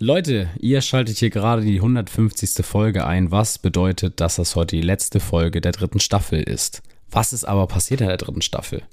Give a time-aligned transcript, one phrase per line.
[0.00, 2.64] Leute, ihr schaltet hier gerade die 150.
[2.64, 6.82] Folge ein, was bedeutet, dass das heute die letzte Folge der dritten Staffel ist.
[7.10, 8.84] Was ist aber passiert in der dritten Staffel?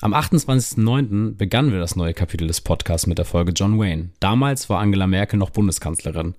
[0.00, 1.36] Am 28.09.
[1.36, 4.10] begannen wir das neue Kapitel des Podcasts mit der Folge John Wayne.
[4.18, 6.34] Damals war Angela Merkel noch Bundeskanzlerin.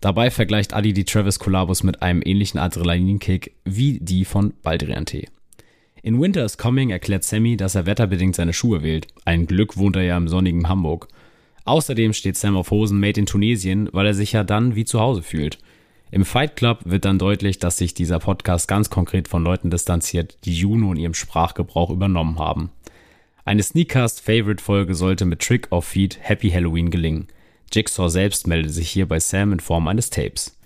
[0.00, 5.28] Dabei vergleicht Adi die Travis Kollabos mit einem ähnlichen Adrenalinkick wie die von Baldrian T.
[6.02, 9.06] In Winter is Coming erklärt Sammy, dass er wetterbedingt seine Schuhe wählt.
[9.24, 11.06] Ein Glück wohnt er ja im sonnigen Hamburg.
[11.64, 15.00] Außerdem steht Sam auf Hosen made in Tunesien, weil er sich ja dann wie zu
[15.00, 15.58] Hause fühlt.
[16.10, 20.38] Im Fight Club wird dann deutlich, dass sich dieser Podcast ganz konkret von Leuten distanziert,
[20.44, 22.70] die Juno in ihrem Sprachgebrauch übernommen haben.
[23.44, 27.28] Eine Sneakcast-Favorite-Folge sollte mit Trick of Feed Happy Halloween gelingen.
[27.72, 30.56] Jigsaw selbst meldet sich hier bei Sam in Form eines Tapes.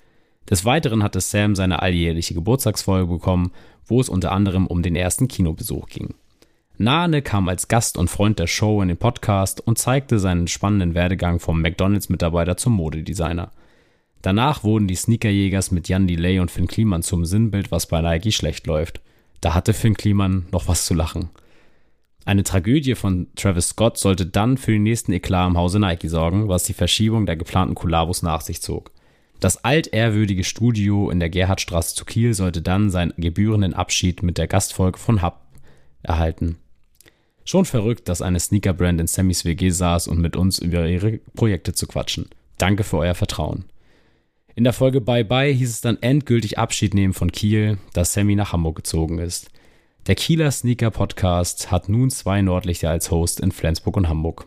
[0.49, 3.51] Des Weiteren hatte Sam seine alljährliche Geburtstagsfolge bekommen,
[3.85, 6.13] wo es unter anderem um den ersten Kinobesuch ging.
[6.81, 10.95] Nane kam als Gast und Freund der Show in den Podcast und zeigte seinen spannenden
[10.95, 13.51] Werdegang vom McDonalds-Mitarbeiter zum Modedesigner.
[14.21, 18.31] Danach wurden die Sneakerjägers mit Jan Delay und Finn Kliman zum Sinnbild, was bei Nike
[18.31, 19.01] schlecht läuft.
[19.41, 21.29] Da hatte Finn Kliman noch was zu lachen.
[22.23, 26.47] Eine Tragödie von Travis Scott sollte dann für den nächsten Eklat im Hause Nike sorgen,
[26.47, 28.91] was die Verschiebung der geplanten Kollabos nach sich zog.
[29.41, 34.47] Das altehrwürdige Studio in der Gerhardstraße zu Kiel sollte dann seinen gebührenden Abschied mit der
[34.47, 35.41] Gastfolge von Hub
[36.03, 36.57] erhalten.
[37.49, 41.73] Schon verrückt, dass eine Sneaker-Brand in Sammys WG saß und mit uns über ihre Projekte
[41.73, 42.29] zu quatschen.
[42.59, 43.65] Danke für euer Vertrauen.
[44.53, 48.35] In der Folge Bye Bye hieß es dann endgültig Abschied nehmen von Kiel, da Sammy
[48.35, 49.49] nach Hamburg gezogen ist.
[50.05, 54.45] Der Kieler Sneaker Podcast hat nun zwei Nordlichter als Host in Flensburg und Hamburg.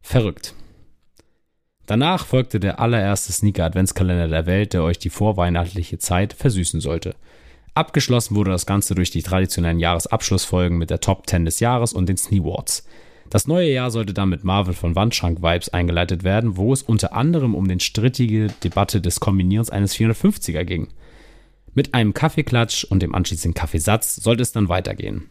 [0.00, 0.56] Verrückt.
[1.86, 7.14] Danach folgte der allererste Sneaker Adventskalender der Welt, der euch die vorweihnachtliche Zeit versüßen sollte.
[7.74, 12.08] Abgeschlossen wurde das Ganze durch die traditionellen Jahresabschlussfolgen mit der Top 10 des Jahres und
[12.08, 12.86] den Sneawards.
[13.30, 17.54] Das neue Jahr sollte dann mit Marvel von Wandschrank-Vibes eingeleitet werden, wo es unter anderem
[17.54, 20.88] um den strittige Debatte des Kombinierens eines 450er ging.
[21.72, 25.30] Mit einem Kaffeeklatsch und dem anschließenden Kaffeesatz sollte es dann weitergehen.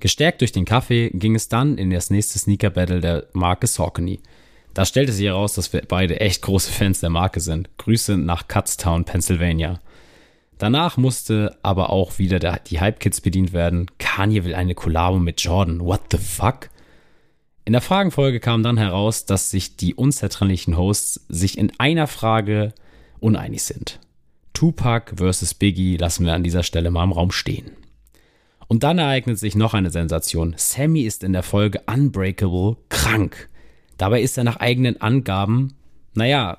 [0.00, 4.18] Gestärkt durch den Kaffee ging es dann in das nächste Sneaker-Battle der Marke Saucony.
[4.74, 7.68] Da stellte sich heraus, dass wir beide echt große Fans der Marke sind.
[7.78, 9.80] Grüße nach Cutstown, Pennsylvania.
[10.60, 13.86] Danach musste aber auch wieder der, die Hype-Kids bedient werden.
[13.96, 15.80] Kanye will eine Kollabo mit Jordan.
[15.80, 16.68] What the fuck?
[17.64, 22.74] In der Fragenfolge kam dann heraus, dass sich die unzertrennlichen Hosts sich in einer Frage
[23.20, 24.00] uneinig sind.
[24.52, 27.70] Tupac versus Biggie lassen wir an dieser Stelle mal im Raum stehen.
[28.68, 30.52] Und dann ereignet sich noch eine Sensation.
[30.58, 33.48] Sammy ist in der Folge Unbreakable krank.
[33.96, 35.72] Dabei ist er nach eigenen Angaben,
[36.12, 36.58] naja,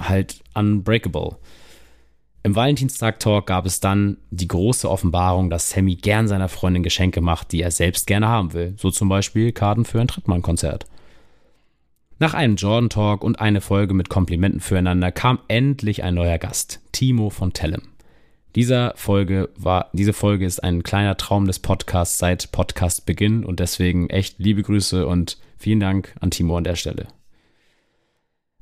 [0.00, 1.36] halt unbreakable.
[2.42, 7.52] Im Valentinstag-Talk gab es dann die große Offenbarung, dass Sammy gern seiner Freundin Geschenke macht,
[7.52, 8.74] die er selbst gerne haben will.
[8.78, 10.86] So zum Beispiel Karten für ein Trittmann-Konzert.
[12.18, 17.30] Nach einem Jordan-Talk und eine Folge mit Komplimenten füreinander kam endlich ein neuer Gast, Timo
[17.30, 17.82] von Tellem.
[18.54, 24.10] Dieser Folge war, diese Folge ist ein kleiner Traum des Podcasts seit Podcastbeginn und deswegen
[24.10, 27.06] echt liebe Grüße und vielen Dank an Timo an der Stelle.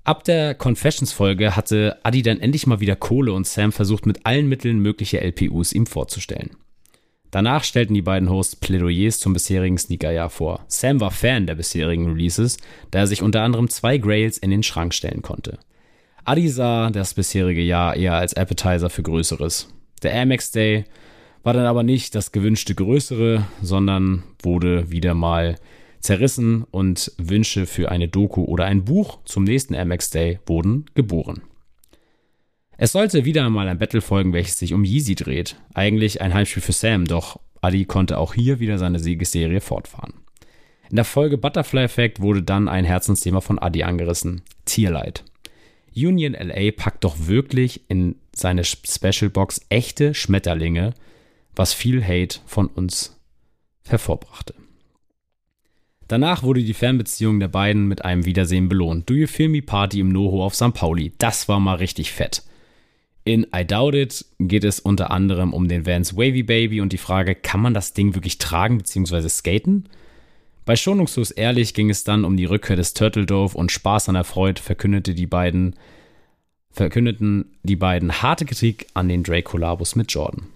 [0.08, 4.48] Ab der Confessions-Folge hatte Adi dann endlich mal wieder Kohle und Sam versucht mit allen
[4.48, 6.56] Mitteln mögliche LPUs ihm vorzustellen.
[7.30, 10.64] Danach stellten die beiden Hosts Plädoyers zum bisherigen Sneakerjahr vor.
[10.66, 12.56] Sam war Fan der bisherigen Releases,
[12.90, 15.58] da er sich unter anderem zwei Grails in den Schrank stellen konnte.
[16.24, 19.68] Adi sah das bisherige Jahr eher als Appetizer für Größeres.
[20.02, 20.86] Der Amex Day
[21.42, 25.56] war dann aber nicht das gewünschte Größere, sondern wurde wieder mal
[26.00, 31.42] zerrissen und Wünsche für eine Doku oder ein Buch zum nächsten MX Day wurden geboren.
[32.76, 35.56] Es sollte wieder einmal ein Battle folgen, welches sich um Yeezy dreht.
[35.74, 40.14] Eigentlich ein Heimspiel für Sam, doch Adi konnte auch hier wieder seine Siegesserie fortfahren.
[40.88, 45.24] In der Folge Butterfly Effect wurde dann ein Herzensthema von Adi angerissen: Tierleid.
[45.94, 50.94] Union LA packt doch wirklich in seine Special Box echte Schmetterlinge,
[51.56, 53.18] was viel Hate von uns
[53.88, 54.54] hervorbrachte.
[56.08, 59.08] Danach wurde die Fernbeziehung der beiden mit einem Wiedersehen belohnt.
[59.08, 60.72] Do You Feel Me Party im Noho auf St.
[60.72, 61.12] Pauli.
[61.18, 62.42] Das war mal richtig fett.
[63.24, 66.98] In I Doubt It geht es unter anderem um den Vans Wavy Baby und die
[66.98, 69.28] Frage, kann man das Ding wirklich tragen bzw.
[69.28, 69.86] skaten?
[70.64, 74.14] Bei Schonungslos Ehrlich ging es dann um die Rückkehr des Turtle Dove und Spaß an
[74.14, 75.76] der Freude verkündete die beiden,
[76.70, 80.46] verkündeten die beiden harte Kritik an den Drake Kollabos mit Jordan.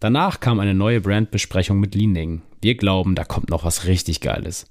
[0.00, 2.40] Danach kam eine neue Brandbesprechung mit Leaning.
[2.62, 4.66] Wir glauben, da kommt noch was richtig Geiles.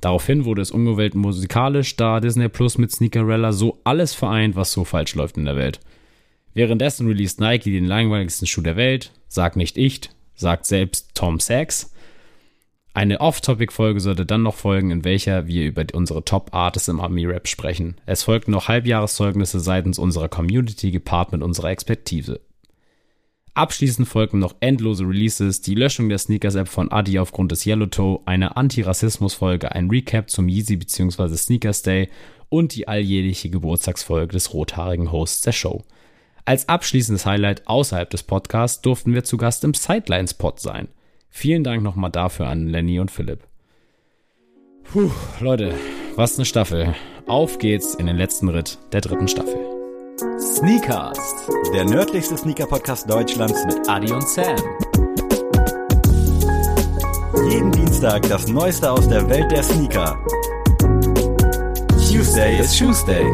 [0.00, 4.84] Daraufhin wurde es ungewählt musikalisch, da Disney Plus mit Sneakerella so alles vereint, was so
[4.84, 5.80] falsch läuft in der Welt.
[6.54, 10.00] Währenddessen released Nike den langweiligsten Schuh der Welt, sagt nicht ich,
[10.34, 11.92] sagt selbst Tom Sachs.
[12.92, 17.96] Eine Off-Topic-Folge sollte dann noch folgen, in welcher wir über unsere Top-Artists im Army-Rap sprechen.
[18.04, 22.40] Es folgten noch Halbjahreszeugnisse seitens unserer Community, gepaart mit unserer Expertise.
[23.54, 28.20] Abschließend folgten noch endlose Releases, die Löschung der Sneakers-App von Adi aufgrund des Yellow Toe,
[28.24, 31.36] eine Anti-Rassismus-Folge, ein Recap zum Yeezy bzw.
[31.36, 32.08] Sneakers Day
[32.48, 35.82] und die alljährliche Geburtstagsfolge des rothaarigen Hosts der Show.
[36.44, 40.88] Als abschließendes Highlight außerhalb des Podcasts durften wir zu Gast im Sidelines-Pod sein.
[41.28, 43.46] Vielen Dank nochmal dafür an Lenny und Philipp.
[44.84, 45.10] Puh,
[45.40, 45.74] Leute,
[46.16, 46.94] was eine Staffel.
[47.26, 49.79] Auf geht's in den letzten Ritt der dritten Staffel.
[50.20, 51.18] Sneakers,
[51.72, 54.54] der nördlichste Sneaker-Podcast Deutschlands mit Adi und Sam.
[57.48, 60.22] Jeden Dienstag das Neueste aus der Welt der Sneaker.
[62.06, 63.24] Tuesday ist Tuesday.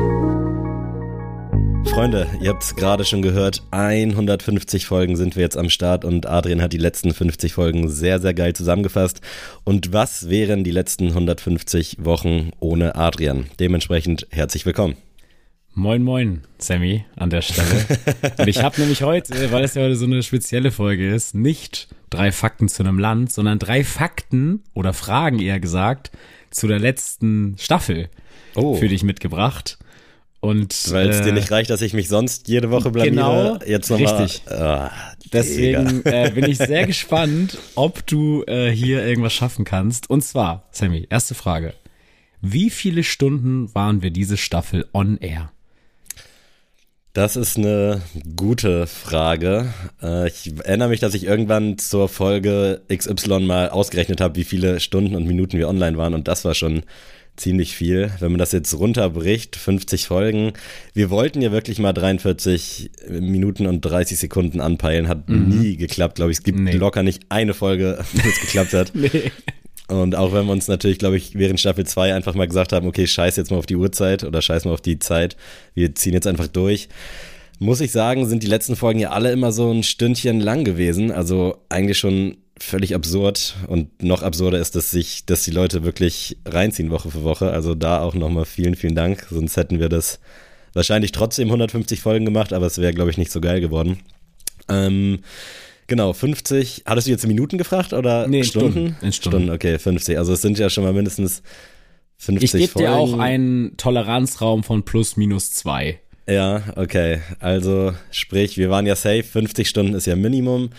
[1.91, 6.27] Freunde, ihr habt es gerade schon gehört, 150 Folgen sind wir jetzt am Start und
[6.27, 9.23] Adrian hat die letzten 50 Folgen sehr, sehr geil zusammengefasst.
[9.65, 13.47] Und was wären die letzten 150 Wochen ohne Adrian?
[13.59, 14.97] Dementsprechend herzlich willkommen.
[15.79, 17.85] Moin, moin, Sammy, an der Stelle.
[18.39, 21.89] Und ich habe nämlich heute, weil es ja heute so eine spezielle Folge ist, nicht
[22.09, 26.13] drei Fakten zu einem Land, sondern drei Fakten oder Fragen eher gesagt
[26.51, 28.09] zu der letzten Staffel
[28.55, 28.77] oh.
[28.77, 29.77] für dich mitgebracht.
[30.41, 33.15] Und weil es äh, dir nicht reicht, dass ich mich sonst jede Woche blamiere.
[33.15, 34.45] Genau, jetzt noch richtig.
[34.51, 34.87] Oh,
[35.35, 40.09] Deswegen äh, bin ich sehr gespannt, ob du äh, hier irgendwas schaffen kannst.
[40.09, 41.75] Und zwar, Sammy, erste Frage:
[42.41, 45.51] Wie viele Stunden waren wir diese Staffel on air?
[47.17, 48.03] Das ist eine
[48.37, 49.73] gute Frage.
[50.03, 54.81] Äh, ich erinnere mich, dass ich irgendwann zur Folge XY mal ausgerechnet habe, wie viele
[54.81, 56.83] Stunden und Minuten wir online waren und das war schon
[57.35, 58.11] ziemlich viel.
[58.21, 60.53] Wenn man das jetzt runterbricht, 50 Folgen.
[60.93, 65.09] Wir wollten ja wirklich mal 43 Minuten und 30 Sekunden anpeilen.
[65.09, 65.49] Hat mhm.
[65.49, 66.39] nie geklappt, glaube ich.
[66.39, 66.73] Es gibt nee.
[66.73, 68.91] locker nicht eine Folge, wo es geklappt hat.
[68.95, 69.33] nee.
[69.89, 72.89] Und auch wenn wir uns natürlich, glaube ich, während Staffel 2 einfach mal gesagt haben,
[72.89, 75.37] okay, scheiß jetzt mal auf die Uhrzeit oder scheiß mal auf die Zeit.
[75.75, 76.89] Wir ziehen jetzt einfach durch.
[77.59, 81.13] Muss ich sagen, sind die letzten Folgen ja alle immer so ein Stündchen lang gewesen.
[81.13, 86.39] Also eigentlich schon völlig absurd und noch absurder ist, dass sich, dass die Leute wirklich
[86.45, 87.51] reinziehen Woche für Woche.
[87.51, 89.27] Also da auch nochmal vielen, vielen Dank.
[89.31, 90.19] Sonst hätten wir das
[90.73, 94.01] wahrscheinlich trotzdem 150 Folgen gemacht, aber es wäre, glaube ich, nicht so geil geworden.
[94.69, 95.21] Ähm,
[95.87, 96.83] genau, 50.
[96.87, 98.71] Hattest du jetzt Minuten gefragt oder nee, Stunden?
[98.71, 98.87] Stunden?
[99.03, 99.37] In Stunden.
[99.39, 100.19] Stunden, okay, 50.
[100.19, 101.43] Also es sind ja schon mal mindestens
[102.19, 106.01] 50 ich Ich gebe dir auch einen Toleranzraum von plus minus zwei.
[106.29, 107.21] Ja, okay.
[107.39, 110.71] Also sprich, wir waren ja safe, 50 Stunden ist ja Minimum.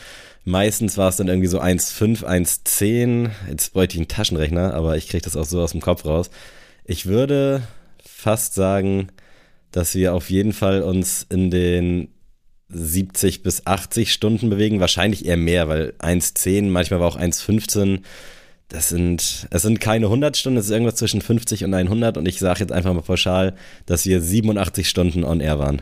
[0.44, 3.30] Meistens war es dann irgendwie so 1,5, 1,10.
[3.50, 6.30] Jetzt bräuchte ich einen Taschenrechner, aber ich kriege das auch so aus dem Kopf raus.
[6.86, 7.63] Ich würde
[8.01, 9.10] fast sagen,
[9.71, 12.10] dass wir auf jeden Fall uns in den
[12.69, 14.80] 70 bis 80 Stunden bewegen.
[14.80, 18.02] Wahrscheinlich eher mehr, weil 1,10, manchmal war auch 1,15.
[18.68, 22.28] Das sind, es sind keine 100 Stunden, es ist irgendwas zwischen 50 und 100 und
[22.28, 23.56] ich sage jetzt einfach mal pauschal,
[23.86, 25.81] dass wir 87 Stunden on air waren.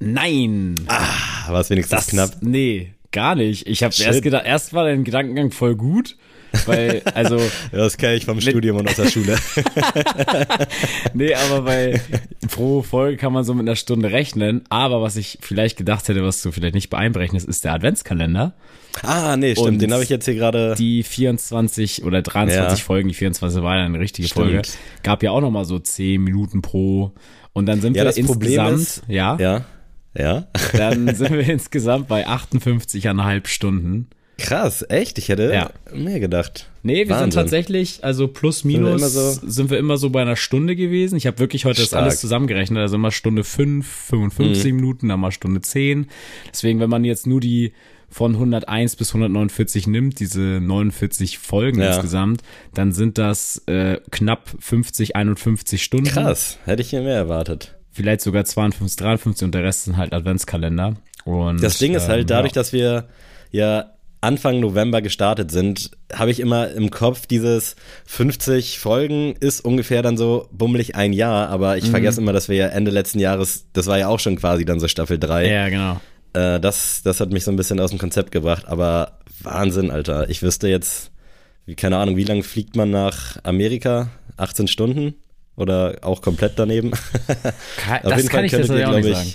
[0.00, 0.74] Nein!
[0.88, 2.36] Ah, war es wenigstens das, knapp?
[2.40, 3.66] Nee, Gar nicht.
[3.66, 6.16] Ich habe erst gedacht, erst war dein Gedankengang voll gut,
[6.66, 7.40] weil, also.
[7.72, 9.36] das kenne ich vom Studium und aus der Schule.
[11.14, 12.00] nee, aber bei
[12.50, 14.64] pro Folge kann man so mit einer Stunde rechnen.
[14.68, 18.54] Aber was ich vielleicht gedacht hätte, was du vielleicht nicht beeinberechnest, ist der Adventskalender.
[19.02, 19.68] Ah, nee, stimmt.
[19.68, 20.74] Und den habe ich jetzt hier gerade.
[20.76, 22.84] Die 24 oder 23 ja.
[22.84, 24.46] Folgen, die 24 war ja eine richtige stimmt.
[24.46, 24.68] Folge.
[25.02, 27.12] Gab ja auch nochmal so 10 Minuten pro.
[27.52, 29.36] Und dann sind ja, wir das insgesamt, Problem ist, ja.
[29.38, 29.64] Ja
[30.18, 30.46] ja.
[30.72, 34.08] Dann sind wir insgesamt bei 58,5 Stunden.
[34.38, 35.18] Krass, echt?
[35.18, 35.70] Ich hätte ja.
[35.92, 36.70] mehr gedacht.
[36.82, 37.32] Nee, wir Wahnsinn.
[37.32, 40.76] sind tatsächlich, also plus minus, sind wir, so sind wir immer so bei einer Stunde
[40.76, 41.16] gewesen.
[41.16, 41.90] Ich habe wirklich heute Stark.
[41.90, 42.78] das alles zusammengerechnet.
[42.78, 44.76] Also immer Stunde 5, 55 mhm.
[44.76, 46.06] Minuten, dann mal Stunde 10.
[46.52, 47.72] Deswegen, wenn man jetzt nur die
[48.08, 51.88] von 101 bis 149 nimmt, diese 49 Folgen ja.
[51.88, 52.42] insgesamt,
[52.72, 56.06] dann sind das äh, knapp 50, 51 Stunden.
[56.06, 60.12] Krass, hätte ich hier mehr erwartet vielleicht sogar 52, 53 und der Rest sind halt
[60.12, 60.94] Adventskalender.
[61.24, 62.60] Und, das Ding ist halt, ähm, dadurch, ja.
[62.60, 63.08] dass wir
[63.50, 63.90] ja
[64.20, 70.16] Anfang November gestartet sind, habe ich immer im Kopf dieses 50 Folgen ist ungefähr dann
[70.16, 71.90] so bummelig ein Jahr, aber ich mhm.
[71.90, 74.80] vergesse immer, dass wir ja Ende letzten Jahres, das war ja auch schon quasi dann
[74.80, 75.48] so Staffel 3.
[75.48, 76.00] Ja, genau.
[76.32, 80.28] Äh, das, das hat mich so ein bisschen aus dem Konzept gebracht, aber Wahnsinn, Alter.
[80.28, 81.12] Ich wüsste jetzt,
[81.64, 84.08] wie, keine Ahnung, wie lange fliegt man nach Amerika?
[84.36, 85.14] 18 Stunden?
[85.56, 86.92] Oder auch komplett daneben.
[87.76, 89.34] Kann, das kann Fall ich ja auch nicht sagen.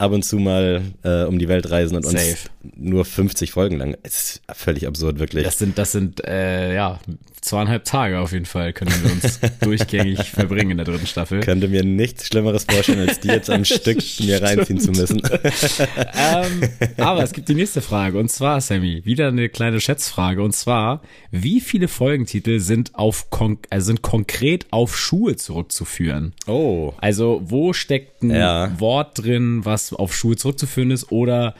[0.00, 2.48] Ab und zu mal äh, um die Welt reisen und uns Safe.
[2.76, 3.96] nur 50 Folgen lang.
[4.02, 5.44] Ist völlig absurd, wirklich.
[5.44, 6.98] Das sind, das sind, äh, ja,
[7.40, 11.40] zweieinhalb Tage auf jeden Fall können wir uns durchgängig verbringen in der dritten Staffel.
[11.40, 15.22] könnte mir nichts Schlimmeres vorstellen, als die jetzt am Stück mir reinziehen zu müssen.
[15.96, 20.54] ähm, aber es gibt die nächste Frage und zwar, Sammy, wieder eine kleine Schätzfrage und
[20.54, 26.34] zwar, wie viele Folgentitel sind auf kon äh, sind konkret auf Schuhe zurückzuführen?
[26.46, 26.92] Oh.
[26.98, 28.78] Also, wo steckt ein Ja.
[28.78, 31.54] Wort drin, was auf Schuhe zurückzuführen ist oder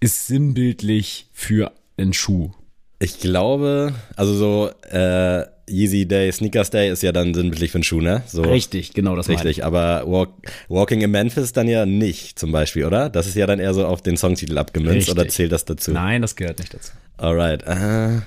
[0.00, 2.50] ist sinnbildlich für einen Schuh?
[2.98, 7.84] Ich glaube, also so äh, Yeezy Day, Sneakers Day ist ja dann sinnbildlich für einen
[7.84, 8.22] Schuh, ne?
[8.26, 9.28] So, Richtig, genau das.
[9.28, 10.30] Richtig, aber Walk,
[10.68, 13.08] Walking in Memphis dann ja nicht zum Beispiel, oder?
[13.08, 15.14] Das ist ja dann eher so auf den Songtitel abgemünzt Richtig.
[15.14, 15.92] oder zählt das dazu?
[15.92, 16.92] Nein, das gehört nicht dazu.
[17.16, 17.62] Alright.
[17.62, 18.20] Äh,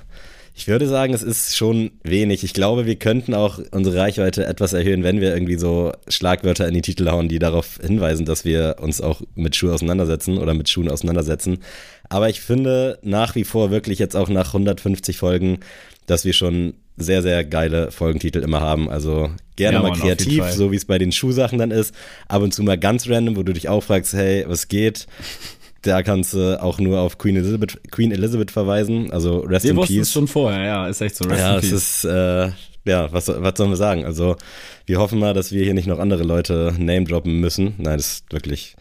[0.56, 2.44] ich würde sagen, es ist schon wenig.
[2.44, 6.74] Ich glaube, wir könnten auch unsere Reichweite etwas erhöhen, wenn wir irgendwie so Schlagwörter in
[6.74, 10.68] die Titel hauen, die darauf hinweisen, dass wir uns auch mit Schuhen auseinandersetzen oder mit
[10.68, 11.58] Schuhen auseinandersetzen.
[12.08, 15.58] Aber ich finde nach wie vor wirklich jetzt auch nach 150 Folgen,
[16.06, 18.88] dass wir schon sehr, sehr geile Folgentitel immer haben.
[18.88, 21.92] Also gerne Ja, mal Mann, kreativ, so wie es bei den Schuhsachen dann ist.
[22.28, 25.08] Ab und zu mal ganz random, wo du dich auch fragst, hey, was geht?
[25.84, 29.10] Da kannst du auch nur auf Queen Elizabeth, Queen Elizabeth verweisen.
[29.12, 30.12] Also Rest Wir in wussten es Peace.
[30.12, 31.24] schon vorher, ja, ist echt so.
[31.28, 31.72] Rest Ja, in es peace.
[31.72, 32.50] ist, äh,
[32.86, 34.04] ja, was, was sollen wir sagen?
[34.04, 34.36] Also,
[34.86, 37.74] wir hoffen mal, dass wir hier nicht noch andere Leute name droppen müssen.
[37.78, 38.76] Nein, das ist wirklich.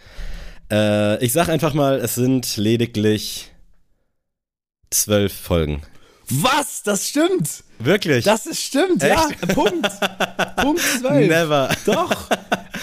[0.72, 3.51] Äh, ich sag einfach mal, es sind lediglich
[4.89, 5.81] zwölf Folgen.
[6.29, 6.83] Was?
[6.83, 7.63] Das stimmt!
[7.85, 8.25] Wirklich?
[8.25, 9.27] Das ist stimmt, ja.
[9.53, 9.87] Punkt.
[10.57, 11.27] Punkt 12.
[11.27, 11.69] Never.
[11.85, 12.29] Doch.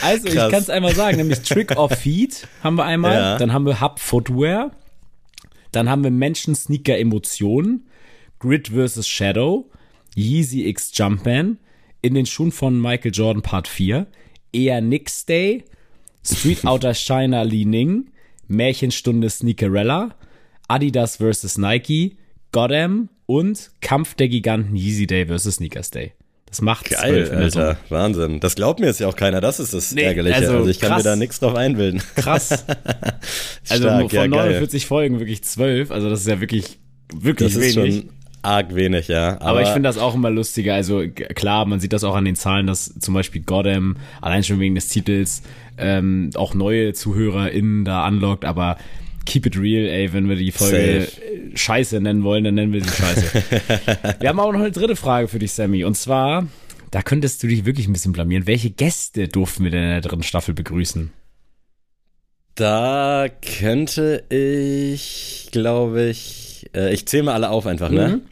[0.02, 0.50] Also, ich Krass.
[0.50, 3.38] kann es einmal sagen, nämlich Trick of Feet haben wir einmal, Ja.
[3.38, 4.70] dann haben wir Hub Footwear,
[5.72, 7.86] dann haben wir Menschen Sneaker Emotionen,
[8.38, 9.06] Grid vs.
[9.06, 9.68] Shadow,
[10.16, 11.58] Yeezy X Jumpman,
[12.02, 14.06] in den Schuhen von Michael Jordan Part 4,
[14.52, 15.64] eher Nix Day,
[16.24, 18.10] Street Outer China Li Ning,
[18.48, 20.14] Märchenstunde Sneakerella,
[20.68, 21.58] Adidas vs.
[21.58, 22.16] Nike,
[22.52, 25.54] Goddam und Kampf der Giganten Yeezy Day vs.
[25.56, 26.12] Sneakers Day.
[26.46, 27.30] Das macht Geil.
[27.30, 27.76] Alter.
[27.88, 28.40] Wahnsinn.
[28.40, 29.40] Das glaubt mir jetzt ja auch keiner.
[29.40, 30.34] Das ist das Nee, Ärgerliche.
[30.34, 31.04] also Also, ich kann krass.
[31.04, 32.02] mir da nichts drauf einbilden.
[32.16, 32.64] Krass.
[33.68, 34.50] Also Stark, von ja, geil.
[34.50, 35.92] 49 Folgen wirklich 12.
[35.92, 36.80] Also das ist ja wirklich,
[37.14, 37.94] wirklich Das ist wenig.
[38.00, 38.10] schon
[38.42, 39.34] arg wenig, ja.
[39.34, 40.74] Aber, aber ich finde das auch immer lustiger.
[40.74, 44.58] Also klar, man sieht das auch an den Zahlen, dass zum Beispiel Goddam allein schon
[44.58, 45.42] wegen des Titels
[45.78, 48.76] ähm, auch neue ZuhörerInnen da anlockt, aber
[49.30, 51.56] keep it real, ey, wenn wir die Folge Safe.
[51.56, 53.42] Scheiße nennen wollen, dann nennen wir sie Scheiße.
[54.20, 55.84] wir haben auch noch eine dritte Frage für dich, Sammy.
[55.84, 56.48] Und zwar,
[56.90, 58.48] da könntest du dich wirklich ein bisschen blamieren.
[58.48, 61.12] Welche Gäste durften wir denn in der dritten Staffel begrüßen?
[62.56, 68.08] Da könnte ich, glaube ich, äh, ich zähle mal alle auf einfach, ne?
[68.08, 68.22] Mhm.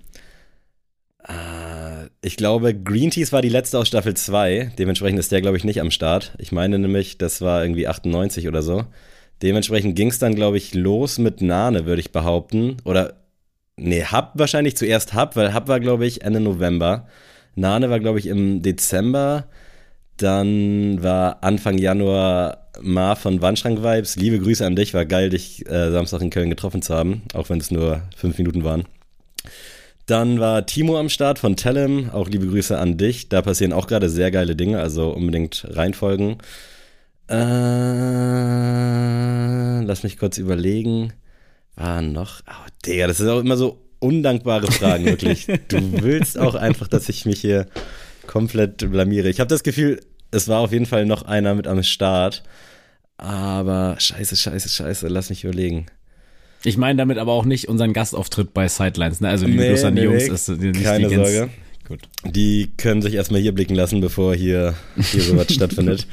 [1.29, 4.73] Äh, ich glaube, Green Teas war die letzte aus Staffel 2.
[4.77, 6.35] Dementsprechend ist der, glaube ich, nicht am Start.
[6.39, 8.85] Ich meine nämlich, das war irgendwie 98 oder so.
[9.43, 12.79] Dementsprechend ging es dann, glaube ich, los mit Nane, würde ich behaupten.
[12.85, 13.15] Oder,
[13.77, 17.07] nee, Hub wahrscheinlich zuerst Hub, weil Hub war, glaube ich, Ende November.
[17.55, 19.47] Nane war, glaube ich, im Dezember.
[20.17, 24.17] Dann war Anfang Januar Mar von Wandschrank Vibes.
[24.17, 27.49] Liebe Grüße an dich, war geil, dich äh, Samstag in Köln getroffen zu haben, auch
[27.49, 28.85] wenn es nur fünf Minuten waren.
[30.07, 33.29] Dann war Timo am Start von Tellem, auch liebe Grüße an dich.
[33.29, 36.39] Da passieren auch gerade sehr geile Dinge, also unbedingt reinfolgen.
[38.19, 41.13] Äh, lass mich kurz überlegen.
[41.77, 42.41] War noch.
[42.49, 45.47] Oh, Digga, das ist auch immer so undankbare Fragen, wirklich.
[45.69, 47.67] du willst auch einfach, dass ich mich hier
[48.27, 49.29] komplett blamiere.
[49.29, 52.43] Ich habe das Gefühl, es war auf jeden Fall noch einer mit am Start.
[53.17, 55.87] Aber scheiße, scheiße, scheiße, lass mich überlegen.
[56.65, 59.29] Ich meine damit aber auch nicht unseren Gastauftritt bei Sidelines, ne?
[59.29, 60.29] Also liebe Nee, Grüße an die nee, Jungs.
[60.29, 61.51] Ist, die, nicht Keine die ganz- Sorge.
[61.89, 62.09] Gut.
[62.25, 64.75] Die können sich erstmal hier blicken lassen, bevor hier,
[65.11, 66.07] hier sowas stattfindet.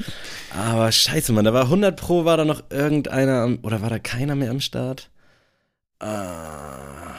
[0.58, 3.98] Aber scheiße, Mann, da war 100 Pro, war da noch irgendeiner am, oder war da
[3.98, 5.10] keiner mehr am Start?
[5.98, 7.14] Ah,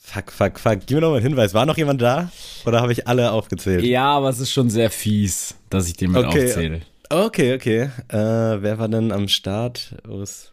[0.00, 0.80] fuck, fuck, fuck.
[0.86, 1.54] Gib mir noch mal einen Hinweis.
[1.54, 2.30] War noch jemand da?
[2.64, 3.84] Oder habe ich alle aufgezählt?
[3.84, 6.46] Ja, aber es ist schon sehr fies, dass ich den mit Okay.
[6.48, 6.80] aufzähle.
[7.10, 7.90] Okay, okay.
[8.08, 10.52] Äh, wer war denn am Start, wo es,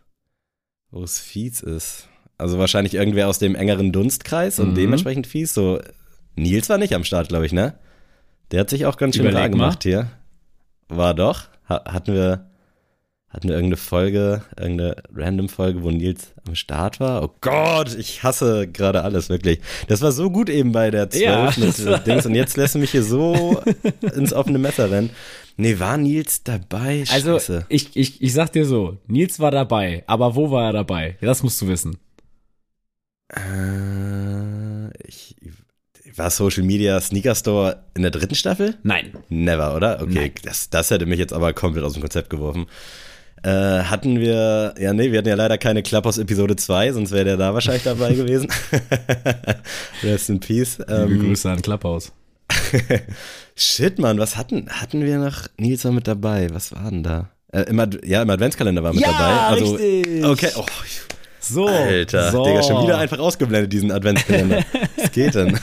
[0.91, 2.07] wo es fies ist?
[2.37, 4.75] Also wahrscheinlich irgendwer aus dem engeren Dunstkreis und Mhm.
[4.75, 5.53] dementsprechend fies.
[5.53, 5.79] So,
[6.39, 7.73] Nils war nicht am Start, glaube ich, ne?
[8.51, 9.51] Der hat sich auch ganz schön Überleg rar mal.
[9.51, 10.09] gemacht hier.
[10.87, 11.43] War doch.
[11.67, 12.47] Ha hatten wir,
[13.29, 17.21] hatten wir irgendeine Folge, irgendeine random Folge, wo Nils am Start war?
[17.23, 19.59] Oh Gott, ich hasse gerade alles, wirklich.
[19.87, 22.79] Das war so gut eben bei der 12 Ja, mit Dings und jetzt lässt du
[22.79, 23.61] mich hier so
[24.01, 25.11] ins offene Messer rennen.
[25.57, 27.03] Nee, war Nils dabei?
[27.11, 27.65] Also, Scheiße.
[27.69, 31.17] ich, ich, ich sag dir so, Nils war dabei, aber wo war er dabei?
[31.21, 31.97] Das musst du wissen.
[33.35, 35.35] Äh, ich,
[36.19, 38.75] war Social Media Sneaker Store in der dritten Staffel?
[38.83, 39.13] Nein.
[39.29, 40.01] Never, oder?
[40.01, 40.31] Okay, Nein.
[40.43, 42.67] das, das hätte mich jetzt aber komplett aus dem Konzept geworfen.
[43.41, 47.23] Äh, hatten wir, ja nee, wir hatten ja leider keine Clubhouse Episode 2, sonst wäre
[47.23, 48.49] der da wahrscheinlich dabei gewesen.
[50.03, 50.79] Rest in Peace.
[50.87, 52.11] Ähm, Liebe Grüße an Clubhouse.
[53.55, 55.47] Shit, Mann, was hatten, hatten wir noch?
[55.57, 57.29] Nils war mit dabei, was war denn da?
[57.51, 59.39] Äh, im ja, im Adventskalender war mit ja, dabei.
[59.39, 60.25] Also, richtig.
[60.25, 60.65] Okay, oh,
[61.49, 62.43] so, Alter, so.
[62.43, 64.63] Digga, schon wieder einfach ausgeblendet, diesen Adventskalender.
[64.97, 65.59] Was geht denn?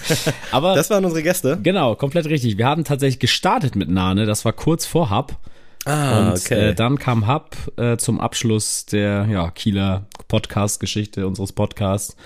[0.50, 1.58] Aber das waren unsere Gäste.
[1.62, 2.58] Genau, komplett richtig.
[2.58, 5.36] Wir haben tatsächlich gestartet mit Nane, das war kurz vor Hub.
[5.84, 6.70] Ah, und okay.
[6.70, 12.16] äh, dann kam Hub äh, zum Abschluss der ja, Kieler Podcast-Geschichte unseres Podcasts.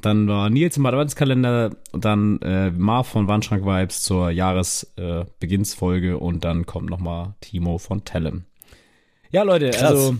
[0.00, 6.44] Dann war Nils im Adventskalender, dann äh, Marv von Wandschrank Vibes zur Jahresbeginnsfolge äh, und
[6.44, 8.44] dann kommt nochmal Timo von Tellem.
[9.32, 9.82] Ja, Leute, Krass.
[9.82, 10.16] also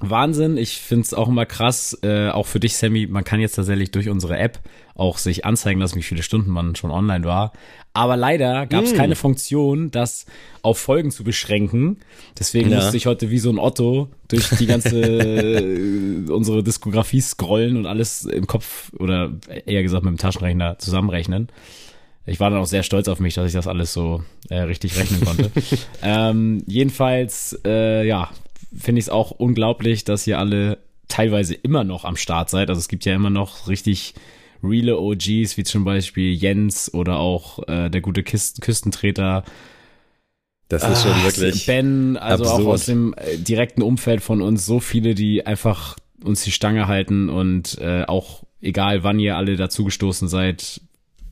[0.00, 0.56] Wahnsinn.
[0.56, 3.90] Ich finde es auch immer krass, äh, auch für dich, Sammy, man kann jetzt tatsächlich
[3.90, 4.60] durch unsere App
[4.94, 7.52] auch sich anzeigen lassen, wie viele Stunden man schon online war.
[7.92, 8.96] Aber leider gab es mm.
[8.96, 10.26] keine Funktion, das
[10.62, 11.98] auf Folgen zu beschränken.
[12.38, 12.76] Deswegen ja.
[12.76, 17.86] musste ich heute wie so ein Otto durch die ganze äh, unsere Diskografie scrollen und
[17.86, 19.32] alles im Kopf oder
[19.66, 21.48] eher gesagt mit dem Taschenrechner zusammenrechnen.
[22.26, 24.98] Ich war dann auch sehr stolz auf mich, dass ich das alles so äh, richtig
[24.98, 25.50] rechnen konnte.
[26.02, 28.30] ähm, jedenfalls, äh, ja,
[28.78, 30.78] finde ich es auch unglaublich, dass ihr alle
[31.08, 32.68] teilweise immer noch am Start seid.
[32.68, 34.14] Also es gibt ja immer noch richtig
[34.62, 39.44] reale OGs, wie zum Beispiel Jens oder auch äh, der gute Kisten Küstentreter.
[40.68, 41.66] Das ist schon wirklich.
[41.66, 42.62] Ben, also absurd.
[42.62, 46.88] auch aus dem äh, direkten Umfeld von uns, so viele, die einfach uns die Stange
[46.88, 50.80] halten und äh, auch egal wann ihr alle dazugestoßen seid,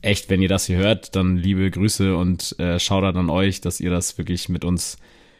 [0.01, 3.79] echt, wenn ihr das hier hört, dann liebe Grüße und äh, Shoutout an euch, dass
[3.79, 4.97] ihr das wirklich mit uns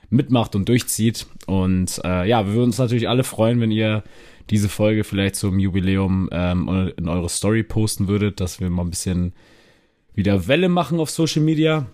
[0.09, 1.27] mitmacht und durchzieht.
[1.47, 4.03] Und äh, ja, wir würden uns natürlich alle freuen, wenn ihr
[4.49, 8.91] diese Folge vielleicht zum Jubiläum ähm, in eure Story posten würdet, dass wir mal ein
[8.91, 9.33] bisschen
[10.13, 11.87] wieder Welle machen auf Social Media.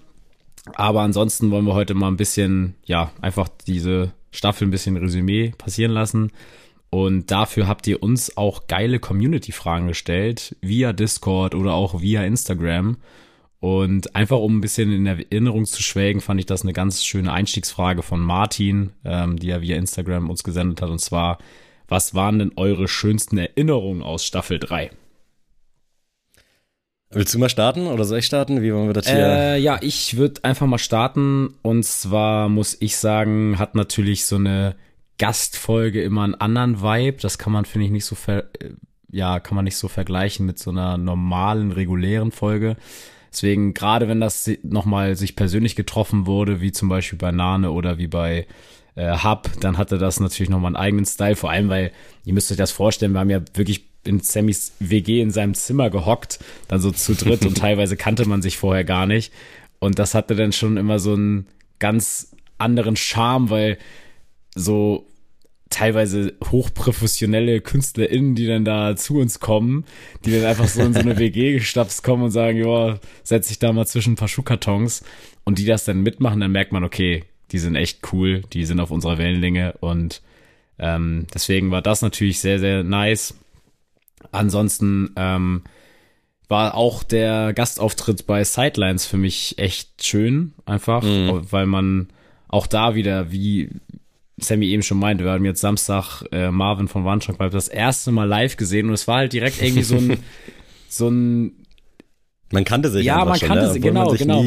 [0.74, 5.53] Aber ansonsten wollen wir heute mal ein bisschen, ja, einfach diese Staffel ein bisschen Resümee
[5.58, 6.32] passieren lassen.
[6.89, 12.98] Und dafür habt ihr uns auch geile Community-Fragen gestellt, via Discord oder auch via Instagram.
[13.62, 17.32] Und einfach um ein bisschen in Erinnerung zu schwelgen, fand ich das eine ganz schöne
[17.32, 20.89] Einstiegsfrage von Martin, ähm, die er via Instagram uns gesendet hat.
[20.89, 21.38] Und zwar,
[21.88, 24.89] was waren denn eure schönsten Erinnerungen aus Staffel 3?
[27.12, 28.63] Willst du mal starten oder soll ich starten?
[28.63, 29.20] Wie wollen wir das hier?
[29.20, 31.53] Äh, ja, ich würde einfach mal starten.
[31.62, 34.75] Und zwar muss ich sagen, hat natürlich so eine
[35.20, 37.20] Gastfolge immer einen anderen Vibe.
[37.22, 38.45] Das kann man, finde ich, nicht so ver
[39.12, 42.78] ja, kann man nicht so vergleichen mit so einer normalen, regulären Folge.
[43.32, 47.98] Deswegen, gerade wenn das nochmal sich persönlich getroffen wurde, wie zum Beispiel bei Nane oder
[47.98, 48.46] wie bei
[48.96, 51.36] äh, Hub, dann hatte das natürlich nochmal einen eigenen Style.
[51.36, 51.91] Vor allem, weil,
[52.26, 55.89] ihr müsst euch das vorstellen, wir haben ja wirklich in Sammys WG in seinem Zimmer
[55.89, 59.32] gehockt, dann so zu dritt und teilweise kannte man sich vorher gar nicht.
[59.80, 61.48] Und das hatte dann schon immer so einen
[61.80, 63.78] ganz anderen Charme, weil
[64.56, 65.08] so
[65.71, 69.86] teilweise hochprofessionelle KünstlerInnen, die dann da zu uns kommen,
[70.23, 73.57] die dann einfach so in so eine WG gestapst kommen und sagen, ja, setz dich
[73.57, 75.03] da mal zwischen ein paar Schuhkartons
[75.43, 78.79] und die das dann mitmachen, dann merkt man, okay, die sind echt cool, die sind
[78.79, 80.21] auf unserer Wellenlänge und
[80.77, 83.36] ähm, deswegen war das natürlich sehr, sehr nice.
[84.31, 85.63] Ansonsten ähm,
[86.47, 91.41] war auch der Gastauftritt bei Sidelines für mich echt schön, einfach, mhm.
[91.49, 92.10] weil man
[92.49, 93.69] auch da wieder, wie
[94.43, 98.27] Sammy eben schon meinte, wir haben jetzt Samstag äh, Marvin von Wandschrank das erste Mal
[98.27, 100.17] live gesehen und es war halt direkt irgendwie so ein,
[100.89, 101.56] so ein
[102.51, 103.71] man kannte sich ja, man schon, kannte ne?
[103.71, 104.43] sich, genau, genau.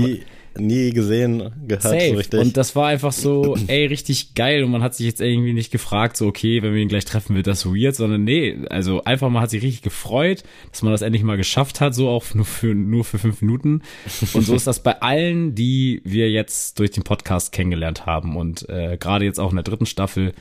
[0.57, 2.09] Nie, gesehen, gehört Safe.
[2.11, 2.41] so richtig.
[2.41, 4.63] Und das war einfach so, ey, richtig geil.
[4.63, 7.35] Und man hat sich jetzt irgendwie nicht gefragt, so, okay, wenn wir ihn gleich treffen,
[7.35, 10.93] wird das so weird, sondern nee, also einfach man hat sich richtig gefreut, dass man
[10.93, 13.83] das endlich mal geschafft hat, so auch nur für, nur für fünf Minuten.
[14.33, 18.37] Und so ist das bei allen, die wir jetzt durch den Podcast kennengelernt haben.
[18.37, 20.35] Und äh, gerade jetzt auch in der dritten Staffel,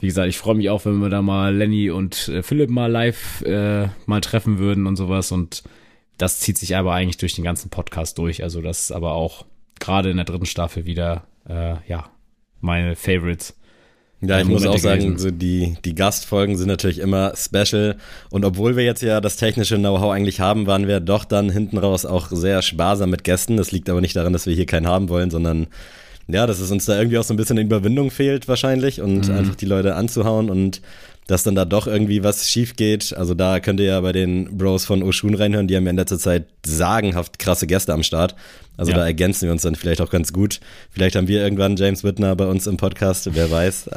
[0.00, 2.90] wie gesagt, ich freue mich auch, wenn wir da mal Lenny und äh, Philipp mal
[2.90, 5.32] live äh, mal treffen würden und sowas.
[5.32, 5.62] Und
[6.18, 8.42] das zieht sich aber eigentlich durch den ganzen Podcast durch.
[8.42, 9.46] Also das ist aber auch
[9.80, 12.10] gerade in der dritten Staffel wieder, äh, ja,
[12.60, 13.54] meine Favorites.
[14.20, 17.96] Ja, ich muss auch sagen, so die, die Gastfolgen sind natürlich immer special.
[18.30, 21.78] Und obwohl wir jetzt ja das technische Know-how eigentlich haben, waren wir doch dann hinten
[21.78, 23.56] raus auch sehr sparsam mit Gästen.
[23.56, 25.68] Das liegt aber nicht daran, dass wir hier keinen haben wollen, sondern
[26.26, 29.28] ja, dass es uns da irgendwie auch so ein bisschen in Überwindung fehlt wahrscheinlich und
[29.28, 29.34] mhm.
[29.34, 30.82] einfach die Leute anzuhauen und
[31.28, 33.14] dass dann da doch irgendwie was schief geht.
[33.16, 35.96] Also da könnt ihr ja bei den Bros von Oshun reinhören, die haben ja in
[35.96, 38.34] letzter Zeit sagenhaft krasse Gäste am Start.
[38.78, 38.98] Also ja.
[38.98, 40.60] da ergänzen wir uns dann vielleicht auch ganz gut.
[40.90, 43.90] Vielleicht haben wir irgendwann James Whitner bei uns im Podcast, wer weiß.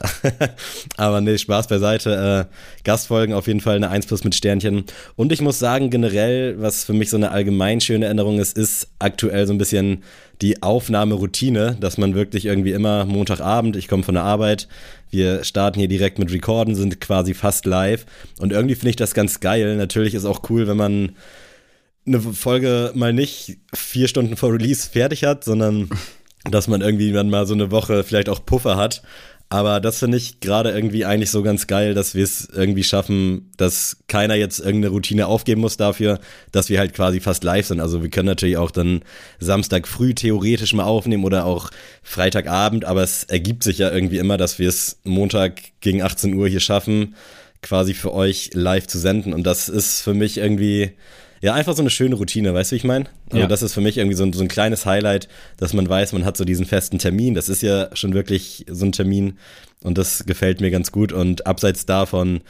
[0.97, 2.47] Aber nee, Spaß beiseite.
[2.49, 4.85] Äh, Gastfolgen auf jeden Fall eine 1 plus mit Sternchen.
[5.15, 8.87] Und ich muss sagen, generell, was für mich so eine allgemein schöne Änderung ist, ist
[8.97, 10.03] aktuell so ein bisschen
[10.41, 14.67] die Aufnahmeroutine, dass man wirklich irgendwie immer Montagabend, ich komme von der Arbeit,
[15.11, 18.05] wir starten hier direkt mit Recorden, sind quasi fast live.
[18.39, 19.75] Und irgendwie finde ich das ganz geil.
[19.75, 21.15] Natürlich ist auch cool, wenn man
[22.07, 25.89] eine Folge mal nicht vier Stunden vor Release fertig hat, sondern
[26.49, 29.03] dass man irgendwie dann mal so eine Woche vielleicht auch Puffer hat.
[29.51, 33.51] Aber das finde ich gerade irgendwie eigentlich so ganz geil, dass wir es irgendwie schaffen,
[33.57, 36.21] dass keiner jetzt irgendeine Routine aufgeben muss dafür,
[36.53, 37.81] dass wir halt quasi fast live sind.
[37.81, 39.01] Also wir können natürlich auch dann
[39.41, 41.69] Samstag früh theoretisch mal aufnehmen oder auch
[42.01, 46.47] Freitagabend, aber es ergibt sich ja irgendwie immer, dass wir es Montag gegen 18 Uhr
[46.47, 47.15] hier schaffen,
[47.61, 49.33] quasi für euch live zu senden.
[49.33, 50.91] Und das ist für mich irgendwie
[51.41, 53.05] ja, einfach so eine schöne Routine, weißt du, wie ich meine?
[53.29, 53.47] Also ja.
[53.47, 55.27] das ist für mich irgendwie so ein, so ein kleines Highlight,
[55.57, 57.33] dass man weiß, man hat so diesen festen Termin.
[57.33, 59.37] Das ist ja schon wirklich so ein Termin
[59.83, 61.11] und das gefällt mir ganz gut.
[61.11, 62.41] Und abseits davon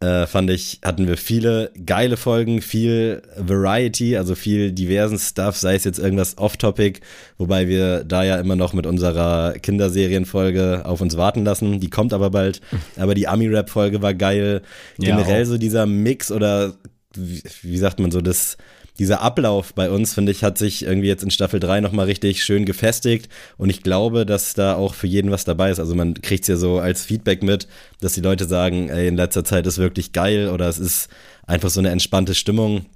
[0.00, 5.74] äh, fand ich, hatten wir viele geile Folgen, viel Variety, also viel diversen Stuff, sei
[5.74, 7.00] es jetzt irgendwas off-topic,
[7.36, 11.80] wobei wir da ja immer noch mit unserer Kinderserienfolge auf uns warten lassen.
[11.80, 12.62] Die kommt aber bald.
[12.96, 14.62] Aber die Ami-Rap-Folge war geil.
[14.98, 16.74] Generell ja, so dieser Mix oder
[17.14, 18.56] wie, wie sagt man so, das,
[18.98, 22.44] dieser Ablauf bei uns, finde ich, hat sich irgendwie jetzt in Staffel 3 nochmal richtig
[22.44, 23.28] schön gefestigt.
[23.56, 25.80] Und ich glaube, dass da auch für jeden was dabei ist.
[25.80, 27.66] Also man kriegt es ja so als Feedback mit,
[28.00, 31.08] dass die Leute sagen, ey, in letzter Zeit ist wirklich geil oder es ist
[31.46, 32.86] einfach so eine entspannte Stimmung.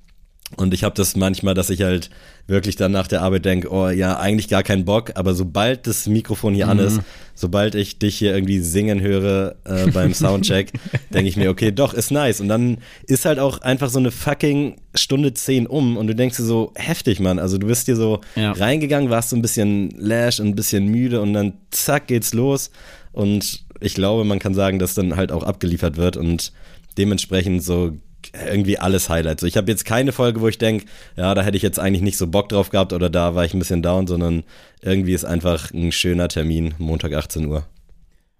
[0.57, 2.11] Und ich habe das manchmal, dass ich halt
[2.47, 6.07] wirklich dann nach der Arbeit denke, oh ja, eigentlich gar keinen Bock, aber sobald das
[6.07, 6.71] Mikrofon hier mhm.
[6.73, 7.01] an ist,
[7.35, 10.73] sobald ich dich hier irgendwie singen höre äh, beim Soundcheck,
[11.13, 12.41] denke ich mir, okay, doch, ist nice.
[12.41, 16.37] Und dann ist halt auch einfach so eine fucking Stunde zehn um und du denkst
[16.37, 17.39] dir so, heftig, Mann.
[17.39, 18.53] Also du bist hier so ja.
[18.53, 22.71] reingegangen, warst so ein bisschen lash und ein bisschen müde und dann zack geht's los.
[23.13, 26.53] Und ich glaube, man kann sagen, dass dann halt auch abgeliefert wird und
[26.97, 27.93] dementsprechend so
[28.33, 29.41] irgendwie alles Highlights.
[29.41, 32.03] So, ich habe jetzt keine Folge, wo ich denke, ja, da hätte ich jetzt eigentlich
[32.03, 34.45] nicht so Bock drauf gehabt oder da war ich ein bisschen down, sondern
[34.83, 37.67] irgendwie ist einfach ein schöner Termin, Montag 18 Uhr.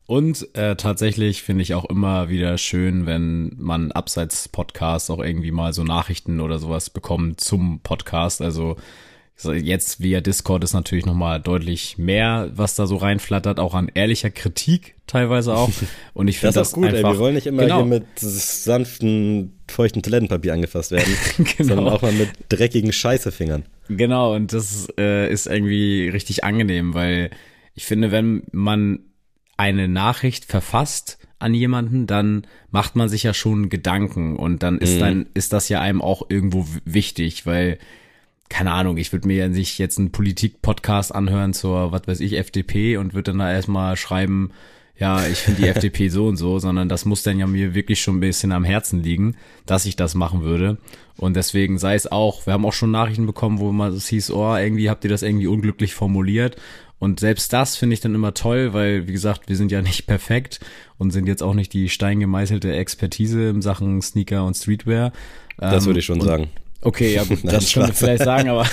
[0.07, 5.51] Und äh, tatsächlich finde ich auch immer wieder schön, wenn man abseits Podcasts auch irgendwie
[5.51, 8.43] mal so Nachrichten oder sowas bekommt zum Podcast.
[8.43, 8.77] Also
[9.43, 14.31] Jetzt via Discord ist natürlich nochmal deutlich mehr, was da so reinflattert, auch an ehrlicher
[14.31, 15.71] Kritik teilweise auch.
[16.15, 17.05] Und ich finde das, das gut, einfach, ey.
[17.05, 17.79] Wir wollen nicht immer genau.
[17.79, 21.75] hier mit sanften, feuchten Toilettenpapier angefasst werden, genau.
[21.75, 23.65] sondern auch mal mit dreckigen Scheißefingern.
[23.89, 27.31] Genau, und das äh, ist irgendwie richtig angenehm, weil
[27.75, 29.01] ich finde, wenn man
[29.57, 34.97] eine Nachricht verfasst an jemanden, dann macht man sich ja schon Gedanken und dann ist
[34.97, 35.01] mhm.
[35.01, 37.79] dann ist das ja einem auch irgendwo wichtig, weil
[38.55, 42.39] keine Ahnung, ich würde mir ja nicht jetzt einen Politik-Podcast anhören zur, was weiß ich,
[42.39, 44.53] FDP und würde dann da erstmal schreiben,
[44.97, 48.01] ja, ich finde die FDP so und so, sondern das muss dann ja mir wirklich
[48.01, 49.35] schon ein bisschen am Herzen liegen,
[49.67, 50.79] dass ich das machen würde.
[51.17, 54.31] Und deswegen sei es auch, wir haben auch schon Nachrichten bekommen, wo man es hieß,
[54.31, 56.55] oh, irgendwie habt ihr das irgendwie unglücklich formuliert.
[57.01, 60.07] Und selbst das finde ich dann immer toll, weil, wie gesagt, wir sind ja nicht
[60.07, 60.61] perfekt
[60.97, 65.13] und sind jetzt auch nicht die steingemeißelte Expertise in Sachen Sneaker und Streetwear.
[65.59, 66.51] Das würde ich schon und, sagen.
[66.85, 68.67] Okay, ja gut, das können wir vielleicht sagen, aber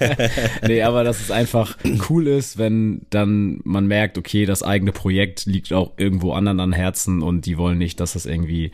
[0.66, 1.76] nee, aber dass es einfach
[2.08, 6.72] cool ist, wenn dann man merkt, okay, das eigene Projekt liegt auch irgendwo anderen an
[6.72, 8.70] Herzen und die wollen nicht, dass das irgendwie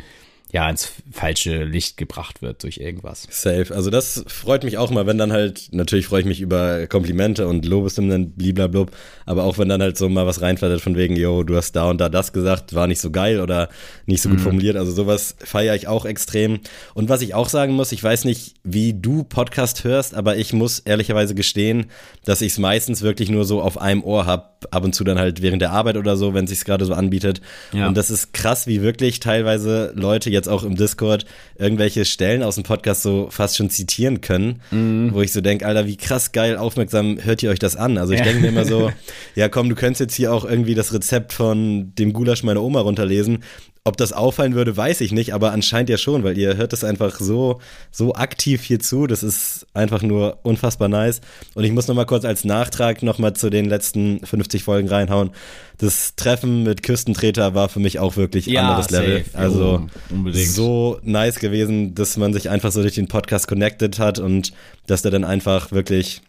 [0.56, 3.28] ja ins falsche Licht gebracht wird durch irgendwas.
[3.30, 3.66] Safe.
[3.74, 7.46] Also das freut mich auch mal, wenn dann halt, natürlich freue ich mich über Komplimente
[7.46, 8.90] und Lobeshymnen, bliblablub,
[9.26, 11.90] aber auch wenn dann halt so mal was reinflattert von wegen, yo, du hast da
[11.90, 13.68] und da das gesagt, war nicht so geil oder
[14.06, 14.44] nicht so gut mhm.
[14.44, 14.76] formuliert.
[14.76, 16.60] Also sowas feiere ich auch extrem.
[16.94, 20.54] Und was ich auch sagen muss, ich weiß nicht, wie du Podcast hörst, aber ich
[20.54, 21.90] muss ehrlicherweise gestehen,
[22.24, 25.18] dass ich es meistens wirklich nur so auf einem Ohr habe, ab und zu dann
[25.18, 27.40] halt während der Arbeit oder so, wenn es sich gerade so anbietet.
[27.72, 27.88] Ja.
[27.88, 31.26] Und das ist krass, wie wirklich teilweise Leute jetzt auch im Discord
[31.58, 35.10] irgendwelche Stellen aus dem Podcast so fast schon zitieren können, mhm.
[35.12, 37.98] wo ich so denke, Alter, wie krass geil aufmerksam hört ihr euch das an?
[37.98, 38.24] Also ich ja.
[38.24, 38.90] denke mir immer so,
[39.34, 42.80] ja komm, du könntest jetzt hier auch irgendwie das Rezept von dem Gulasch meiner Oma
[42.80, 43.44] runterlesen
[43.86, 46.82] ob das auffallen würde, weiß ich nicht, aber anscheinend ja schon, weil ihr hört es
[46.82, 47.60] einfach so,
[47.92, 49.06] so aktiv hier zu.
[49.06, 51.20] Das ist einfach nur unfassbar nice.
[51.54, 55.30] Und ich muss nochmal kurz als Nachtrag nochmal zu den letzten 50 Folgen reinhauen.
[55.78, 59.06] Das Treffen mit Küstentreter war für mich auch wirklich ja, anderes safe.
[59.06, 59.24] Level.
[59.34, 60.48] Also Unbedingt.
[60.48, 64.52] so nice gewesen, dass man sich einfach so durch den Podcast connected hat und
[64.88, 66.22] dass der dann einfach wirklich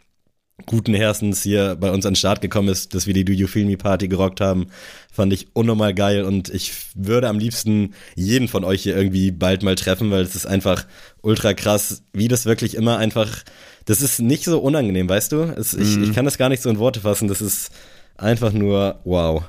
[0.65, 3.47] guten Herzens hier bei uns an den Start gekommen ist, dass wir die Do You
[3.47, 4.67] Feel Me Party gerockt haben.
[5.11, 9.61] Fand ich unnormal geil und ich würde am liebsten jeden von euch hier irgendwie bald
[9.61, 10.85] mal treffen, weil es ist einfach
[11.21, 13.43] ultra krass, wie das wirklich immer einfach,
[13.85, 15.41] das ist nicht so unangenehm, weißt du?
[15.41, 15.81] Es, mhm.
[15.81, 17.71] ich, ich kann das gar nicht so in Worte fassen, das ist
[18.17, 19.43] einfach nur wow.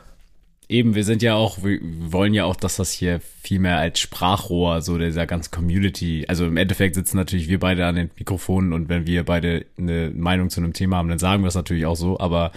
[0.71, 4.01] Eben, wir sind ja auch, wir wollen ja auch, dass das hier viel mehr als
[4.01, 8.75] Sprachrohr so dieser ganzen Community, also im Endeffekt sitzen natürlich wir beide an den Mikrofonen
[8.75, 11.87] und wenn wir beide eine Meinung zu einem Thema haben, dann sagen wir das natürlich
[11.87, 12.53] auch so, aber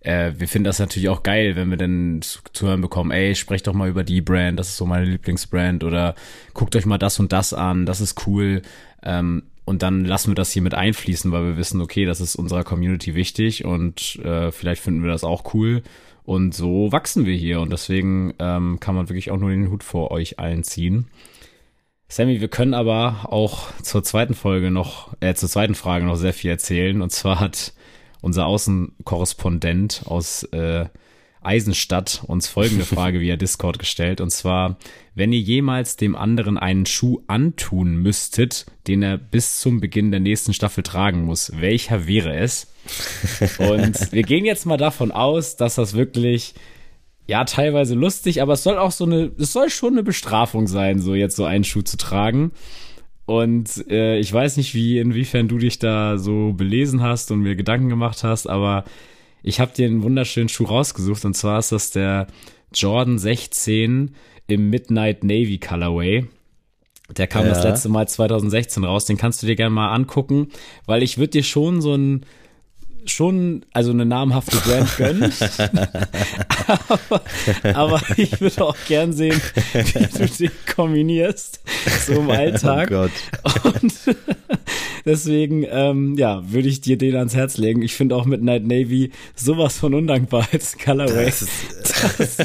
[0.00, 3.34] äh, wir finden das natürlich auch geil, wenn wir dann zu, zu hören bekommen, ey,
[3.34, 6.14] sprecht doch mal über die Brand, das ist so meine Lieblingsbrand oder
[6.54, 8.62] guckt euch mal das und das an, das ist cool.
[9.02, 12.34] Ähm, und dann lassen wir das hier mit einfließen, weil wir wissen, okay, das ist
[12.34, 15.82] unserer Community wichtig und äh, vielleicht finden wir das auch cool.
[16.24, 19.82] Und so wachsen wir hier und deswegen ähm, kann man wirklich auch nur den Hut
[19.82, 21.08] vor euch allen ziehen.
[22.08, 26.34] Sammy, wir können aber auch zur zweiten Folge noch, äh, zur zweiten Frage noch sehr
[26.34, 27.00] viel erzählen.
[27.00, 27.72] Und zwar hat
[28.20, 30.86] unser Außenkorrespondent aus äh,
[31.44, 34.20] Eisenstadt uns folgende Frage via Discord gestellt.
[34.20, 34.76] Und zwar,
[35.14, 40.20] wenn ihr jemals dem anderen einen Schuh antun müsstet, den er bis zum Beginn der
[40.20, 42.72] nächsten Staffel tragen muss, welcher wäre es?
[43.58, 46.54] Und wir gehen jetzt mal davon aus, dass das wirklich
[47.26, 50.98] ja, teilweise lustig, aber es soll auch so eine, es soll schon eine Bestrafung sein,
[50.98, 52.52] so jetzt so einen Schuh zu tragen.
[53.24, 57.54] Und äh, ich weiß nicht, wie, inwiefern du dich da so belesen hast und mir
[57.54, 58.84] Gedanken gemacht hast, aber
[59.42, 62.26] ich habe dir einen wunderschönen Schuh rausgesucht und zwar ist das der
[62.74, 64.14] Jordan 16
[64.46, 66.26] im Midnight Navy Colorway.
[67.16, 67.50] Der kam ja.
[67.50, 69.04] das letzte Mal 2016 raus.
[69.04, 70.48] Den kannst du dir gerne mal angucken,
[70.86, 72.24] weil ich würde dir schon so ein
[73.04, 75.32] schon also eine namhafte Brand gönnen.
[76.66, 77.22] aber,
[77.74, 79.40] aber, ich würde auch gern sehen,
[79.72, 81.60] wie du den kombinierst,
[82.06, 82.88] so im Alltag.
[82.92, 83.08] Oh
[83.62, 83.74] Gott.
[83.74, 83.92] Und
[85.04, 87.82] deswegen, ähm, ja, würde ich dir den ans Herz legen.
[87.82, 91.26] Ich finde auch mit Night Navy sowas von undankbar als Colorway.
[91.26, 91.46] Das,
[92.18, 92.38] das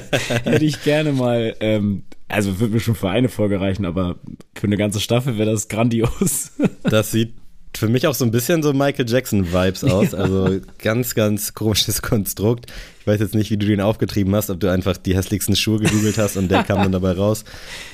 [0.43, 4.17] hätte ich gerne mal ähm, also würde mir schon für eine Folge reichen, aber
[4.53, 6.51] für eine ganze Staffel wäre das grandios.
[6.83, 7.33] Das sieht
[7.77, 10.11] für mich auch so ein bisschen so Michael Jackson-Vibes aus.
[10.11, 10.19] Ja.
[10.19, 12.65] Also ganz, ganz komisches Konstrukt.
[12.99, 15.79] Ich weiß jetzt nicht, wie du den aufgetrieben hast, ob du einfach die hässlichsten Schuhe
[15.79, 17.45] gegoogelt hast und der kam dann dabei raus.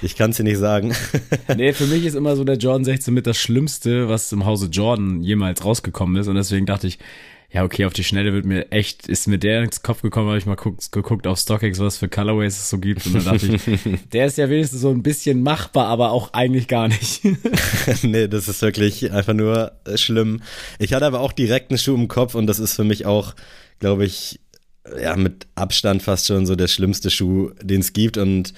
[0.02, 0.94] Ich kann es dir nicht sagen.
[1.56, 4.68] Nee, für mich ist immer so der Jordan 16 mit das Schlimmste, was im Hause
[4.72, 6.28] Jordan jemals rausgekommen ist.
[6.28, 6.98] Und deswegen dachte ich,
[7.54, 10.40] ja, okay, auf die Schnelle wird mir echt, ist mir der ins Kopf gekommen, habe
[10.40, 13.06] ich mal guckt, geguckt auf StockX, was für Colorways es so gibt.
[13.06, 16.68] Und dann dachte ich, der ist ja wenigstens so ein bisschen machbar, aber auch eigentlich
[16.68, 17.22] gar nicht.
[18.02, 20.42] nee, das ist wirklich einfach nur äh, schlimm.
[20.80, 23.36] Ich hatte aber auch direkt einen Schuh im Kopf und das ist für mich auch,
[23.78, 24.40] glaube ich,
[25.00, 28.18] ja, mit Abstand fast schon so der schlimmste Schuh, den es gibt.
[28.18, 28.56] Und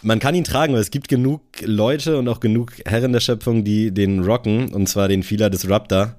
[0.00, 3.62] man kann ihn tragen, weil es gibt genug Leute und auch genug Herren der Schöpfung,
[3.62, 6.16] die den rocken, und zwar den Fila Disruptor.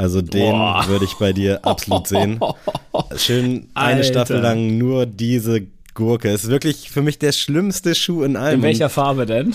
[0.00, 2.40] Also den würde ich bei dir absolut sehen.
[3.16, 4.04] Schön eine Alter.
[4.04, 6.30] Staffel lang nur diese Gurke.
[6.30, 8.60] Ist wirklich für mich der schlimmste Schuh in allem.
[8.60, 9.54] In welcher Farbe denn?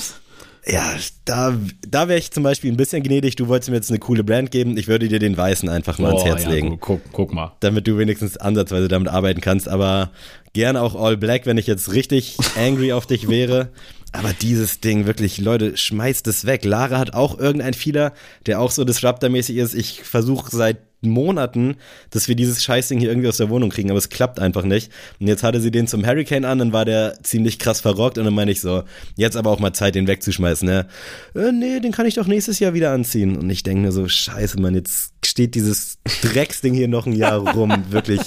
[0.68, 0.84] Ja,
[1.26, 1.56] da,
[1.88, 3.36] da wäre ich zum Beispiel ein bisschen gnädig.
[3.36, 4.78] Du wolltest mir jetzt eine coole Brand geben.
[4.78, 6.78] Ich würde dir den weißen einfach mal oh, ans Herz ja, legen.
[6.80, 7.54] Guck, guck mal.
[7.62, 9.68] Damit du wenigstens ansatzweise damit arbeiten kannst.
[9.68, 10.12] Aber
[10.54, 13.70] gerne auch All Black, wenn ich jetzt richtig angry auf dich wäre.
[14.16, 16.64] Aber dieses Ding, wirklich, Leute, schmeißt es weg.
[16.64, 18.14] Lara hat auch irgendein Fehler,
[18.46, 19.76] der auch so Disruptor-mäßig ist.
[19.76, 21.76] Ich versuche seit Monaten,
[22.10, 24.92] dass wir dieses Scheißding hier irgendwie aus der Wohnung kriegen, aber es klappt einfach nicht.
[25.20, 28.26] Und jetzt hatte sie den zum Hurricane an, dann war der ziemlich krass verrockt und
[28.26, 28.84] dann meine ich so,
[29.16, 30.88] jetzt aber auch mal Zeit, den wegzuschmeißen, ne?
[31.36, 33.38] Äh, nee, den kann ich doch nächstes Jahr wieder anziehen.
[33.38, 37.40] Und ich denke mir so, scheiße, Mann, jetzt steht dieses Drecksding hier noch ein Jahr
[37.40, 37.74] rum.
[37.90, 38.22] Wirklich,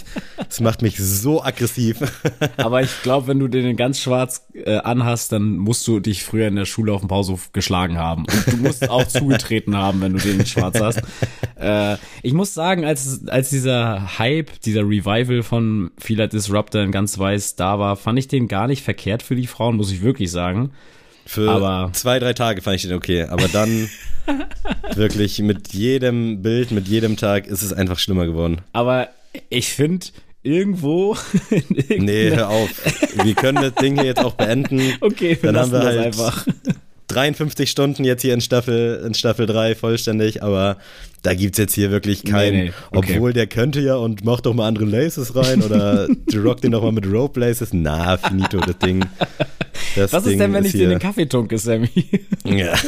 [0.48, 2.00] es macht mich so aggressiv.
[2.56, 6.48] aber ich glaube, wenn du den ganz schwarz äh, anhast, dann musst du dich früher
[6.48, 8.26] in der Schule auf dem Pausehof geschlagen haben.
[8.26, 11.02] Und du musst auch zugetreten haben, wenn du den schwarz hast.
[11.58, 17.16] Äh, ich muss sagen, als, als dieser Hype, dieser Revival von Fila Disruptor in ganz
[17.16, 20.32] weiß da war, fand ich den gar nicht verkehrt für die Frauen, muss ich wirklich
[20.32, 20.72] sagen.
[21.24, 23.88] Für aber zwei, drei Tage fand ich den okay, aber dann
[24.94, 28.62] wirklich mit jedem Bild, mit jedem Tag ist es einfach schlimmer geworden.
[28.72, 29.08] Aber
[29.50, 30.06] ich finde,
[30.42, 31.16] irgendwo.
[31.96, 32.70] nee, hör auf.
[33.22, 34.80] Wir können das Ding hier jetzt auch beenden.
[35.00, 36.44] Okay, wir dann haben wir halt einfach.
[37.08, 40.76] 53 Stunden jetzt hier in Staffel, in Staffel 3 vollständig, aber
[41.22, 42.72] da gibt es jetzt hier wirklich keinen, nee, nee.
[42.90, 43.14] Okay.
[43.14, 46.82] obwohl der könnte ja und macht doch mal andere Laces rein oder rock den doch
[46.82, 47.70] mal mit Rope Laces.
[47.72, 49.04] Na, finito, das Ding.
[49.96, 51.88] Das Was Ding ist denn, wenn ist ich dir den Kaffee tunke, Sammy?
[52.44, 52.74] Ja.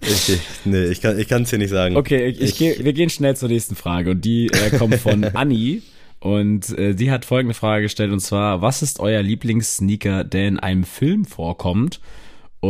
[0.00, 1.96] ich, nee, ich kann es ich dir nicht sagen.
[1.96, 5.24] Okay, ich, ich, geh, wir gehen schnell zur nächsten Frage und die äh, kommt von
[5.34, 5.82] Anni.
[6.18, 10.58] Und äh, die hat folgende Frage gestellt und zwar, was ist euer Lieblingssneaker, der in
[10.58, 12.00] einem Film vorkommt?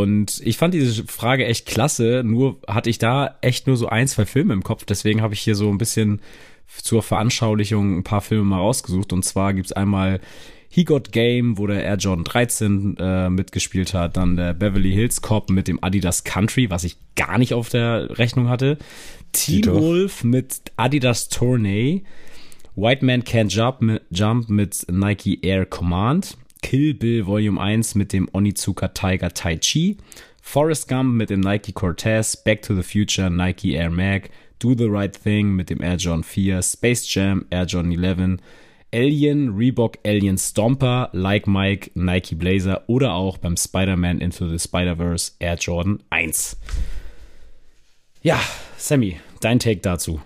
[0.03, 4.09] Und ich fand diese Frage echt klasse, nur hatte ich da echt nur so ein,
[4.09, 4.85] zwei Filme im Kopf.
[4.85, 6.21] Deswegen habe ich hier so ein bisschen
[6.83, 9.13] zur Veranschaulichung ein paar Filme mal rausgesucht.
[9.13, 10.21] Und zwar gibt's einmal
[10.69, 14.17] He Got Game, wo der Air Jordan 13 äh, mitgespielt hat.
[14.17, 18.19] Dann der Beverly Hills Cop mit dem Adidas Country, was ich gar nicht auf der
[18.19, 18.79] Rechnung hatte.
[19.33, 19.81] Teen Dito.
[19.81, 22.05] Wolf mit Adidas Tourney.
[22.75, 26.37] White Man Can't Jump mit, Jump mit Nike Air Command.
[26.63, 29.97] Kill Bill Volume 1 mit dem Onizuka Tiger Tai Chi.
[30.41, 32.37] Forrest Gump mit dem Nike Cortez.
[32.37, 34.31] Back to the Future Nike Air Mag.
[34.59, 36.63] Do the Right Thing mit dem Air Jordan 4.
[36.63, 38.39] Space Jam Air Jordan 11.
[38.93, 45.33] Alien, Reebok Alien Stomper, Like Mike, Nike Blazer oder auch beim Spider-Man Into the Spider-Verse
[45.41, 46.57] Air Jordan 1.
[48.23, 48.41] Ja,
[48.79, 50.21] Sammy, dein Take dazu.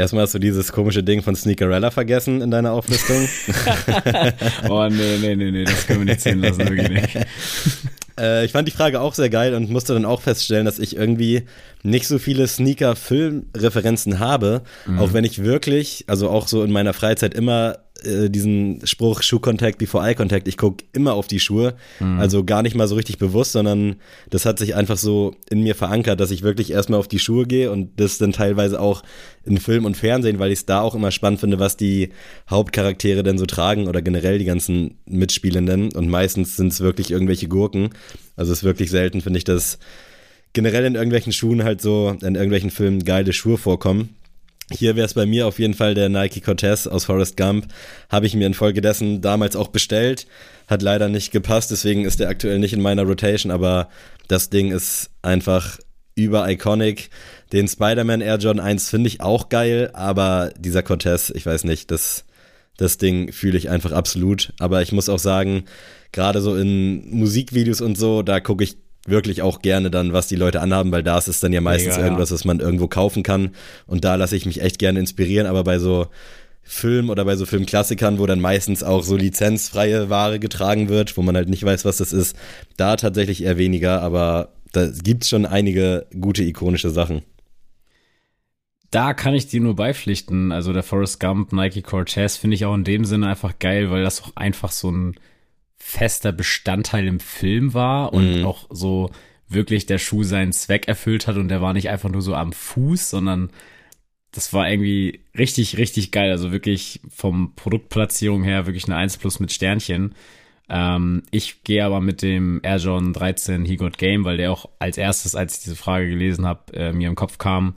[0.00, 3.28] Erstmal hast du dieses komische Ding von Sneakerella vergessen in deiner Auflistung.
[4.68, 7.18] Oh, nee, nee, nee, nee, das können wir nicht zählen lassen, wirklich nicht.
[8.18, 10.94] Äh, ich fand die Frage auch sehr geil und musste dann auch feststellen, dass ich
[10.94, 11.44] irgendwie
[11.82, 14.62] nicht so viele Sneaker-Film-Referenzen habe,
[14.98, 19.40] auch wenn ich wirklich, also auch so in meiner Freizeit immer äh, diesen Spruch Shoe
[19.40, 21.74] Contact before Eye Contact, ich gucke immer auf die Schuhe,
[22.18, 23.96] also gar nicht mal so richtig bewusst, sondern
[24.30, 27.46] das hat sich einfach so in mir verankert, dass ich wirklich erstmal auf die Schuhe
[27.46, 29.02] gehe und das dann teilweise auch
[29.44, 32.10] in Film und Fernsehen, weil ich es da auch immer spannend finde, was die
[32.48, 37.48] Hauptcharaktere denn so tragen oder generell die ganzen Mitspielenden und meistens sind es wirklich irgendwelche
[37.48, 37.90] Gurken.
[38.36, 39.78] Also es ist wirklich selten, finde ich, dass
[40.52, 44.10] generell in irgendwelchen Schuhen halt so, in irgendwelchen Filmen geile Schuhe vorkommen.
[44.72, 47.66] Hier wäre es bei mir auf jeden Fall der Nike Cortez aus Forrest Gump.
[48.08, 50.26] Habe ich mir infolgedessen damals auch bestellt.
[50.68, 53.88] Hat leider nicht gepasst, deswegen ist der aktuell nicht in meiner Rotation, aber
[54.28, 55.78] das Ding ist einfach
[56.14, 57.10] über iconic.
[57.52, 61.90] Den Spider-Man Air Jordan 1 finde ich auch geil, aber dieser Cortez, ich weiß nicht,
[61.90, 62.24] das,
[62.76, 64.52] das Ding fühle ich einfach absolut.
[64.60, 65.64] Aber ich muss auch sagen,
[66.12, 70.36] gerade so in Musikvideos und so, da gucke ich wirklich auch gerne dann, was die
[70.36, 73.22] Leute anhaben, weil da ist es dann ja meistens Mega, irgendwas, was man irgendwo kaufen
[73.22, 73.50] kann.
[73.86, 76.06] Und da lasse ich mich echt gerne inspirieren, aber bei so
[76.62, 81.22] Film oder bei so Filmklassikern, wo dann meistens auch so lizenzfreie Ware getragen wird, wo
[81.22, 82.36] man halt nicht weiß, was das ist,
[82.76, 87.22] da tatsächlich eher weniger, aber da gibt's schon einige gute ikonische Sachen.
[88.90, 90.52] Da kann ich dir nur beipflichten.
[90.52, 94.02] Also der Forrest Gump, Nike Cortez finde ich auch in dem Sinne einfach geil, weil
[94.02, 95.14] das auch einfach so ein
[95.82, 98.44] fester Bestandteil im Film war und Mhm.
[98.46, 99.10] auch so
[99.48, 102.52] wirklich der Schuh seinen Zweck erfüllt hat und der war nicht einfach nur so am
[102.52, 103.50] Fuß, sondern
[104.30, 106.30] das war irgendwie richtig, richtig geil.
[106.30, 110.14] Also wirklich vom Produktplatzierung her wirklich eine 1 plus mit Sternchen.
[110.68, 114.68] Ähm, ich gehe aber mit dem Air Jordan 13 He Got Game, weil der auch
[114.78, 117.74] als erstes, als ich diese Frage gelesen habe, äh, mir im Kopf kam.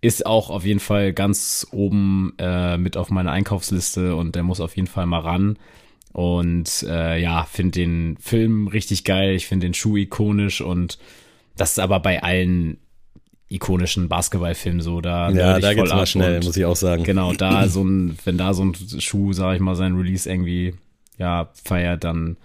[0.00, 4.60] Ist auch auf jeden Fall ganz oben äh, mit auf meiner Einkaufsliste und der muss
[4.60, 5.58] auf jeden Fall mal ran.
[6.12, 9.34] Und äh, ja, finde den Film richtig geil.
[9.34, 10.98] Ich finde den Schuh ikonisch und
[11.56, 12.78] das ist aber bei allen
[13.48, 15.00] ikonischen Basketballfilmen so.
[15.00, 17.04] Da Ja, da geht's mal schnell, muss ich auch sagen.
[17.04, 20.74] Genau, da so ein, wenn da so ein Schuh, sag ich mal, sein Release irgendwie,
[21.18, 22.36] ja, feiert, dann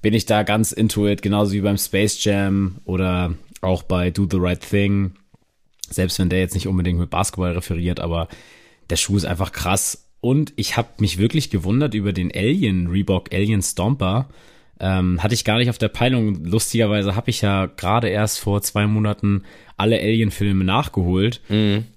[0.00, 4.26] bin ich da ganz into it, genauso wie beim Space Jam oder auch bei Do
[4.30, 5.12] the Right Thing.
[5.88, 8.28] Selbst wenn der jetzt nicht unbedingt mit Basketball referiert, aber
[8.90, 10.01] der Schuh ist einfach krass.
[10.22, 14.28] Und ich habe mich wirklich gewundert über den Alien Reebok Alien Stomper.
[14.78, 16.44] Ähm, hatte ich gar nicht auf der Peilung.
[16.44, 19.42] Lustigerweise habe ich ja gerade erst vor zwei Monaten
[19.76, 21.40] alle Alien-Filme nachgeholt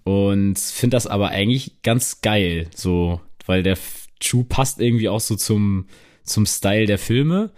[0.03, 3.77] und finde das aber eigentlich ganz geil, so, weil der
[4.21, 5.85] Schuh passt irgendwie auch so zum
[6.23, 7.51] zum Style der Filme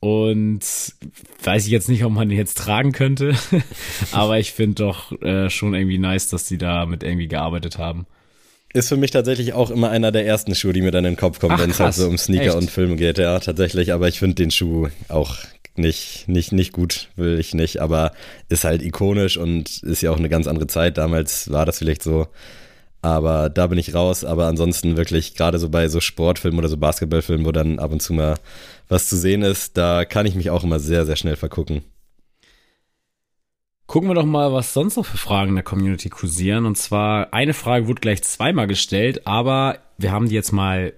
[0.00, 0.60] und
[1.44, 3.34] weiß ich jetzt nicht, ob man den jetzt tragen könnte,
[4.12, 8.06] aber ich finde doch äh, schon irgendwie nice, dass die da mit irgendwie gearbeitet haben.
[8.74, 11.16] Ist für mich tatsächlich auch immer einer der ersten Schuhe, die mir dann in den
[11.16, 12.56] Kopf kommen, wenn es halt so um Sneaker Echt?
[12.56, 13.18] und Filme geht.
[13.18, 13.92] Ja, tatsächlich.
[13.92, 15.36] Aber ich finde den Schuh auch
[15.76, 17.80] nicht, nicht, nicht gut, will ich nicht.
[17.80, 18.10] Aber
[18.48, 20.98] ist halt ikonisch und ist ja auch eine ganz andere Zeit.
[20.98, 22.26] Damals war das vielleicht so.
[23.00, 24.24] Aber da bin ich raus.
[24.24, 28.02] Aber ansonsten wirklich, gerade so bei so Sportfilmen oder so Basketballfilmen, wo dann ab und
[28.02, 28.34] zu mal
[28.88, 31.84] was zu sehen ist, da kann ich mich auch immer sehr, sehr schnell vergucken.
[33.94, 36.66] Gucken wir doch mal, was sonst noch für Fragen in der Community kursieren.
[36.66, 40.94] Und zwar, eine Frage wurde gleich zweimal gestellt, aber wir haben die jetzt mal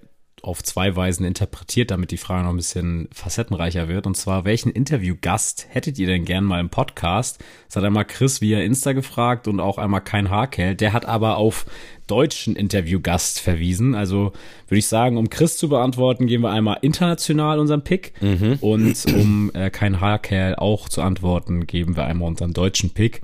[0.46, 4.06] auf zwei Weisen interpretiert, damit die Frage noch ein bisschen facettenreicher wird.
[4.06, 7.42] Und zwar, welchen Interviewgast hättet ihr denn gern mal im Podcast?
[7.66, 10.76] Das hat einmal Chris via Insta gefragt und auch einmal kein Hakel.
[10.76, 11.66] Der hat aber auf
[12.06, 13.96] deutschen Interviewgast verwiesen.
[13.96, 14.32] Also
[14.68, 18.12] würde ich sagen, um Chris zu beantworten, gehen wir einmal international unseren Pick.
[18.60, 23.22] Und um äh, kein Haarkerl auch zu antworten, geben wir einmal unseren deutschen Pick.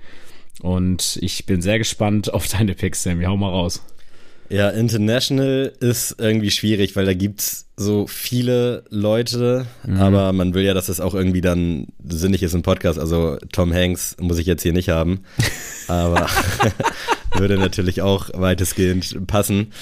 [0.61, 3.25] Und ich bin sehr gespannt auf deine Picks, Sammy.
[3.25, 3.85] Hau mal raus.
[4.49, 9.97] Ja, International ist irgendwie schwierig, weil da gibt's so viele Leute, mhm.
[9.97, 12.99] aber man will ja, dass es auch irgendwie dann sinnig ist im Podcast.
[12.99, 15.25] Also Tom Hanks muss ich jetzt hier nicht haben,
[15.89, 16.27] aber
[17.37, 19.73] würde natürlich auch weitestgehend passen.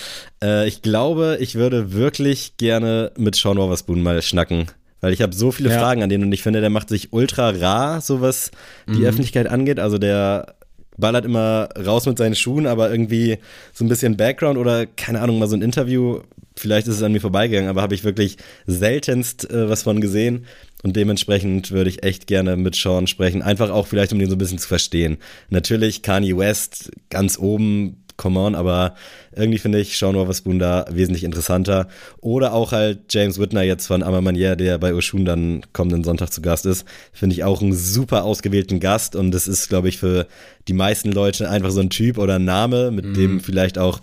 [0.42, 4.66] Äh, ich glaube, ich würde wirklich gerne mit Sean Wotherspoon mal schnacken.
[5.00, 5.78] Weil ich habe so viele ja.
[5.78, 8.50] Fragen an den und ich finde, der macht sich ultra rar, so was
[8.86, 9.06] die mhm.
[9.06, 9.80] Öffentlichkeit angeht.
[9.80, 10.54] Also der
[10.96, 13.38] ballert immer raus mit seinen Schuhen, aber irgendwie
[13.72, 16.20] so ein bisschen Background oder keine Ahnung, mal so ein Interview.
[16.56, 18.36] Vielleicht ist es an mir vorbeigegangen, aber habe ich wirklich
[18.66, 20.46] seltenst äh, was von gesehen.
[20.82, 23.42] Und dementsprechend würde ich echt gerne mit Sean sprechen.
[23.42, 25.18] Einfach auch vielleicht, um den so ein bisschen zu verstehen.
[25.50, 28.94] Natürlich Kanye West ganz oben come on, aber
[29.34, 31.88] irgendwie finde ich Sean Wotherspoon da wesentlich interessanter.
[32.20, 36.42] Oder auch halt James Whitner jetzt von Amamanier, der bei Oshun dann kommenden Sonntag zu
[36.42, 39.16] Gast ist, finde ich auch einen super ausgewählten Gast.
[39.16, 40.26] Und das ist, glaube ich, für
[40.68, 43.14] die meisten Leute einfach so ein Typ oder ein Name, mit mhm.
[43.14, 44.00] dem vielleicht auch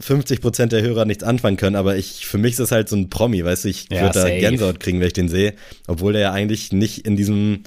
[0.00, 2.96] 50 Prozent der Hörer nichts anfangen können, aber ich, für mich ist das halt so
[2.96, 5.54] ein Promi, weißt du, ich ja, würde da Gänsehaut kriegen, wenn ich den sehe,
[5.86, 7.62] obwohl der ja eigentlich nicht in diesem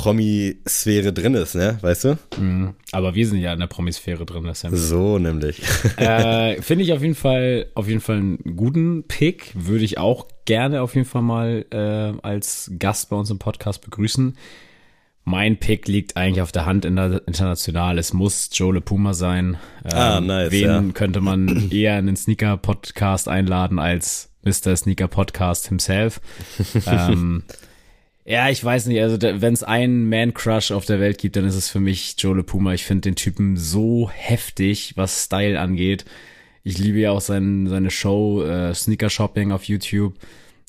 [0.00, 1.76] Promisphäre drin ist, ne?
[1.82, 2.18] Weißt du?
[2.38, 2.74] Mhm.
[2.90, 5.60] Aber wir sind ja in der Promisphäre drin, das ja So nämlich.
[5.98, 9.52] Äh, Finde ich auf jeden Fall, auf jeden Fall einen guten Pick.
[9.54, 13.82] Würde ich auch gerne auf jeden Fall mal äh, als Gast bei uns im Podcast
[13.82, 14.38] begrüßen.
[15.24, 17.98] Mein Pick liegt eigentlich auf der Hand in der international.
[17.98, 19.58] Es muss Joe Le Puma sein.
[19.84, 20.50] Ähm, ah, nice.
[20.50, 20.92] Wen ja.
[20.94, 24.74] könnte man eher in den Sneaker-Podcast einladen als Mr.
[24.74, 26.22] Sneaker Podcast himself?
[26.86, 27.42] ähm,
[28.30, 29.02] ja, ich weiß nicht.
[29.02, 32.36] Also, wenn es einen Man-Crush auf der Welt gibt, dann ist es für mich Joe
[32.36, 32.72] Le Puma.
[32.74, 36.04] Ich finde den Typen so heftig, was Style angeht.
[36.62, 40.14] Ich liebe ja auch sein, seine Show äh, Sneaker Shopping auf YouTube.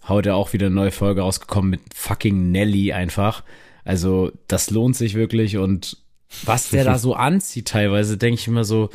[0.07, 3.43] Heute auch wieder eine neue Folge rausgekommen mit fucking Nelly einfach.
[3.85, 5.57] Also, das lohnt sich wirklich.
[5.57, 5.97] Und
[6.43, 8.89] was der da so anzieht teilweise, denke ich immer so,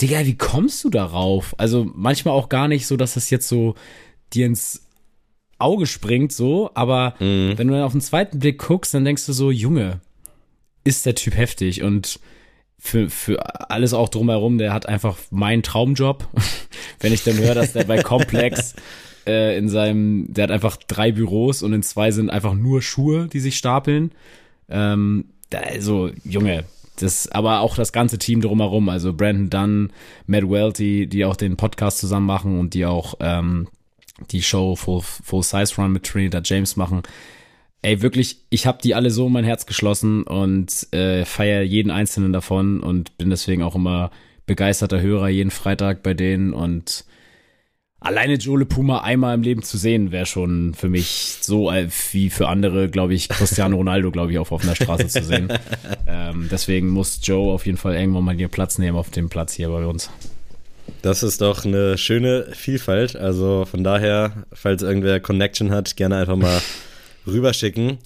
[0.00, 1.56] Digga, wie kommst du darauf?
[1.58, 3.74] Also, manchmal auch gar nicht so, dass es jetzt so
[4.32, 4.85] dir ins
[5.58, 7.54] Auge springt so, aber mhm.
[7.56, 10.00] wenn du dann auf den zweiten Blick guckst, dann denkst du so, Junge,
[10.84, 12.20] ist der Typ heftig und
[12.78, 16.28] für, für alles auch drumherum, der hat einfach meinen Traumjob.
[17.00, 18.74] wenn ich dann höre, dass der bei Complex
[19.26, 23.28] äh, in seinem, der hat einfach drei Büros und in zwei sind einfach nur Schuhe,
[23.28, 24.12] die sich stapeln.
[24.68, 26.64] Ähm, also, Junge,
[26.96, 29.92] das, aber auch das ganze Team drumherum, also Brandon Dunn,
[30.26, 33.68] Matt Welty, die auch den Podcast zusammen machen und die auch ähm,
[34.30, 37.02] die Show Full, Full Size Run mit Trinidad James machen.
[37.82, 41.90] Ey, wirklich, ich habe die alle so in mein Herz geschlossen und äh, feiere jeden
[41.90, 44.10] einzelnen davon und bin deswegen auch immer
[44.46, 47.04] begeisterter Hörer jeden Freitag bei denen und
[48.00, 52.30] alleine Jole Puma einmal im Leben zu sehen, wäre schon für mich so äh, wie
[52.30, 55.52] für andere, glaube ich, Cristiano Ronaldo, glaube ich, auf offener Straße zu sehen.
[56.06, 59.52] ähm, deswegen muss Joe auf jeden Fall irgendwann mal hier Platz nehmen auf dem Platz
[59.52, 60.10] hier bei uns.
[61.02, 63.16] Das ist doch eine schöne Vielfalt.
[63.16, 66.60] Also von daher, falls irgendwer Connection hat, gerne einfach mal
[67.26, 67.98] rüberschicken.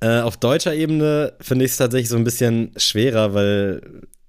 [0.00, 3.82] Äh, auf deutscher Ebene finde ich es tatsächlich so ein bisschen schwerer, weil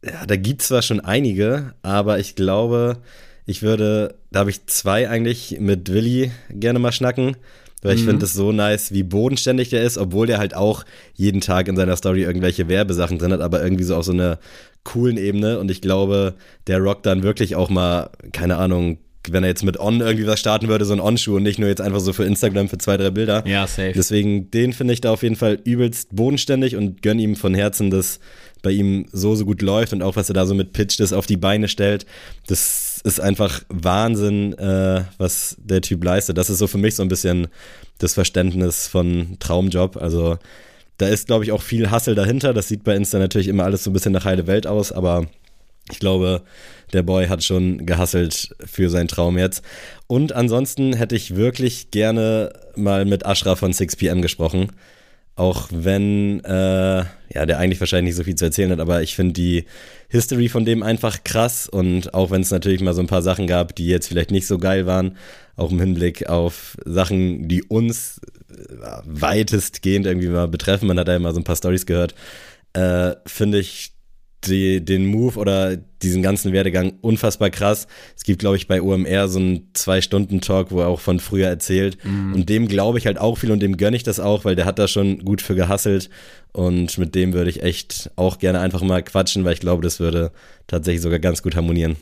[0.03, 2.97] ja, da gibt es zwar schon einige, aber ich glaube,
[3.45, 7.35] ich würde, da habe ich zwei eigentlich mit Willi gerne mal schnacken.
[7.81, 8.09] Weil ich mhm.
[8.09, 11.75] finde es so nice, wie bodenständig der ist, obwohl der halt auch jeden Tag in
[11.75, 14.39] seiner Story irgendwelche Werbesachen drin hat, aber irgendwie so auf so einer
[14.83, 15.59] coolen Ebene.
[15.59, 16.35] Und ich glaube,
[16.67, 18.97] der rockt dann wirklich auch mal, keine Ahnung,
[19.29, 21.69] wenn er jetzt mit On irgendwie was starten würde, so ein On-Schuh und nicht nur
[21.69, 23.45] jetzt einfach so für Instagram für zwei, drei Bilder.
[23.45, 23.91] Ja, safe.
[23.93, 27.91] Deswegen, den finde ich da auf jeden Fall übelst bodenständig und gönn ihm von Herzen,
[27.91, 28.19] dass
[28.61, 31.13] bei ihm so, so gut läuft und auch was er da so mit Pitch das
[31.13, 32.05] auf die Beine stellt.
[32.47, 36.37] Das ist einfach Wahnsinn, äh, was der Typ leistet.
[36.37, 37.47] Das ist so für mich so ein bisschen
[37.97, 39.97] das Verständnis von Traumjob.
[39.97, 40.37] Also
[40.97, 42.53] da ist, glaube ich, auch viel Hassel dahinter.
[42.53, 45.27] Das sieht bei Insta natürlich immer alles so ein bisschen nach heile Welt aus, aber
[45.91, 46.43] ich glaube,
[46.93, 49.63] der Boy hat schon gehasselt für seinen Traum jetzt.
[50.07, 54.71] Und ansonsten hätte ich wirklich gerne mal mit Ashra von 6pm gesprochen.
[55.39, 59.15] Auch wenn, äh, ja, der eigentlich wahrscheinlich nicht so viel zu erzählen hat, aber ich
[59.15, 59.63] finde die
[60.09, 61.69] History von dem einfach krass.
[61.69, 64.47] Und auch wenn es natürlich mal so ein paar Sachen gab, die jetzt vielleicht nicht
[64.47, 65.15] so geil waren,
[65.55, 68.19] auch im Hinblick auf Sachen, die uns
[68.49, 72.15] äh, weitestgehend irgendwie mal betreffen, man hat da immer so ein paar Stories gehört,
[72.73, 73.93] äh, finde ich
[74.45, 77.87] die, den Move oder diesen ganzen Werdegang unfassbar krass.
[78.15, 81.97] Es gibt, glaube ich, bei OMR so einen Zwei-Stunden-Talk, wo er auch von früher erzählt.
[82.05, 82.33] Mhm.
[82.33, 84.65] Und dem glaube ich halt auch viel und dem gönne ich das auch, weil der
[84.65, 86.09] hat da schon gut für gehasselt.
[86.53, 89.99] Und mit dem würde ich echt auch gerne einfach mal quatschen, weil ich glaube, das
[89.99, 90.31] würde
[90.67, 91.97] tatsächlich sogar ganz gut harmonieren.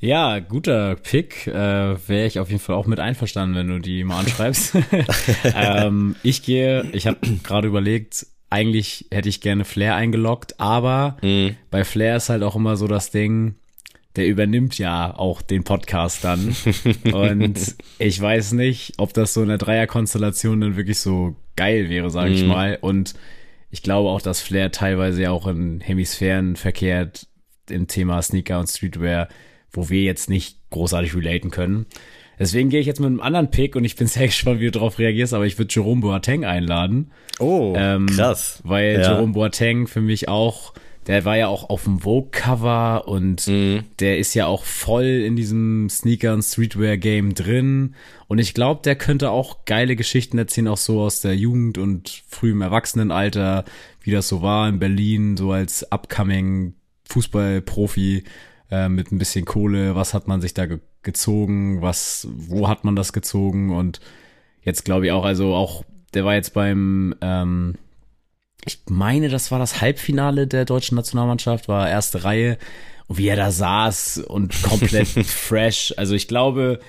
[0.00, 1.46] Ja, guter Pick.
[1.46, 4.74] Äh, Wäre ich auf jeden Fall auch mit einverstanden, wenn du die mal anschreibst.
[5.54, 11.56] ähm, ich gehe, ich habe gerade überlegt, eigentlich hätte ich gerne Flair eingeloggt, aber mhm.
[11.72, 13.56] bei Flair ist halt auch immer so das Ding,
[14.14, 16.54] der übernimmt ja auch den Podcast dann.
[17.12, 22.10] Und ich weiß nicht, ob das so in der Dreierkonstellation dann wirklich so geil wäre,
[22.10, 22.48] sage ich Mhm.
[22.48, 22.78] mal.
[22.80, 23.14] Und
[23.72, 27.26] ich glaube auch, dass Flair teilweise ja auch in Hemisphären verkehrt
[27.68, 29.28] im Thema Sneaker und Streetwear,
[29.72, 31.86] wo wir jetzt nicht großartig relaten können.
[32.38, 34.72] Deswegen gehe ich jetzt mit einem anderen Pick und ich bin sehr gespannt, wie du
[34.72, 37.10] darauf reagierst, aber ich würde Jerome Boateng einladen.
[37.38, 38.60] Oh, Ähm, krass.
[38.64, 39.12] Weil Ja.
[39.12, 40.72] Jerome Boateng für mich auch,
[41.06, 43.84] der war ja auch auf dem Vogue-Cover und Mhm.
[44.00, 47.94] der ist ja auch voll in diesem Sneaker- und Streetwear-Game drin.
[48.26, 52.22] Und ich glaube, der könnte auch geile Geschichten erzählen, auch so aus der Jugend und
[52.26, 53.64] frühem Erwachsenenalter,
[54.00, 56.72] wie das so war in Berlin, so als upcoming
[57.08, 58.24] Fußballprofi
[58.70, 59.94] äh, mit ein bisschen Kohle.
[59.94, 61.82] Was hat man sich da ge gezogen?
[61.82, 63.76] Was, wo hat man das gezogen?
[63.76, 64.00] Und
[64.62, 65.84] jetzt glaube ich auch, also auch,
[66.14, 67.74] der war jetzt beim, ähm,
[68.64, 72.58] ich meine, das war das Halbfinale der deutschen Nationalmannschaft, war erste Reihe.
[73.06, 75.92] Und wie er da saß und komplett fresh.
[75.98, 76.80] Also ich glaube,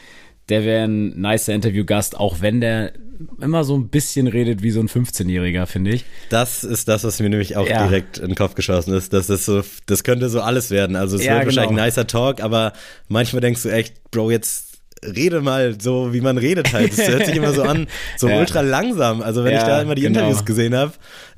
[0.49, 2.93] der wäre ein nicer Interviewgast, auch wenn der
[3.41, 6.05] immer so ein bisschen redet wie so ein 15-Jähriger, finde ich.
[6.29, 7.87] Das ist das, was mir nämlich auch Ja.
[7.87, 9.13] direkt in den Kopf geschossen ist.
[9.13, 10.95] Das ist so, das könnte so alles werden.
[10.97, 11.81] Also es Ja, wird wahrscheinlich genau.
[11.81, 12.73] ein nicer Talk, aber
[13.07, 16.97] manchmal denkst du echt, Bro, jetzt rede mal so, wie man redet halt.
[16.97, 17.87] Das hört sich immer so an,
[18.17, 18.39] so Ja.
[18.39, 19.21] ultra langsam.
[19.21, 20.19] Also wenn ich da immer die genau.
[20.19, 20.91] Interviews gesehen habe,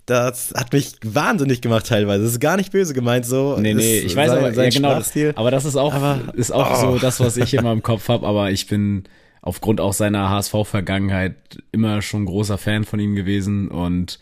[0.08, 2.24] das hat mich wahnsinnig gemacht teilweise.
[2.24, 3.58] Das ist gar nicht böse gemeint so.
[3.60, 5.34] Nee, nee, ich weiß sein, aber, sein ja, genau, Sprachstil.
[5.36, 6.94] aber das ist auch, Aber- ist auch oh.
[6.94, 9.04] so das, was ich immer im Kopf habe, aber ich bin
[9.42, 11.36] aufgrund auch seiner HSV-Vergangenheit
[11.72, 14.20] immer schon großer Fan von ihm gewesen und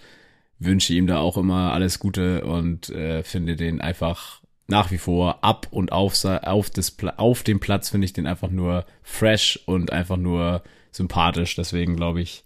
[0.58, 5.44] wünsche ihm da auch immer alles Gute und äh, finde den einfach nach wie vor
[5.44, 9.92] ab und auf, auf, des, auf dem Platz finde ich den einfach nur fresh und
[9.92, 11.56] einfach nur sympathisch.
[11.56, 12.44] Deswegen glaube ich,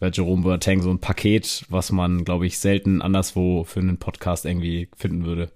[0.00, 4.44] wäre Jerome Boateng so ein Paket, was man, glaube ich, selten anderswo für einen Podcast
[4.44, 5.50] irgendwie finden würde.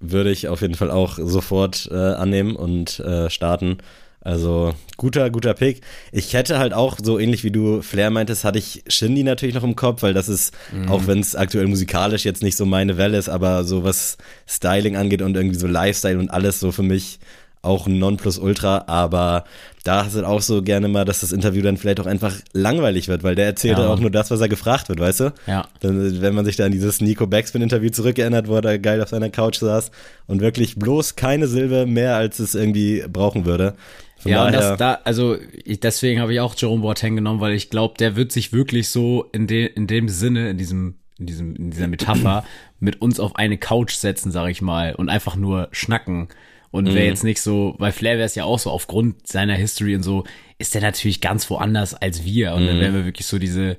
[0.00, 3.78] würde ich auf jeden Fall auch sofort äh, annehmen und äh, starten.
[4.24, 5.80] Also guter, guter Pick.
[6.12, 9.64] Ich hätte halt auch, so ähnlich wie du Flair meintest, hatte ich Shindy natürlich noch
[9.64, 10.54] im Kopf, weil das ist,
[10.88, 14.96] auch wenn es aktuell musikalisch jetzt nicht so meine Welle ist, aber so was Styling
[14.96, 17.18] angeht und irgendwie so Lifestyle und alles so für mich
[17.62, 19.44] auch ein Nonplusultra, aber
[19.84, 23.08] da hast du auch so gerne mal, dass das Interview dann vielleicht auch einfach langweilig
[23.08, 23.88] wird, weil der erzählt Ja.
[23.88, 25.32] auch nur das, was er gefragt wird, weißt du?
[25.46, 25.66] Ja.
[25.80, 29.30] Dann, wenn man sich da an dieses Nico Backspin-Interview zurückerinnert, wo er geil auf seiner
[29.30, 29.90] Couch saß
[30.26, 33.74] und wirklich bloß keine Silbe mehr, als es irgendwie brauchen würde.
[34.18, 37.40] Von Ja, und daher, das da, also ich, deswegen habe ich auch Jerome Boateng genommen,
[37.40, 40.96] weil ich glaube, der wird sich wirklich so in, de, in dem Sinne, in diesem,
[41.18, 42.44] in diesem, in dieser Metapher
[42.80, 46.28] mit uns auf eine Couch setzen, sage ich mal, und einfach nur schnacken.
[46.72, 49.94] Und wäre jetzt nicht so, weil Flair wäre es ja auch so, aufgrund seiner History
[49.94, 50.24] und so,
[50.58, 52.54] ist der natürlich ganz woanders als wir.
[52.54, 53.76] Und dann wären wir wirklich so diese,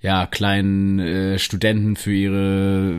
[0.00, 2.94] ja, kleinen äh, Studenten für ihre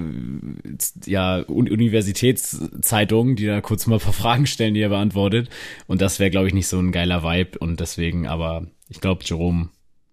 [1.05, 5.49] ja, Un Universitätszeitungen, die da kurz mal ein paar Fragen stellen, die er beantwortet.
[5.87, 7.57] Und das wäre, glaube ich, nicht so ein geiler Vibe.
[7.59, 9.69] Und deswegen, aber ich glaube, Jerome,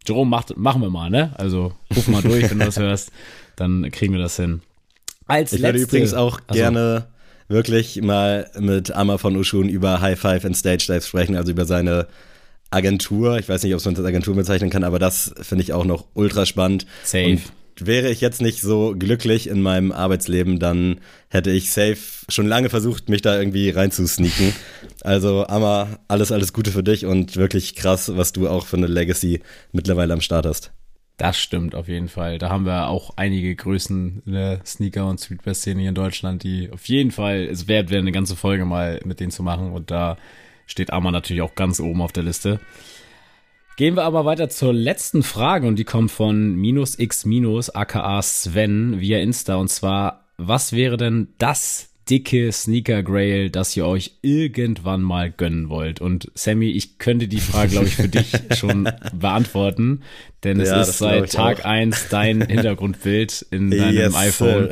[0.07, 1.33] Jerome macht, machen wir mal, ne?
[1.37, 3.11] Also ruf mal durch, wenn du das hörst,
[3.57, 4.63] dann kriegen wir das hin.
[5.27, 7.09] Als ich würde letzte- übrigens auch Also, gerne
[7.49, 11.65] wirklich mal mit Amma von Uschun über High Five and Stage Dive sprechen, also über
[11.65, 12.07] seine
[12.71, 13.39] Agentur.
[13.39, 16.07] Ich weiß nicht, ob man das Agentur bezeichnen kann, aber das finde ich auch noch
[16.15, 16.87] ultra spannend.
[17.03, 17.31] Safe.
[17.31, 17.41] Und
[17.81, 22.71] wäre ich jetzt nicht so glücklich in meinem Arbeitsleben, dann hätte ich safe schon lange
[22.71, 24.53] versucht, mich da irgendwie reinzusneaken.
[25.03, 28.89] Also, Amma, alles, alles Gute für dich und wirklich krass, was du auch für eine
[28.89, 29.43] Legacy
[29.73, 30.73] mittlerweile am Start hast.
[31.19, 32.39] Das stimmt auf jeden Fall.
[32.39, 36.71] Da haben wir auch einige Größen in der Sneaker- und Streetwear-Szene hier in Deutschland, die
[36.73, 39.73] auf jeden Fall es wert wäre, eine ganze Folge mal mit denen zu machen.
[39.73, 40.17] Und da
[40.67, 42.61] steht Amma natürlich auch ganz oben auf der Liste.
[43.77, 48.23] Gehen wir aber weiter zur letzten Frage und die kommt von minus x minus aka
[48.23, 54.13] Sven via Insta und zwar, was wäre denn das dicke Sneaker Grail, das ihr euch
[54.23, 56.01] irgendwann mal gönnen wollt?
[56.01, 60.03] Und Sammy, ich könnte die Frage, glaube ich, für dich schon beantworten,
[60.45, 61.65] denn es Ja, ist das glaub seit Tag auch.
[61.67, 64.69] eins dein Hintergrundbild in deinem Yes, iPhone.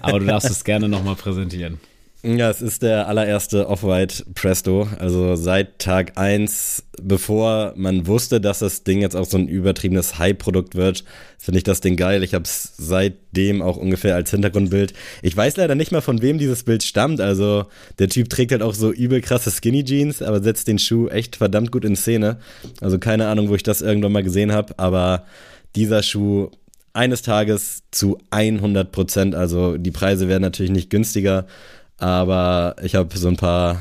[0.00, 1.78] Aber du darfst es gerne nochmal präsentieren.
[2.22, 4.88] Ja, es ist der allererste Off-White Presto.
[4.98, 10.18] Also seit Tag eins, bevor man wusste, dass das Ding jetzt auch so ein übertriebenes
[10.18, 11.04] Hype-Produkt wird,
[11.38, 12.24] finde ich das Ding geil.
[12.24, 14.92] Ich habe es seitdem auch ungefähr als Hintergrundbild.
[15.22, 17.20] Ich weiß leider nicht mal, von wem dieses Bild stammt.
[17.20, 17.66] Also
[17.98, 21.36] der Typ trägt halt auch so übel krasse Skinny Jeans, aber setzt den Schuh echt
[21.36, 22.38] verdammt gut in Szene.
[22.80, 25.26] Also keine Ahnung, wo ich das irgendwann mal gesehen habe, aber
[25.76, 26.50] dieser Schuh
[26.96, 29.34] eines Tages zu 100 Prozent.
[29.34, 31.46] Also die Preise werden natürlich nicht günstiger,
[31.98, 33.80] aber ich habe so ein paar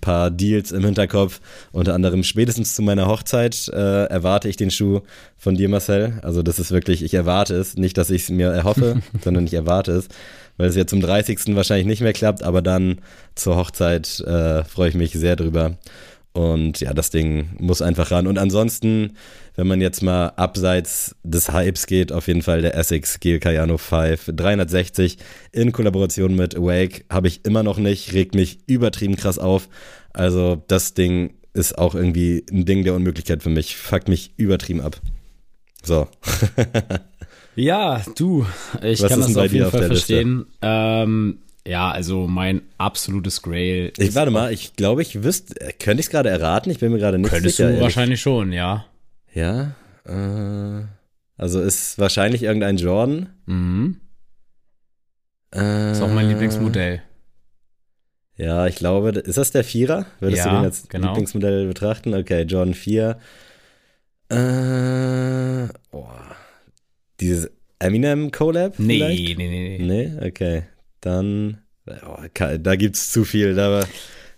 [0.00, 1.40] paar Deals im Hinterkopf.
[1.72, 5.00] Unter anderem spätestens zu meiner Hochzeit äh, erwarte ich den Schuh
[5.36, 6.18] von dir, Marcel.
[6.22, 7.76] Also das ist wirklich, ich erwarte es.
[7.76, 10.08] Nicht, dass ich es mir erhoffe, sondern ich erwarte es.
[10.56, 11.54] Weil es jetzt zum 30.
[11.54, 13.00] wahrscheinlich nicht mehr klappt, aber dann
[13.34, 15.76] zur Hochzeit äh, freue ich mich sehr drüber.
[16.32, 18.26] Und ja, das Ding muss einfach ran.
[18.26, 19.16] Und ansonsten,
[19.60, 23.76] wenn man jetzt mal abseits des Hypes geht, auf jeden Fall der Essex Gel Cayano
[23.76, 25.18] 5 360
[25.52, 29.68] in Kollaboration mit Awake habe ich immer noch nicht, regt mich übertrieben krass auf.
[30.14, 33.76] Also das Ding ist auch irgendwie ein Ding der Unmöglichkeit für mich.
[33.76, 34.98] Fuckt mich übertrieben ab.
[35.82, 36.08] So.
[37.54, 38.46] ja, du,
[38.82, 40.46] ich Was kann das auf jeden Fall verstehen.
[40.62, 43.92] Ähm, ja, also mein absolutes Grail.
[43.98, 46.70] Ich warte mal, ich glaube, ich wüsste, könnte ich es gerade erraten?
[46.70, 47.66] Ich bin mir gerade nicht könntest sicher.
[47.66, 48.86] Könntest du wahrscheinlich schon, ja.
[49.32, 49.74] Ja,
[50.06, 50.84] äh,
[51.36, 53.30] also ist wahrscheinlich irgendein Jordan.
[53.46, 54.00] Mhm.
[55.54, 57.02] Äh, ist auch mein Lieblingsmodell.
[58.36, 60.06] Ja, ich glaube, ist das der Vierer?
[60.20, 61.08] Würdest ja, du den als genau.
[61.08, 62.14] Lieblingsmodell betrachten?
[62.14, 63.18] Okay, Jordan 4.
[64.30, 66.06] Äh, oh.
[67.20, 68.78] Dieses Eminem Collab?
[68.78, 69.38] Nee, vielleicht?
[69.38, 69.86] nee, nee, nee.
[69.86, 70.62] Nee, okay
[71.00, 71.58] dann,
[72.06, 72.18] oh,
[72.58, 73.84] da gibt's zu viel, da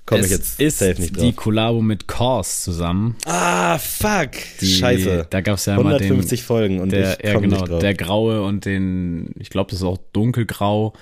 [0.06, 1.24] komme ich jetzt ist safe nicht drauf.
[1.24, 3.16] die Kollabo mit Kors zusammen.
[3.24, 4.30] Ah, fuck,
[4.60, 5.26] die, scheiße.
[5.30, 7.80] Da gab's ja 150 den, Folgen und der, ich ja, genau, nicht drauf.
[7.80, 10.92] Der graue und den, ich glaube, das ist auch dunkelgrau.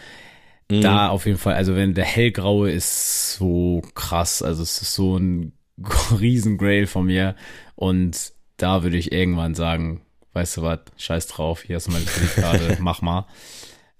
[0.70, 0.82] Mhm.
[0.82, 5.16] Da auf jeden Fall, also wenn der hellgraue ist so krass, also es ist so
[5.16, 5.52] ein
[6.20, 7.34] riesen Grail von mir
[7.74, 12.04] und da würde ich irgendwann sagen, weißt du was, scheiß drauf, hier hast du meine
[12.04, 13.26] Kreditkarte, mach mal.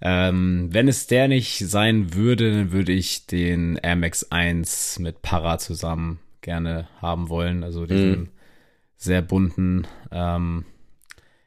[0.02, 5.22] Ähm, wenn es der nicht sein würde, dann würde ich den Air Max 1 mit
[5.22, 7.62] Para zusammen gerne haben wollen.
[7.64, 8.28] Also diesen mhm.
[8.96, 9.86] sehr bunten.
[10.10, 10.64] Ähm,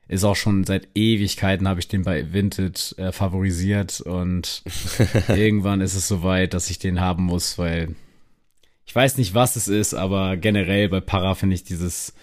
[0.08, 4.64] ist auch schon seit Ewigkeiten habe ich den bei Vinted äh, favorisiert und
[5.30, 7.96] irgendwann ist es soweit, dass ich den haben muss, weil
[8.86, 12.14] ich weiß nicht, was es ist, aber generell bei Para finde ich dieses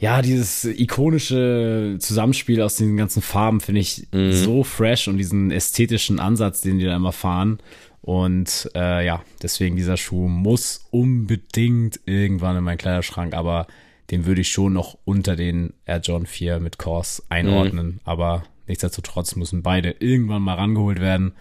[0.00, 4.32] ja, dieses ikonische Zusammenspiel aus den ganzen Farben finde ich mhm.
[4.32, 7.58] so fresh und diesen ästhetischen Ansatz, den die da immer fahren.
[8.00, 13.66] Und äh, ja, deswegen dieser Schuh muss unbedingt irgendwann in meinen Kleiderschrank, aber
[14.10, 17.86] den würde ich schon noch unter den Air John 4 mit Kors einordnen.
[17.86, 18.00] Mhm.
[18.04, 21.32] Aber nichtsdestotrotz müssen beide irgendwann mal rangeholt werden.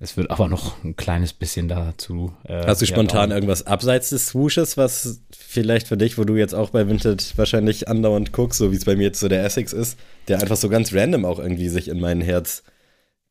[0.00, 2.32] Es wird aber noch ein kleines bisschen dazu.
[2.42, 5.20] Äh, Hast du spontan irgendwas abseits des Swooshes, was
[5.52, 8.84] vielleicht für dich, wo du jetzt auch bei Vinted wahrscheinlich andauernd guckst, so wie es
[8.84, 9.98] bei mir jetzt so der Essex ist,
[10.28, 12.62] der einfach so ganz random auch irgendwie sich in mein Herz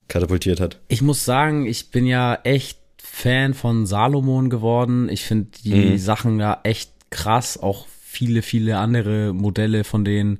[0.07, 0.79] katapultiert hat?
[0.87, 5.09] Ich muss sagen, ich bin ja echt Fan von Salomon geworden.
[5.09, 5.97] Ich finde die mhm.
[5.97, 10.39] Sachen ja echt krass, auch viele, viele andere Modelle von denen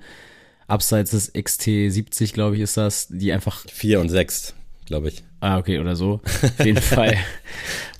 [0.68, 3.66] abseits des XT70, glaube ich, ist das, die einfach.
[3.70, 4.54] Vier und sechs
[4.92, 5.24] glaube ich.
[5.42, 6.22] Ah, okay, oder so.
[6.24, 7.18] Auf jeden Fall.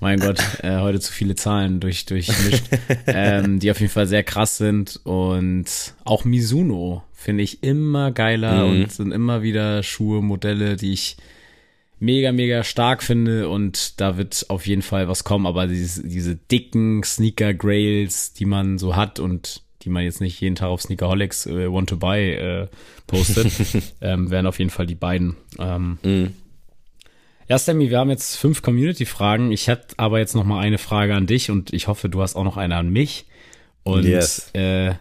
[0.00, 2.64] mein Gott, äh, heute zu viele Zahlen durch, durchmischt.
[3.08, 5.00] ähm, die auf jeden Fall sehr krass sind.
[5.02, 8.70] Und auch Mizuno finde ich immer geiler mhm.
[8.70, 11.16] und sind immer wieder Schuhe, Modelle, die ich
[11.98, 13.48] mega, mega stark finde.
[13.48, 15.46] Und da wird auf jeden Fall was kommen.
[15.46, 20.54] Aber dieses, diese dicken Sneaker-Grails, die man so hat und die man jetzt nicht jeden
[20.54, 22.68] Tag auf Sneakerholics äh, Want to Buy äh,
[23.08, 23.52] postet,
[24.00, 25.34] ähm, wären auf jeden Fall die beiden.
[25.58, 26.34] Ähm, mhm.
[27.48, 29.52] Ja, Sammy, wir haben jetzt fünf Community-Fragen.
[29.52, 32.36] Ich hätte aber jetzt noch mal eine Frage an dich und ich hoffe, du hast
[32.36, 33.26] auch noch eine an mich.
[33.82, 34.50] Und yes.
[34.54, 34.94] äh,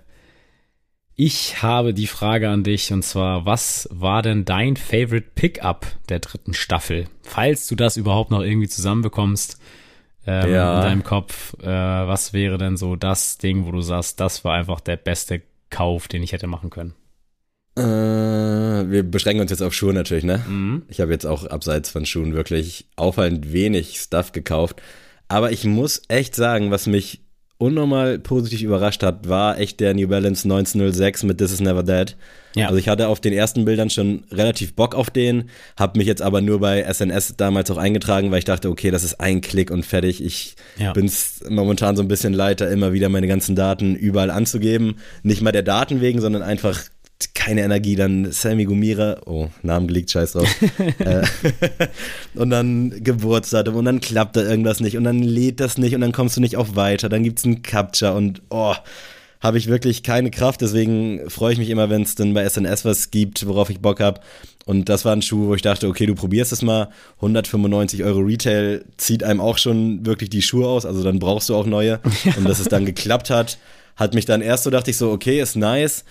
[1.16, 6.20] ich habe die Frage an dich und zwar, was war denn dein Favorite Pickup der
[6.20, 7.06] dritten Staffel?
[7.22, 9.60] Falls du das überhaupt noch irgendwie zusammenbekommst
[10.26, 10.78] ähm, ja.
[10.78, 14.56] in deinem Kopf, äh, was wäre denn so das Ding, wo du sagst, das war
[14.56, 16.96] einfach der beste Kauf, den ich hätte machen können?
[17.78, 20.44] Äh, wir beschränken uns jetzt auf Schuhe natürlich, ne?
[20.48, 20.84] Mhm.
[20.90, 24.82] Ich habe jetzt auch abseits von Schuhen wirklich auffallend wenig Stuff gekauft.
[25.28, 27.22] Aber ich muss echt sagen, was mich
[27.62, 32.18] unnormal positiv überrascht hat, war echt der New Balance 1906 mit This Is Never Dead.
[32.56, 32.66] Ja.
[32.68, 36.24] Also ich hatte auf den ersten Bildern schon relativ Bock auf den, habe mich jetzt
[36.24, 39.70] aber nur bei SNS damals auch eingetragen, weil ich dachte, okay, das ist ein Klick
[39.70, 40.24] und fertig.
[40.24, 40.92] Ich ja.
[40.92, 44.96] bin's momentan so ein bisschen leiter, immer wieder meine ganzen Daten überall anzugeben.
[45.22, 46.82] Nicht mal der Daten wegen, sondern einfach
[47.36, 50.50] keine Energie, dann Sammy Gumira, oh, Namen gelegt, scheiß drauf.
[51.00, 51.24] äh,
[52.36, 56.02] und dann Geburtsdatum und dann klappt da irgendwas nicht und dann lädt das nicht und
[56.02, 58.76] dann kommst du nicht auf weiter, dann gibt's einen Capture und oh,
[59.42, 62.86] habe ich wirklich keine Kraft, deswegen freue ich mich immer, wenn es dann bei SNS
[62.86, 64.22] was gibt, worauf ich Bock habe.
[64.66, 66.90] Und das war ein Schuh, wo ich dachte, okay, du probierst es mal.
[67.18, 71.56] 195 Euro Retail zieht einem auch schon wirklich die Schuhe aus, also dann brauchst du
[71.56, 72.00] auch neue.
[72.38, 73.58] Und dass es dann geklappt hat,
[73.96, 76.06] hat mich dann erst so, dachte ich so, okay, ist nice.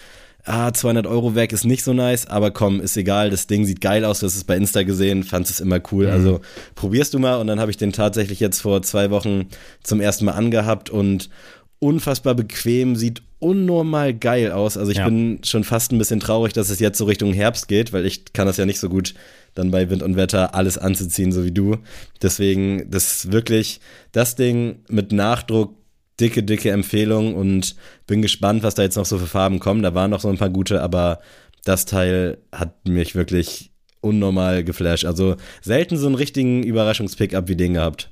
[0.44, 3.80] Ah, 200 Euro weg ist nicht so nice, aber komm, ist egal, das Ding sieht
[3.80, 6.12] geil aus, du hast es bei Insta gesehen, fandest es immer cool, mhm.
[6.12, 6.40] also
[6.74, 9.46] probierst du mal und dann habe ich den tatsächlich jetzt vor zwei Wochen
[9.82, 11.30] zum ersten Mal angehabt und
[11.78, 14.76] unfassbar bequem, sieht unnormal geil aus.
[14.76, 15.06] Also ich ja.
[15.06, 18.32] bin schon fast ein bisschen traurig, dass es jetzt so Richtung Herbst geht, weil ich
[18.32, 19.14] kann das ja nicht so gut
[19.54, 21.78] dann bei Wind und Wetter alles anzuziehen, so wie du.
[22.22, 23.80] Deswegen, das ist wirklich
[24.12, 25.74] das Ding mit Nachdruck,
[26.20, 27.74] dicke, dicke Empfehlung und
[28.06, 29.82] bin gespannt, was da jetzt noch so für Farben kommen.
[29.82, 31.20] Da waren noch so ein paar gute, aber
[31.64, 35.04] das Teil hat mich wirklich unnormal geflasht.
[35.04, 38.10] Also selten so einen richtigen Überraschungspick-up wie den gehabt.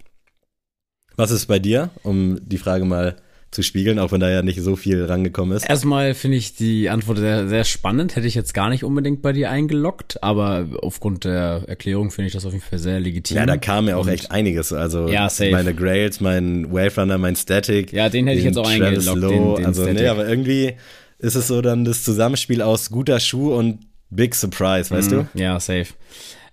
[1.17, 3.17] Was ist bei dir, um die Frage mal
[3.51, 5.69] zu spiegeln, auch wenn da ja nicht so viel rangekommen ist.
[5.69, 8.15] Erstmal finde ich die Antwort sehr, sehr spannend.
[8.15, 12.35] Hätte ich jetzt gar nicht unbedingt bei dir eingeloggt, aber aufgrund der Erklärung finde ich
[12.35, 13.39] das auf jeden Fall sehr legitim.
[13.39, 14.73] Ja, da kam ja auch Und echt einiges.
[14.73, 17.93] Also ja, meine Grails, mein Wave Runner, mein Static.
[17.93, 19.23] Ja, den hätte ich jetzt auch eingeloggt.
[19.23, 20.01] Den, den also, Static.
[20.01, 20.75] nee, aber irgendwie
[21.19, 23.81] ist es so dann das Zusammenspiel aus guter Schuh und
[24.11, 25.29] Big Surprise, weißt mm, du?
[25.35, 25.87] Ja, safe.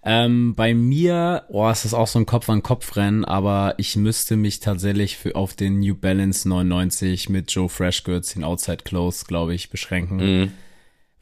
[0.07, 5.17] Ähm, bei mir, oh, ist das auch so ein Kopf-an-Kopf-Rennen, aber ich müsste mich tatsächlich
[5.17, 10.17] für, auf den New Balance 99 mit Joe Freshgirls, den Outside Close, glaube ich, beschränken.
[10.17, 10.51] Mhm.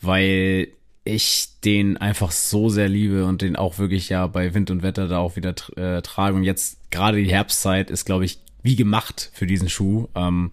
[0.02, 0.68] Weil
[1.06, 5.08] ich den einfach so sehr liebe und den auch wirklich ja bei Wind und Wetter
[5.08, 6.36] da auch wieder äh, trage.
[6.36, 10.08] Und jetzt gerade die Herbstzeit ist, glaube ich, wie gemacht für diesen Schuh.
[10.14, 10.52] Ähm,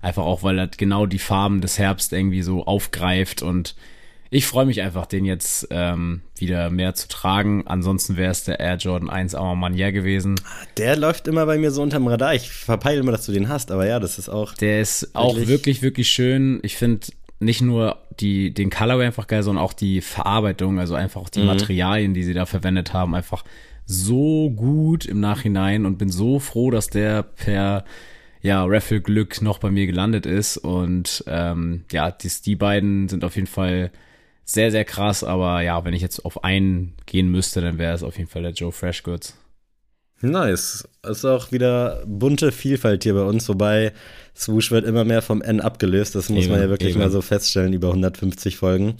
[0.00, 3.74] einfach auch, weil er genau die Farben des Herbst irgendwie so aufgreift und
[4.32, 7.64] ich freue mich einfach, den jetzt ähm, wieder mehr zu tragen.
[7.66, 10.36] Ansonsten wäre es der Air Jordan 1 Armor Manier gewesen.
[10.78, 12.34] Der läuft immer bei mir so unterm Radar.
[12.34, 14.54] Ich verpeile immer, dass du den hast, aber ja, das ist auch.
[14.54, 16.60] Der ist wirklich auch wirklich, wirklich schön.
[16.62, 17.08] Ich finde
[17.40, 21.40] nicht nur die, den Colorway einfach geil, sondern auch die Verarbeitung, also einfach auch die
[21.40, 21.46] mhm.
[21.48, 23.44] Materialien, die sie da verwendet haben, einfach
[23.84, 27.84] so gut im Nachhinein und bin so froh, dass der per
[28.40, 30.56] ja, Raffle Glück noch bei mir gelandet ist.
[30.56, 33.90] Und ähm, ja, dies, die beiden sind auf jeden Fall
[34.44, 38.02] sehr, sehr krass, aber ja, wenn ich jetzt auf einen gehen müsste, dann wäre es
[38.02, 39.36] auf jeden Fall der Joe Freshgoods.
[40.22, 40.88] Nice.
[41.02, 43.92] Ist auch wieder bunte Vielfalt hier bei uns, wobei
[44.36, 46.14] Swoosh wird immer mehr vom N abgelöst.
[46.14, 47.00] Das muss eben, man ja wirklich eben.
[47.00, 48.96] mal so feststellen über 150 Folgen.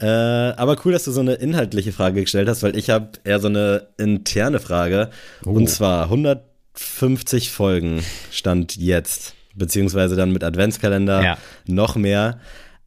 [0.00, 3.40] Äh, aber cool, dass du so eine inhaltliche Frage gestellt hast, weil ich habe eher
[3.40, 5.10] so eine interne Frage.
[5.44, 5.50] Oh.
[5.50, 11.38] Und zwar 150 Folgen stand jetzt, beziehungsweise dann mit Adventskalender ja.
[11.66, 12.40] noch mehr.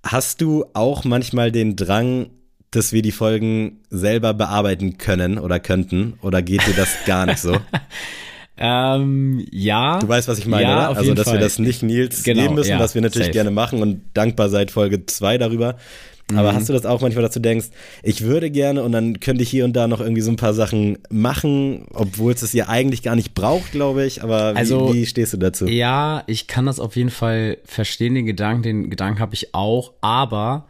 [0.06, 2.28] Hast du auch manchmal den Drang,
[2.70, 6.20] dass wir die Folgen selber bearbeiten können oder könnten?
[6.22, 7.58] Oder geht dir das gar nicht so?
[8.58, 9.98] ähm, ja.
[9.98, 11.00] Du weißt, was ich meine, ja, oder?
[11.00, 11.36] Also, dass Fall.
[11.38, 13.34] wir das nicht Nils genau, geben müssen, ja, was wir natürlich safe.
[13.34, 15.76] gerne machen und dankbar seit Folge zwei darüber.
[16.34, 16.56] Aber mhm.
[16.56, 17.68] hast du das auch manchmal, dass du denkst,
[18.02, 20.56] ich würde gerne und dann könnte ich hier und da noch irgendwie so ein paar
[20.56, 24.24] Sachen machen, obwohl es es ja eigentlich gar nicht braucht, glaube ich.
[24.24, 25.68] Aber wie, also, wie stehst du dazu?
[25.68, 28.64] Ja, ich kann das auf jeden Fall verstehen, den Gedanken.
[28.64, 29.94] Den Gedanken habe ich auch.
[30.02, 30.68] Aber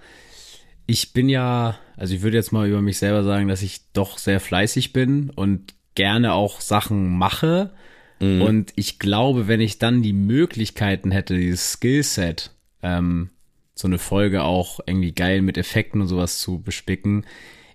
[0.88, 4.18] ich bin ja, also ich würde jetzt mal über mich selber sagen, dass ich doch
[4.18, 7.72] sehr fleißig bin und gerne auch Sachen mache.
[8.20, 8.42] Mhm.
[8.42, 12.52] Und ich glaube, wenn ich dann die Möglichkeiten hätte, dieses Skillset,
[12.84, 13.30] ähm,
[13.76, 17.26] so eine Folge auch irgendwie geil mit Effekten und sowas zu bespicken,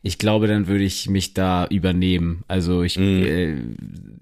[0.03, 2.43] ich glaube, dann würde ich mich da übernehmen.
[2.49, 3.23] Also ich, mm.
[3.23, 3.57] äh,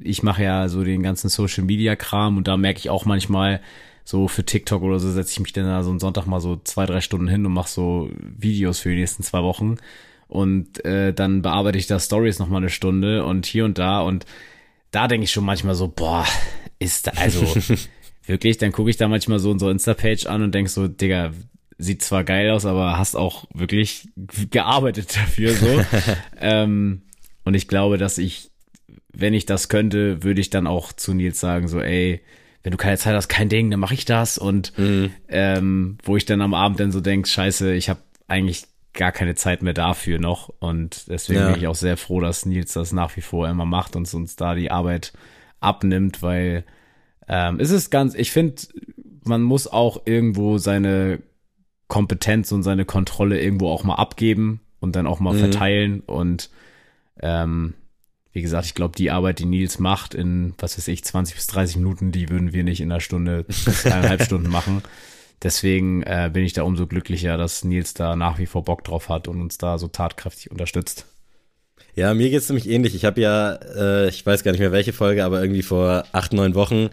[0.01, 3.61] ich mache ja so den ganzen Social Media Kram und da merke ich auch manchmal,
[4.09, 6.57] so für TikTok oder so setze ich mich dann da so einen Sonntag mal so
[6.65, 9.77] zwei, drei Stunden hin und mache so Videos für die nächsten zwei Wochen.
[10.29, 14.01] Und äh, dann bearbeite ich da Stories noch mal eine Stunde und hier und da.
[14.01, 14.25] Und
[14.93, 16.25] da denke ich schon manchmal so, boah,
[16.79, 17.47] ist da, also
[18.27, 21.33] wirklich, dann gucke ich da manchmal so unsere Insta-Page an und denk so, Digga,
[21.79, 24.09] sieht zwar geil aus, aber hast auch wirklich
[24.51, 25.85] gearbeitet dafür so.
[26.41, 27.03] ähm,
[27.45, 28.51] und ich glaube, dass ich,
[29.13, 32.21] wenn ich das könnte, würde ich dann auch zu Nils sagen, so, ey,
[32.63, 34.37] wenn du keine Zeit hast, kein Ding, dann mache ich das.
[34.37, 35.13] Und mhm.
[35.29, 39.37] ähm, wo ich dann am Abend dann so denk, scheiße, ich habe eigentlich gar keine
[39.37, 40.53] Zeit mehr dafür noch.
[40.59, 41.51] Und deswegen ja.
[41.51, 44.37] bin ich auch sehr froh, dass Nils das nach wie vor immer macht und uns
[44.37, 45.13] da die Arbeit
[45.61, 46.65] abnimmt, weil
[47.29, 48.63] ähm, es ist ganz, ich finde,
[49.25, 51.21] man muss auch irgendwo seine
[51.89, 55.39] Kompetenz und seine Kontrolle irgendwo auch mal abgeben und dann auch mal mhm.
[55.39, 56.01] verteilen.
[56.01, 56.51] Und
[57.21, 57.75] ähm,
[58.33, 61.47] wie gesagt, ich glaube, die Arbeit, die Nils macht in, was weiß ich, 20 bis
[61.49, 63.47] 30 Minuten, die würden wir nicht in einer Stunde,
[63.85, 64.83] eineinhalb Stunden machen.
[65.43, 69.09] Deswegen äh, bin ich da umso glücklicher, dass Nils da nach wie vor Bock drauf
[69.09, 71.07] hat und uns da so tatkräftig unterstützt.
[71.95, 72.95] Ja, mir geht's nämlich ähnlich.
[72.95, 76.33] Ich habe ja, äh, ich weiß gar nicht mehr welche Folge, aber irgendwie vor acht,
[76.33, 76.91] neun Wochen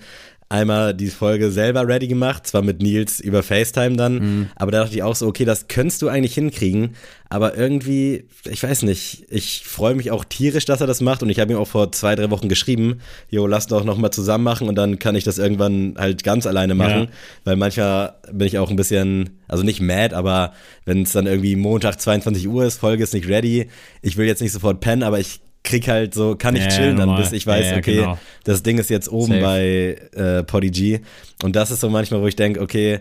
[0.56, 4.48] einmal die Folge selber ready gemacht, zwar mit Nils über FaceTime dann, Mhm.
[4.56, 6.96] aber da dachte ich auch so, okay, das könntest du eigentlich hinkriegen,
[7.30, 11.30] aber irgendwie, ich weiß nicht, ich freue mich auch tierisch, dass er das macht und
[11.30, 13.00] ich habe ihm auch vor zwei, drei Wochen geschrieben,
[13.30, 16.46] jo, lass doch noch mal zusammen machen und dann kann ich das irgendwann halt ganz
[16.48, 17.08] alleine machen, Ja.
[17.44, 20.54] weil manchmal bin ich auch ein bisschen, also nicht mad, aber
[20.86, 23.68] wenn es dann irgendwie Montag 22 Uhr ist, Folge ist nicht ready,
[24.02, 27.08] ich will jetzt nicht sofort pennen, aber ich krieg halt so, kann ich chillen dann,
[27.08, 27.24] normal.
[27.24, 28.18] bis ich weiß, okay, genau.
[28.46, 29.42] das Ding ist jetzt oben Safe.
[29.42, 31.02] bei äh, Podigy.
[31.44, 33.00] Und das ist so manchmal, wo ich denke, okay,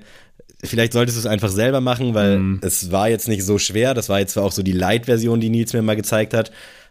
[0.65, 2.61] vielleicht solltest du es einfach selber machen, weil Mhm.
[2.62, 3.95] es war jetzt nicht so schwer.
[3.95, 6.51] Das war jetzt zwar auch so die Light-Version, die Nils mir mal gezeigt hat.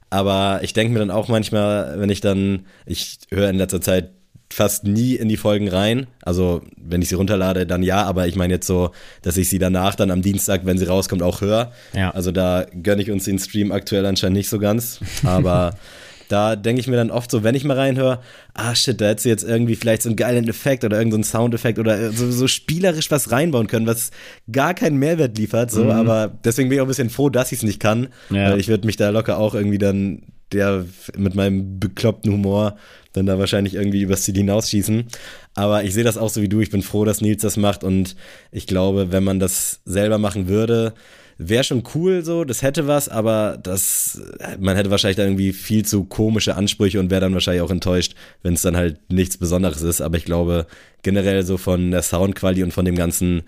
[0.09, 4.11] Aber ich denke mir dann auch manchmal, wenn ich dann, ich höre in letzter Zeit
[4.53, 6.07] fast nie in die Folgen rein.
[6.21, 8.91] Also wenn ich sie runterlade, dann ja, aber ich meine jetzt so,
[9.21, 11.71] dass ich sie danach dann am Dienstag, wenn sie rauskommt, auch höre.
[11.93, 12.11] Ja.
[12.11, 14.99] Also da gönne ich uns den Stream aktuell anscheinend nicht so ganz.
[15.23, 15.75] Aber
[16.29, 18.19] da denke ich mir dann oft so, wenn ich mal reinhöre,
[18.53, 21.37] ah shit, da hättest du jetzt irgendwie vielleicht so einen geilen Effekt oder irgendeinen so
[21.37, 24.11] einen Soundeffekt oder so, so spielerisch was reinbauen können, was
[24.51, 25.71] gar keinen Mehrwert liefert.
[25.71, 28.07] So, aber deswegen bin ich auch ein bisschen froh, dass ich es nicht kann.
[28.29, 28.51] Ja.
[28.51, 30.23] Weil ich würde mich da locker auch irgendwie dann
[30.53, 30.85] der
[31.17, 32.77] mit meinem bekloppten Humor
[33.13, 35.05] dann da wahrscheinlich irgendwie übers Ziel hinausschießen.
[35.53, 36.61] Aber ich sehe das auch so wie du.
[36.61, 38.15] Ich bin froh, dass Nils das macht und
[38.51, 40.93] ich glaube, wenn man das selber machen würde,
[41.37, 44.21] wäre schon cool so, das hätte was, aber das,
[44.59, 48.15] man hätte wahrscheinlich dann irgendwie viel zu komische Ansprüche und wäre dann wahrscheinlich auch enttäuscht,
[48.43, 50.01] wenn es dann halt nichts Besonderes ist.
[50.01, 50.67] Aber ich glaube,
[51.01, 53.43] generell so von der Soundqualität und von dem ganzen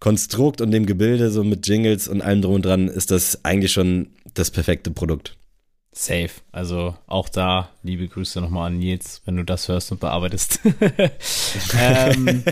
[0.00, 3.72] Konstrukt und dem Gebilde, so mit Jingles und allem drum und dran, ist das eigentlich
[3.72, 5.36] schon das perfekte Produkt.
[5.92, 6.30] Safe.
[6.52, 10.60] Also auch da liebe Grüße nochmal an Nils, wenn du das hörst und bearbeitest.
[11.80, 12.44] ähm,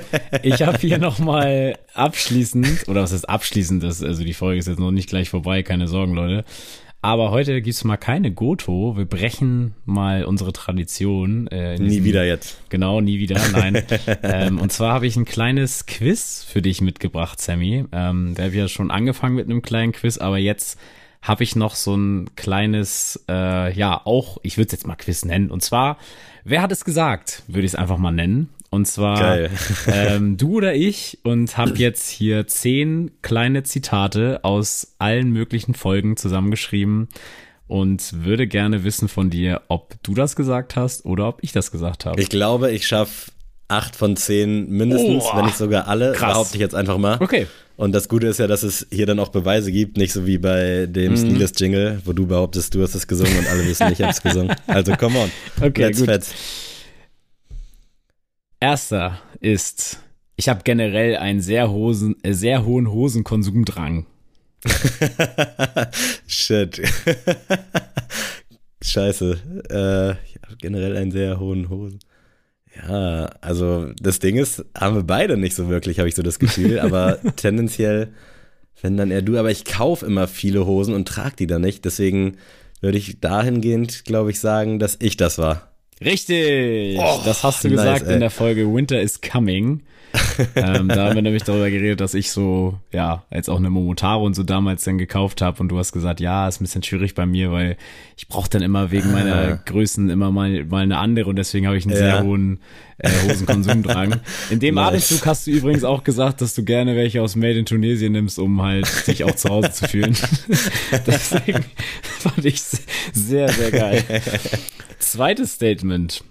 [0.43, 4.81] ich habe hier nochmal abschließend, oder was ist abschließend, das, also die Folge ist jetzt
[4.81, 6.45] noch nicht gleich vorbei, keine Sorgen, Leute.
[7.01, 8.97] Aber heute gibt's mal keine Goto.
[8.97, 11.47] Wir brechen mal unsere Tradition.
[11.47, 12.59] Äh, Nie diesem- wieder jetzt.
[12.71, 13.85] Genau, nie wieder, nein.
[14.25, 17.85] ähm, und zwar habe ich ein kleines Quiz für dich mitgebracht, Sammy.
[17.93, 20.77] Ähm, wir haben ja schon angefangen mit einem kleinen Quiz, aber jetzt
[21.23, 25.25] habe ich noch so ein kleines, äh, ja, auch, ich würde es jetzt mal Quiz
[25.25, 25.51] nennen.
[25.51, 25.99] Und zwar,
[26.45, 28.51] wer hat es gesagt, würde ich es einfach mal nennen.
[28.71, 29.39] Und zwar
[29.87, 36.17] ähm, du oder ich und habe jetzt hier zehn kleine Zitate aus allen möglichen Folgen
[36.17, 37.09] zusammengeschrieben
[37.67, 41.71] und würde gerne wissen von dir, ob du das gesagt hast oder ob ich das
[41.71, 42.21] gesagt habe.
[42.21, 43.31] Ich glaube, ich schaffe
[43.69, 46.33] acht von zehn mindestens, Oh, wenn nicht sogar alle, krass.
[46.33, 47.19] behaupte ich jetzt einfach mal.
[47.21, 47.47] Okay.
[47.77, 50.39] Und das Gute ist ja, dass es hier dann auch Beweise gibt, nicht so wie
[50.39, 50.93] bei Mhm.
[50.95, 54.23] dem Sneeless-Jingle, wo du behauptest, du hast es gesungen und alle wissen, ich habe es
[54.23, 54.57] gesungen.
[54.67, 55.31] Also come on,
[55.63, 56.09] Okay, let's gut.
[56.09, 56.33] fetz.
[58.61, 60.01] Erster ist,
[60.37, 64.07] ich habe generell einen sehr, Hosen, äh, sehr hohen Hosenkonsumdrang.
[66.27, 66.83] Shit.
[68.83, 69.39] Scheiße.
[69.71, 72.01] Äh, ich habe generell einen sehr hohen Hosen.
[72.77, 76.39] Ja, also das Ding ist, haben wir beide nicht so wirklich, habe ich so das
[76.39, 78.13] Gefühl, aber tendenziell,
[78.83, 81.85] wenn dann eher du, aber ich kaufe immer viele Hosen und trage die dann nicht,
[81.85, 82.37] deswegen
[82.81, 85.73] würde ich dahingehend, glaube ich, sagen, dass ich das war.
[86.05, 86.97] Richtig!
[86.99, 88.15] Oh, das hast du nice, gesagt ey.
[88.15, 89.83] in der Folge Winter is Coming.
[90.55, 94.25] ähm, da haben wir nämlich darüber geredet, dass ich so, ja, jetzt auch eine Momotaro
[94.25, 97.15] und so damals dann gekauft habe und du hast gesagt, ja, ist ein bisschen schwierig
[97.15, 97.77] bei mir, weil
[98.17, 99.63] ich brauche dann immer wegen meiner Ah.
[99.65, 101.99] Größen immer mal, mal eine andere und deswegen habe ich einen Ja.
[101.99, 102.61] sehr hohen
[102.99, 104.17] äh, Hosenkonsumdrang.
[104.51, 104.89] In dem Nice.
[104.89, 108.39] Atemzug hast du übrigens auch gesagt, dass du gerne welche aus Made in Tunesien nimmst,
[108.39, 110.17] um halt dich auch zu Hause zu fühlen.
[111.07, 111.65] deswegen
[112.03, 112.61] fand ich
[113.13, 114.03] sehr, sehr geil.
[114.99, 116.25] Zweites Statement.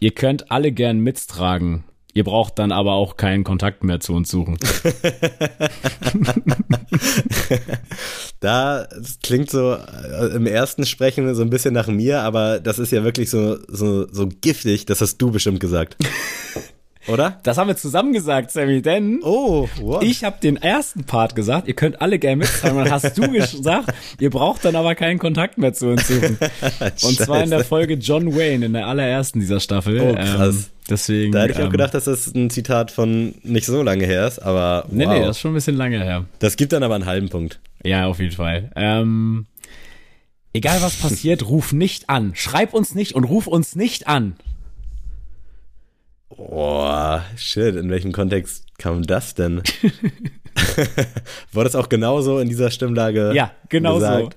[0.00, 1.84] Ihr könnt alle gern mittragen.
[2.14, 4.58] Ihr braucht dann aber auch keinen Kontakt mehr zu uns suchen.
[8.40, 12.78] Da das klingt so äh, im ersten Sprechen so ein bisschen nach mir, aber das
[12.78, 15.96] ist ja wirklich so, so, so giftig, das hast du bestimmt gesagt.
[17.08, 17.40] Oder?
[17.42, 20.04] Das haben wir zusammen gesagt, Sammy, denn Oh, what?
[20.04, 22.76] ich habe den ersten Part gesagt, ihr könnt alle gern mittragen.
[22.76, 26.38] Und dann hast du gesagt, ihr braucht dann aber keinen Kontakt mehr zu uns suchen.
[27.02, 27.64] Und zwar in der.
[27.64, 30.00] Folge John Wayne, in der allerersten dieser Staffel.
[30.00, 30.54] Oh, krass.
[30.54, 31.32] Ähm, deswegen.
[31.32, 34.26] Da hätte ich auch ähm, gedacht, dass das ein Zitat von nicht so lange her
[34.26, 34.92] ist, aber wow.
[34.92, 36.24] Nee, nee, das ist schon ein bisschen lange her.
[36.38, 37.60] das gibt dann aber einen halben Punkt.
[37.84, 38.70] Ja, auf jeden Fall.
[38.76, 39.46] Ähm,
[40.52, 42.32] egal was passiert, ruf nicht an.
[42.34, 44.36] Schreib uns nicht und ruf uns nicht an.
[46.36, 49.62] Boah, shit, in welchem Kontext kam das denn?
[51.52, 54.36] Wurde das auch genauso in dieser Stimmlage Ja, genau gesagt?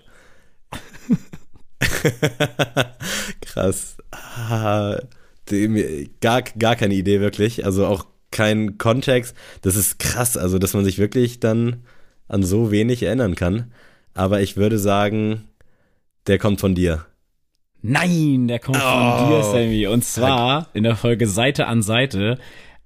[3.41, 3.97] Krass.
[4.11, 4.97] Ah,
[6.21, 7.65] gar, gar keine Idee wirklich.
[7.65, 9.35] Also auch kein Kontext.
[9.61, 11.83] Das ist krass, also dass man sich wirklich dann
[12.27, 13.71] an so wenig erinnern kann.
[14.13, 15.45] Aber ich würde sagen,
[16.27, 17.05] der kommt von dir.
[17.81, 19.87] Nein, der kommt von Oh, dir, Sammy.
[19.87, 22.37] Und zwar in der Folge Seite an Seite.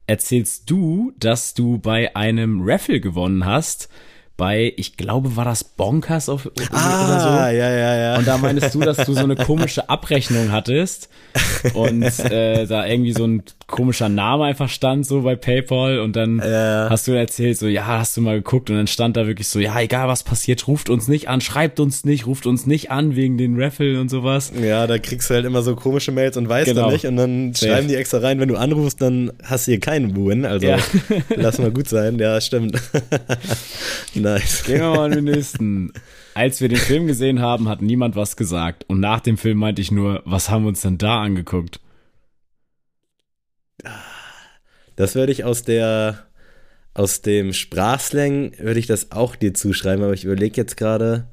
[0.07, 3.89] erzählst du, dass du bei einem Raffle gewonnen hast
[4.37, 7.27] bei, ich glaube, war das Bonkers auf, ah, oder so.
[7.27, 8.17] ja, ja, ja.
[8.17, 11.09] Und da meinst du, dass du so eine komische Abrechnung hattest
[11.73, 16.39] und äh, da irgendwie so ein komischer Name einfach stand so bei PayPal und dann
[16.39, 16.87] ja.
[16.89, 19.59] hast du erzählt so, ja, hast du mal geguckt und dann stand da wirklich so,
[19.59, 23.15] ja, egal was passiert, ruft uns nicht an, schreibt uns nicht, ruft uns nicht an
[23.15, 24.51] wegen den Raffle und sowas.
[24.61, 26.83] Ja, da kriegst du halt immer so komische Mails und weißt genau.
[26.83, 27.71] dann nicht und dann Safe.
[27.71, 30.77] schreiben die extra rein, wenn du anrufst, dann hast du hier keinen Win, also ja.
[31.35, 32.79] lass mal gut sein, ja, stimmt.
[34.25, 34.63] nice.
[34.63, 35.93] Gehen wir mal in den nächsten.
[36.33, 38.83] Als wir den Film gesehen haben, hat niemand was gesagt.
[38.87, 41.79] Und nach dem Film meinte ich nur, was haben wir uns denn da angeguckt?
[44.95, 46.25] Das würde ich aus der,
[46.93, 51.27] aus dem Sprachslang würde ich das auch dir zuschreiben, aber ich überlege jetzt gerade,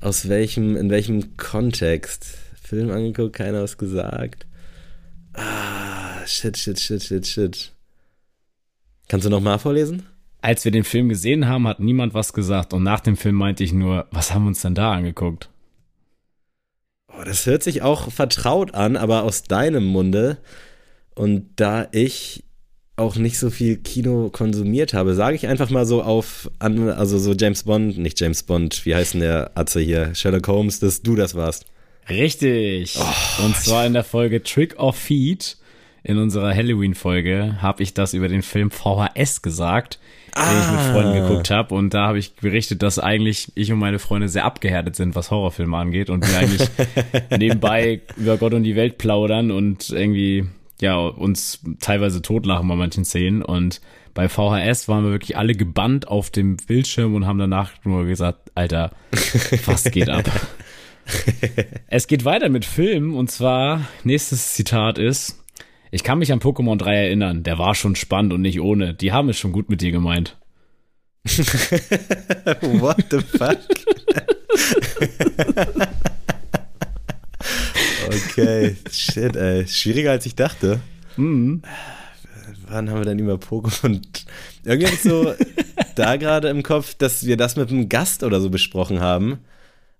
[0.00, 2.38] aus welchem, in welchem Kontext.
[2.62, 4.46] Film angeguckt, keiner was gesagt.
[5.34, 7.72] Ah, shit, shit, shit, shit, shit.
[9.08, 10.02] Kannst du nochmal vorlesen?
[10.46, 13.64] Als wir den Film gesehen haben, hat niemand was gesagt und nach dem Film meinte
[13.64, 15.50] ich nur, was haben wir uns denn da angeguckt?
[17.08, 20.38] Oh, das hört sich auch vertraut an, aber aus deinem Munde
[21.16, 22.44] und da ich
[22.94, 27.32] auch nicht so viel Kino konsumiert habe, sage ich einfach mal so auf, also so
[27.32, 30.14] James Bond, nicht James Bond, wie heißt denn der Atze hier?
[30.14, 31.64] Sherlock Holmes, dass du das warst.
[32.08, 32.96] Richtig.
[33.00, 35.56] Oh, und zwar in der Folge Trick or Feed,
[36.06, 39.98] in unserer Halloween-Folge, habe ich das über den Film VHS gesagt,
[40.34, 40.48] ah.
[40.48, 41.28] den ich mit Freunden ah.
[41.28, 41.74] geguckt habe.
[41.74, 45.32] Und da habe ich berichtet, dass eigentlich ich und meine Freunde sehr abgehärtet sind, was
[45.32, 46.08] Horrorfilme angeht.
[46.08, 46.68] Und wir eigentlich
[47.36, 50.46] nebenbei über Gott und die Welt plaudern und irgendwie
[50.80, 53.80] ja, uns teilweise totlachen bei manchen Szenen und
[54.14, 58.50] bei VHS waren wir wirklich alle gebannt auf dem Bildschirm und haben danach nur gesagt,
[58.54, 58.92] Alter,
[59.66, 60.24] was geht ab?
[61.88, 65.42] es geht weiter mit Filmen und zwar, nächstes Zitat ist,
[65.96, 68.92] ich kann mich an Pokémon 3 erinnern, der war schon spannend und nicht ohne.
[68.92, 70.36] Die haben es schon gut mit dir gemeint.
[71.24, 73.58] What the fuck?
[78.08, 79.66] Okay, shit, ey.
[79.66, 80.80] Schwieriger als ich dachte.
[81.16, 81.62] Mhm.
[82.68, 84.00] Wann haben wir denn über Pokémon?
[84.64, 85.32] Irgendwie ich so
[85.94, 89.38] da gerade im Kopf, dass wir das mit einem Gast oder so besprochen haben.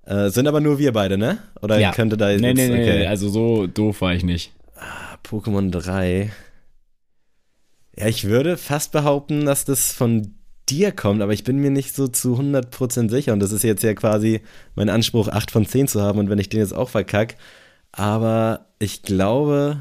[0.05, 1.39] Äh, sind aber nur wir beide, ne?
[1.63, 1.93] Oder ja.
[1.93, 2.43] könnte da jetzt.
[2.43, 2.99] Nee, nee, okay.
[2.99, 4.53] nee, also so doof war ich nicht.
[5.27, 6.31] Pokémon 3.
[7.99, 10.35] Ja, ich würde fast behaupten, dass das von
[10.69, 13.33] dir kommt, aber ich bin mir nicht so zu 100% sicher.
[13.33, 14.43] Und das ist jetzt ja quasi
[14.75, 16.19] mein Anspruch, 8 von 10 zu haben.
[16.19, 17.37] Und wenn ich den jetzt auch verkacke,
[17.93, 19.81] aber ich glaube,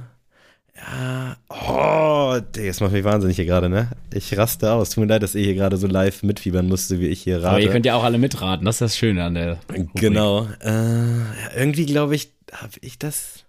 [0.76, 3.90] ja, oh, das macht mich wahnsinnig hier gerade, ne?
[4.14, 4.90] Ich raste aus.
[4.90, 7.50] Tut mir leid, dass ihr hier gerade so live mitfiebern musste, wie ich hier rate.
[7.50, 9.58] Aber ihr könnt ja auch alle mitraten, das ist das Schöne an der.
[9.70, 9.90] Rubrik.
[9.96, 10.48] Genau.
[10.60, 13.45] Äh, irgendwie glaube ich, habe ich das.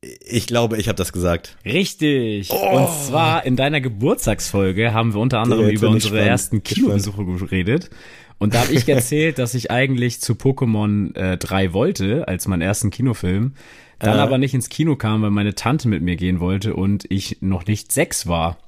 [0.00, 1.56] Ich glaube, ich habe das gesagt.
[1.64, 2.50] Richtig.
[2.50, 2.78] Oh.
[2.78, 6.28] Und zwar in deiner Geburtstagsfolge haben wir unter anderem über unsere spannend.
[6.28, 7.90] ersten Kinobesuche geredet.
[8.38, 12.62] Und da habe ich erzählt, dass ich eigentlich zu Pokémon äh, 3 wollte, als meinen
[12.62, 13.54] ersten Kinofilm.
[13.98, 14.20] Dann äh.
[14.20, 17.66] aber nicht ins Kino kam, weil meine Tante mit mir gehen wollte und ich noch
[17.66, 18.58] nicht sechs war.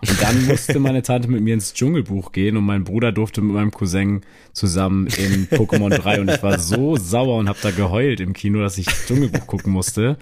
[0.00, 3.54] Und dann musste meine Tante mit mir ins Dschungelbuch gehen und mein Bruder durfte mit
[3.54, 4.22] meinem Cousin
[4.52, 8.60] zusammen in Pokémon 3 und ich war so sauer und habe da geheult im Kino,
[8.60, 10.16] dass ich Dschungelbuch gucken musste.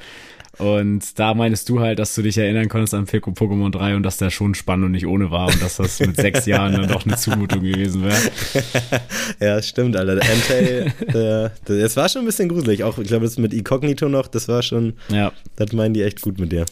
[0.59, 4.17] Und da meinst du halt, dass du dich erinnern konntest an Pokémon 3 und dass
[4.17, 7.07] der schon spannend und nicht ohne war und dass das mit sechs Jahren dann doch
[7.07, 8.19] eine Zumutung gewesen wäre.
[9.41, 10.17] ja, stimmt, Alter.
[10.17, 12.83] Der Entei, der, der, es war schon ein bisschen gruselig.
[12.83, 15.33] Auch, ich glaube, das mit Incognito noch, das war schon, ja.
[15.55, 16.67] das meinen die echt gut mit dir.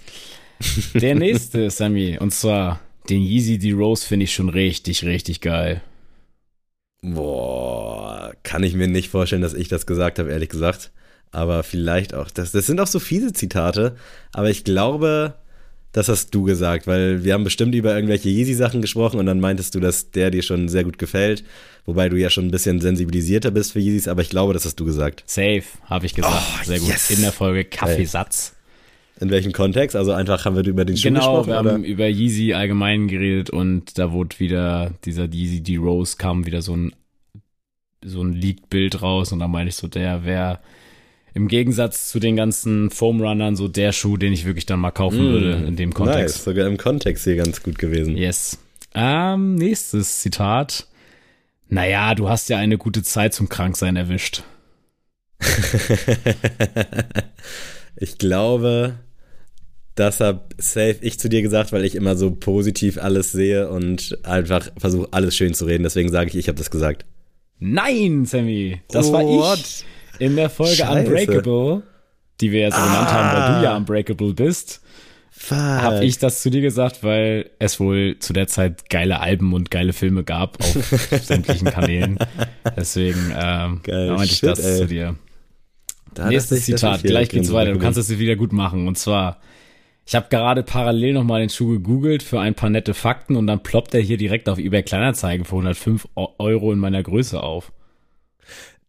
[0.94, 5.80] Der nächste, Sammy, und zwar den Yeezy D-Rose finde ich schon richtig, richtig geil.
[7.02, 10.90] Boah, kann ich mir nicht vorstellen, dass ich das gesagt habe, ehrlich gesagt
[11.32, 13.96] aber vielleicht auch, das, das sind auch so viele Zitate,
[14.32, 15.34] aber ich glaube,
[15.92, 19.74] das hast du gesagt, weil wir haben bestimmt über irgendwelche Yeezy-Sachen gesprochen und dann meintest
[19.74, 21.42] du, dass der dir schon sehr gut gefällt,
[21.86, 24.78] wobei du ja schon ein bisschen sensibilisierter bist für Yeezys, aber ich glaube, das hast
[24.78, 25.24] du gesagt.
[25.26, 26.34] Safe, habe ich gesagt.
[26.36, 26.88] Oh, sehr gut.
[26.88, 27.10] Yes.
[27.10, 28.54] In der Folge Kaffeesatz.
[29.18, 29.96] In welchem Kontext?
[29.96, 31.46] Also einfach haben wir über den Schuh genau, gesprochen?
[31.46, 36.44] Genau, wir haben über Yeezy allgemein geredet und da wurde wieder dieser Yeezy D-Rose kam
[36.44, 36.92] wieder so ein
[38.04, 40.60] so ein Leaked-Bild raus und da meine ich so, der wäre
[41.36, 44.90] im Gegensatz zu den ganzen Foam Runnern so der Schuh, den ich wirklich dann mal
[44.90, 46.36] kaufen mm, würde in dem Kontext.
[46.36, 48.16] Nice, sogar im Kontext hier ganz gut gewesen.
[48.16, 48.56] Yes.
[48.94, 50.86] Ähm, nächstes Zitat.
[51.68, 54.44] Naja, du hast ja eine gute Zeit zum Kranksein erwischt.
[57.96, 58.94] ich glaube,
[59.94, 64.18] das hab safe ich zu dir gesagt, weil ich immer so positiv alles sehe und
[64.22, 65.82] einfach versuche, alles schön zu reden.
[65.82, 67.04] Deswegen sage ich, ich habe das gesagt.
[67.58, 69.12] Nein, Sammy, das What?
[69.12, 69.84] war ich.
[70.18, 71.08] In der Folge Scheiße.
[71.08, 71.82] Unbreakable,
[72.40, 72.84] die wir ja so ah.
[72.84, 73.76] genannt haben, weil du ja ah.
[73.76, 74.82] Unbreakable bist,
[75.50, 79.70] habe ich das zu dir gesagt, weil es wohl zu der Zeit geile Alben und
[79.70, 80.74] geile Filme gab auf
[81.22, 82.18] sämtlichen Kanälen.
[82.76, 84.78] Deswegen ähm, Geil, meinte ich das ey.
[84.78, 85.16] zu dir.
[86.14, 87.72] Da Nächstes Zitat, gleich geht's weiter.
[87.72, 88.88] Du kannst es wieder gut machen.
[88.88, 89.40] Und zwar,
[90.06, 93.62] ich habe gerade parallel nochmal den Schuh gegoogelt für ein paar nette Fakten und dann
[93.62, 97.70] ploppt er hier direkt auf eBay Kleinanzeigen für 105 Eu- Euro in meiner Größe auf.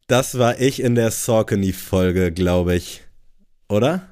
[0.07, 3.01] Das war ich in der Saucony-Folge, glaube ich.
[3.67, 4.07] Oder?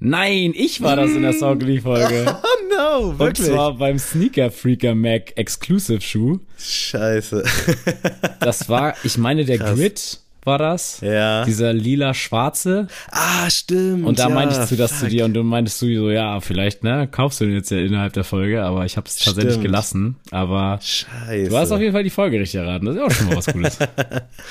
[0.00, 2.36] Nein, ich war das in der Saucony-Folge.
[2.72, 6.38] Oh no, Und zwar beim Sneaker Freaker Mac Exclusive Schuh.
[6.58, 7.44] Scheiße.
[8.40, 9.74] Das war, ich meine, der Krass.
[9.76, 11.00] Grid war das.
[11.00, 11.44] ja.
[11.44, 12.86] Dieser lila-schwarze.
[13.10, 14.04] ah, stimmt.
[14.06, 15.08] Und da ja, meinte ich zu das zu fuck.
[15.10, 18.12] dir und du meintest du so, ja, vielleicht, ne, kaufst du den jetzt ja innerhalb
[18.12, 19.64] der Folge, aber ich habe es tatsächlich Stimmt.
[19.66, 20.16] gelassen.
[20.30, 21.50] Aber Scheiße.
[21.50, 22.86] du hast auf jeden Fall die Folge richtig erraten.
[22.86, 23.78] Das ist auch schon mal was Cooles.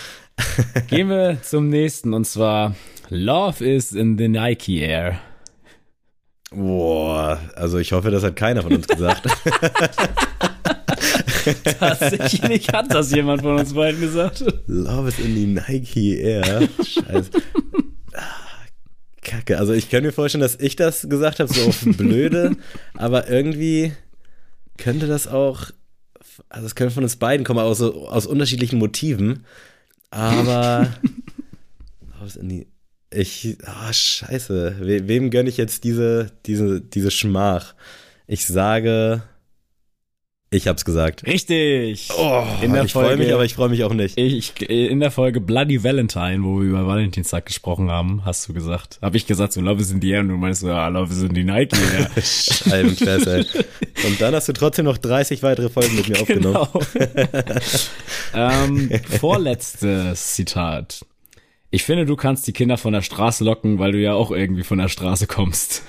[0.88, 2.76] Gehen wir zum nächsten und zwar
[3.10, 5.20] Love is in the Nike Air.
[6.52, 9.28] Boah, also ich hoffe, das hat keiner von uns gesagt.
[11.80, 14.44] Tatsächlich hat das jemand von uns beiden gesagt.
[14.68, 16.68] Love is in die Nike Air.
[16.78, 17.30] Scheiße.
[18.14, 18.22] Ah,
[19.22, 19.58] Kacke.
[19.58, 22.56] Also ich kann mir vorstellen, dass ich das gesagt habe, so auf blöde,
[22.96, 23.94] aber irgendwie
[24.78, 25.72] könnte das auch,
[26.50, 29.46] also es könnte von uns beiden kommen, aus, so, aus unterschiedlichen Motiven.
[30.12, 30.88] Aber
[33.12, 34.78] ich, ah, scheiße.
[34.80, 37.76] We, wem gönne ich jetzt diese, diese, diese Schmach?
[38.28, 39.24] Ich sage,
[40.52, 41.28] ich hab's gesagt.
[41.28, 42.10] Richtig.
[42.18, 44.18] Oh, In der ich freue mich, aber ich freue mich auch nicht.
[44.18, 48.98] Ich, in der Folge Bloody Valentine, wo wir über Valentinstag gesprochen haben, hast du gesagt,
[49.04, 51.14] habe ich gesagt, so Love is in the Air und du meinst so, ja, Love
[51.14, 52.10] is in the Nike Air.
[52.24, 53.36] Scheibenkleister.
[53.38, 53.46] ey.
[54.08, 56.68] Und dann hast du trotzdem noch 30 weitere Folgen mit mir aufgenommen.
[56.74, 57.24] Genau.
[58.34, 58.90] ähm,
[59.20, 61.06] vorletztes Zitat.
[61.70, 64.64] Ich finde, du kannst die Kinder von der Straße locken, weil du ja auch irgendwie
[64.64, 65.84] von der Straße kommst.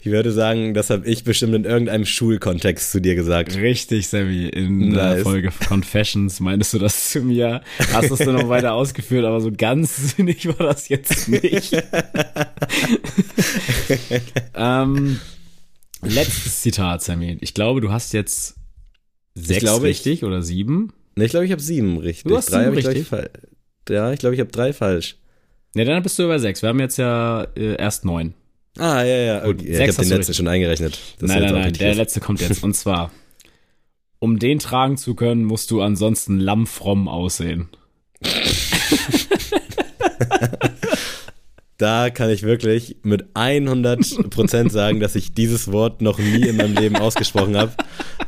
[0.00, 3.56] Ich würde sagen, das habe ich bestimmt in irgendeinem Schulkontext zu dir gesagt.
[3.56, 4.48] Richtig, Sammy.
[4.48, 5.22] In der Nice.
[5.22, 7.62] Folge Confessions meintest du das zu mir.
[7.92, 11.72] Hast es dann noch weiter ausgeführt, aber so ganz sinnig war das jetzt nicht.
[14.54, 15.18] ähm,
[16.02, 17.38] letztes Zitat, Sammy.
[17.40, 18.54] Ich glaube, du hast jetzt
[19.34, 20.92] sechs glaube, ich- richtig oder sieben.
[21.16, 22.24] Ne, ich glaube, ich habe sieben richtig.
[22.30, 23.08] Du hast drei sieben ich, glaub ich, richtig?
[23.08, 23.30] fall-
[23.88, 25.16] Ja, ich glaube, ich habe drei falsch.
[25.74, 26.62] Ne, dann bist du über sechs.
[26.62, 28.34] Wir haben jetzt ja äh, erst neun.
[28.78, 29.44] Ah, ja, ja.
[29.46, 29.74] Gut, Okay.
[29.74, 30.98] sechs ich habe den letzten schon eingerechnet.
[31.18, 31.96] Das nein, nein, nein, der ist.
[31.96, 32.62] letzte kommt jetzt.
[32.62, 33.10] Und zwar,
[34.18, 37.68] um den tragen zu können, musst du ansonsten lammfromm aussehen.
[41.78, 46.74] Da kann ich wirklich mit 100% sagen, dass ich dieses Wort noch nie in meinem
[46.74, 47.72] Leben ausgesprochen habe.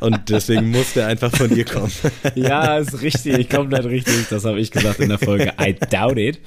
[0.00, 1.90] Und deswegen muss der einfach von dir kommen.
[2.34, 4.28] Ja, ist richtig, komplett richtig.
[4.28, 6.40] Das habe ich gesagt in der Folge I Doubt It.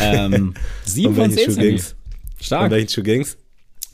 [0.00, 0.54] Ähm,
[0.84, 1.78] sieben von zehn,
[2.40, 2.70] Stark.
[2.70, 3.36] welchen Schuh ging's?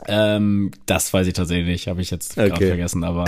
[0.08, 2.68] Ähm, das weiß ich tatsächlich nicht, habe ich jetzt gerade Okay.
[2.68, 3.26] vergessen, aber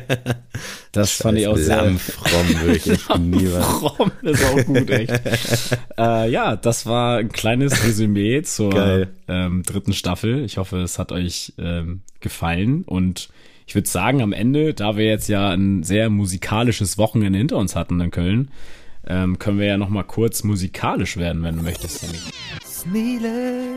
[0.92, 3.00] das fand ich auch sehr Lammfromm, wirklich.
[3.02, 4.12] Fromm.
[4.22, 5.12] ist auch gut, echt.
[5.98, 10.44] äh, ja, das war ein kleines Resümee zur ähm, dritten Staffel.
[10.44, 13.28] Ich hoffe, es hat euch ähm, gefallen und
[13.66, 17.76] ich würde sagen, am Ende, da wir jetzt ja ein sehr musikalisches Wochenende hinter uns
[17.76, 18.50] hatten in Köln,
[19.06, 22.18] ähm, können wir ja noch mal kurz musikalisch werden, wenn du möchtest, Sammy.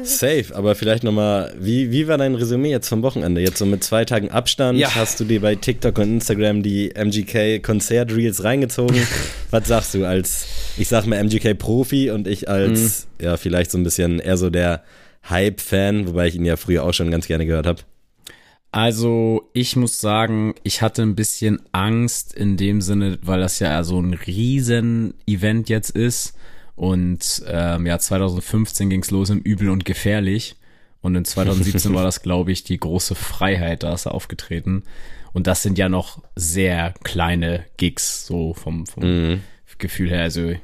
[0.04, 3.42] Safe, aber vielleicht nochmal, wie, wie war dein Resümee jetzt vom Wochenende?
[3.42, 4.96] Jetzt so mit zwei Tagen Abstand, Ja.
[4.96, 8.98] hast du dir bei TikTok und Instagram die MGK Konzertreels reingezogen?
[9.52, 10.46] Was sagst du als,
[10.78, 13.26] ich sag mal MGK Profi und ich als, Mhm.
[13.26, 14.84] ja, vielleicht so ein bisschen eher so der
[15.30, 17.82] Hype-Fan, wobei ich ihn ja früher auch schon ganz gerne gehört habe.
[18.72, 23.82] Also, ich muss sagen, ich hatte ein bisschen Angst in dem Sinne, weil das ja
[23.84, 26.34] so ein riesen Event jetzt ist.
[26.78, 30.56] Und ähm, ja, 2015 ging's los im Übel und Gefährlich.
[31.02, 34.84] Und in 2017 war das, glaube ich, die große Freiheit, da ist er aufgetreten.
[35.34, 39.42] Und das sind ja noch sehr kleine Gigs, so vom, vom
[39.80, 40.22] Gefühl her.
[40.22, 40.60] Also, ich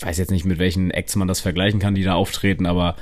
[0.00, 2.96] weiß jetzt nicht, mit welchen Acts man das vergleichen kann, die da auftreten, aber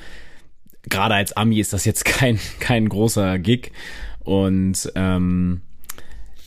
[0.84, 3.72] gerade als Ami ist das jetzt kein, kein großer Gig.
[4.20, 5.60] Und ähm,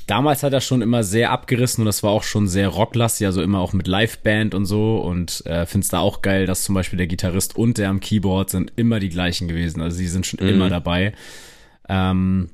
[0.08, 3.42] damals hat er schon immer sehr abgerissen und das war auch schon sehr rocklastig, also
[3.42, 4.98] immer auch mit Liveband und so.
[4.98, 8.50] Und äh, find's da auch geil, dass zum Beispiel der Gitarrist und der am Keyboard
[8.50, 9.82] sind immer die gleichen gewesen.
[9.82, 11.14] Also sie sind schon immer dabei.
[11.90, 12.50] Ähm,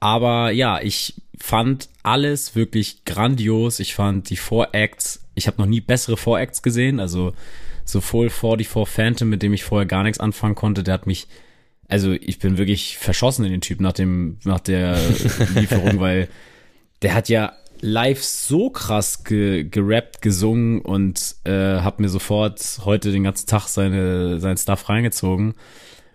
[0.00, 3.80] aber ja, ich fand alles wirklich grandios.
[3.80, 7.00] Ich fand die Four-Acts, ich habe noch nie bessere Four-Acts gesehen.
[7.00, 7.32] Also
[7.84, 11.26] sowohl 44 Phantom, mit dem ich vorher gar nichts anfangen konnte, der hat mich,
[11.88, 14.96] also ich bin wirklich verschossen in den Typ nach dem, nach der
[15.54, 16.28] Lieferung, weil
[17.02, 23.12] der hat ja live so krass ge gerappt, gesungen und äh, hab mir sofort heute
[23.12, 25.54] den ganzen Tag seine, sein Stuff reingezogen.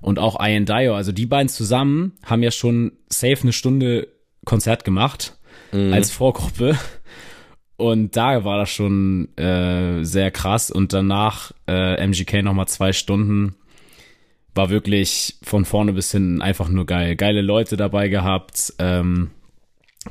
[0.01, 4.07] und auch Ian Dio, also die beiden zusammen haben ja schon safe eine Stunde
[4.45, 5.37] Konzert gemacht
[5.71, 5.93] mhm.
[5.93, 6.77] als Vorgruppe.
[7.77, 10.69] Und da war das schon äh, sehr krass.
[10.69, 13.55] Und danach äh, MGK nochmal zwei Stunden.
[14.55, 17.15] War wirklich von vorne bis hinten einfach nur geil.
[17.15, 18.73] Geile Leute dabei gehabt.
[18.79, 19.31] Ähm,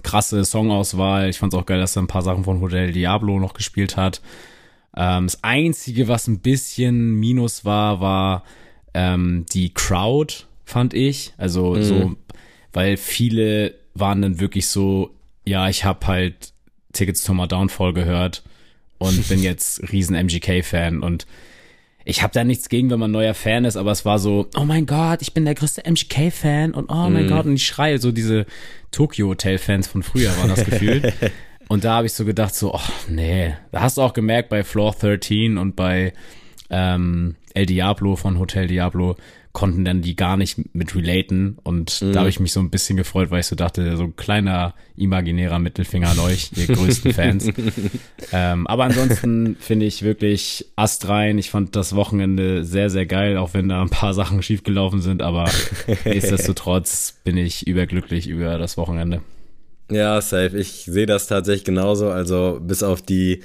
[0.02, 1.28] krasse Songauswahl.
[1.28, 3.96] Ich fand es auch geil, dass er ein paar Sachen von Hotel Diablo noch gespielt
[3.96, 4.20] hat.
[4.96, 8.44] Ähm, das Einzige, was ein bisschen Minus war, war
[8.94, 10.34] ähm, die Crowd,
[10.64, 11.32] fand ich.
[11.36, 11.82] Also mhm.
[11.82, 12.16] so,
[12.72, 15.10] weil viele waren dann wirklich so,
[15.44, 16.52] ja, ich habe halt
[16.92, 18.42] Tickets to My Downfall gehört
[18.98, 21.26] und bin jetzt riesen MGK-Fan und
[22.08, 24.64] ich habe da nichts gegen, wenn man neuer Fan ist, aber es war so, oh
[24.64, 27.28] mein Gott, ich bin der größte MGK-Fan und oh mein mm.
[27.28, 28.46] Gott, und ich schreie so diese
[28.90, 31.12] Tokyo Hotel-Fans von früher war das Gefühl.
[31.68, 32.80] und da habe ich so gedacht, so, oh
[33.10, 36.14] nee, da hast du auch gemerkt bei Floor 13 und bei
[36.70, 39.16] ähm, El Diablo von Hotel Diablo,
[39.58, 42.12] konnten dann die gar nicht mit relaten und mhm.
[42.12, 44.72] da habe ich mich so ein bisschen gefreut, weil ich so dachte, so ein kleiner
[44.96, 47.50] imaginärer Mittelfinger an euch, ihr größten Fans.
[48.30, 51.38] ähm, aber ansonsten finde ich wirklich astrein.
[51.38, 55.22] Ich fand das Wochenende sehr, sehr geil, auch wenn da ein paar Sachen schiefgelaufen sind,
[55.22, 55.50] aber
[56.04, 59.22] nichtsdestotrotz bin ich überglücklich über das Wochenende.
[59.90, 60.56] Ja, safe.
[60.56, 62.10] Ich sehe das tatsächlich genauso.
[62.10, 63.42] Also bis auf die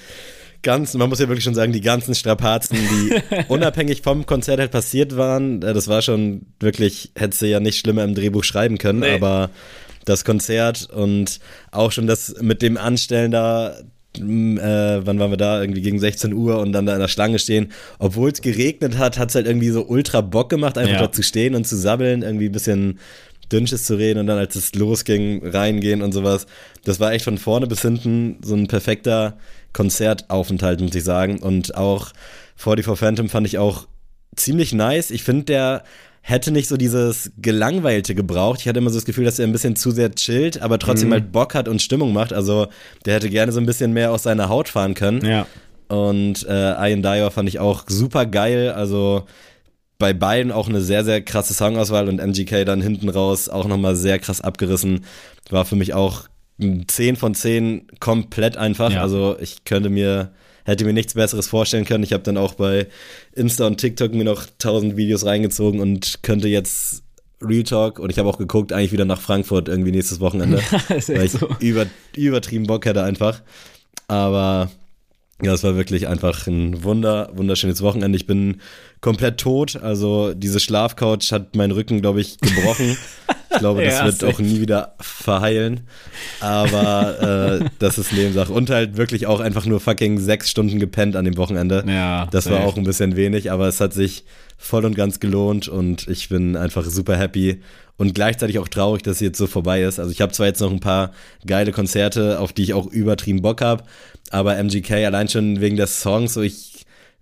[0.64, 3.16] ganzen, man muss ja wirklich schon sagen, die ganzen Strapazen, die
[3.48, 7.80] unabhängig vom Konzert halt passiert waren, äh, das war schon wirklich, hätte sie ja nicht
[7.80, 9.14] schlimmer im Drehbuch schreiben können, nee.
[9.14, 9.50] aber
[10.06, 11.40] das Konzert und
[11.72, 13.76] auch schon das mit dem Anstellen da,
[14.18, 15.62] mm, äh, wann waren wir da?
[15.62, 17.72] Irgendwie gegen 16 Uhr und dann da in der Schlange stehen.
[18.00, 21.00] Obwohl es geregnet hat, hat es halt irgendwie so ultra Bock gemacht, einfach ja.
[21.00, 23.00] dort zu stehen und zu sabbeln, irgendwie ein bisschen
[23.54, 26.48] Dünnsches zu reden und dann, als es losging, reingehen und sowas.
[26.84, 29.38] Das war echt von vorne bis hinten so ein perfekter
[29.72, 31.40] Konzertaufenthalt, muss ich sagen.
[31.40, 32.12] Und auch
[32.58, 33.88] 44 Phantom fand ich auch
[34.36, 35.12] ziemlich nice.
[35.12, 35.84] Ich finde, der
[36.22, 38.62] hätte nicht so dieses Gelangweilte gebraucht.
[38.62, 41.10] Ich hatte immer so das Gefühl, dass er ein bisschen zu sehr chillt, aber trotzdem
[41.10, 41.14] mhm.
[41.14, 42.32] halt Bock hat und Stimmung macht.
[42.32, 42.68] Also
[43.06, 45.24] der hätte gerne so ein bisschen mehr aus seiner Haut fahren können.
[45.26, 45.46] Ja.
[45.90, 48.72] Und äh, Ian Dyer fand ich auch super geil.
[48.72, 49.26] Also
[50.04, 53.96] bei beiden auch eine sehr, sehr krasse Songauswahl und MGK dann hinten raus auch nochmal
[53.96, 55.06] sehr krass abgerissen.
[55.50, 56.24] War für mich auch
[56.60, 58.92] 10 von 10 komplett einfach.
[58.92, 59.02] Ja.
[59.02, 60.34] Also ich könnte mir,
[60.66, 62.04] hätte mir nichts Besseres vorstellen können.
[62.04, 62.88] Ich habe dann auch bei
[63.34, 67.04] Insta und TikTok mir noch 1000 Videos reingezogen und könnte jetzt
[67.42, 70.58] Real Talk und ich habe auch geguckt, eigentlich wieder nach Frankfurt irgendwie nächstes Wochenende,
[70.90, 71.48] weil ich so.
[71.62, 73.42] über, übertrieben Bock hätte einfach.
[74.10, 74.70] Aber
[75.42, 78.18] ja, es war wirklich einfach ein wunder, wunderschönes Wochenende.
[78.18, 78.60] Ich bin
[79.04, 79.76] komplett tot.
[79.76, 82.98] Also diese Schlafcouch hat meinen Rücken, glaube ich, gebrochen.
[83.52, 85.82] Ich glaube, das ja, wird auch nie wieder verheilen.
[86.40, 88.52] Aber äh, das ist Nebensache.
[88.52, 91.84] Und halt wirklich auch einfach nur fucking sechs Stunden gepennt an dem Wochenende.
[91.86, 94.24] Ja, das war auch ein bisschen wenig, aber es hat sich
[94.58, 97.62] voll und ganz gelohnt und ich bin einfach super happy
[97.98, 100.00] und gleichzeitig auch traurig, dass sie jetzt so vorbei ist.
[100.00, 101.12] Also ich habe zwar jetzt noch ein paar
[101.46, 103.84] geile Konzerte, auf die ich auch übertrieben Bock habe,
[104.30, 106.73] aber MGK allein schon wegen des Songs, so ich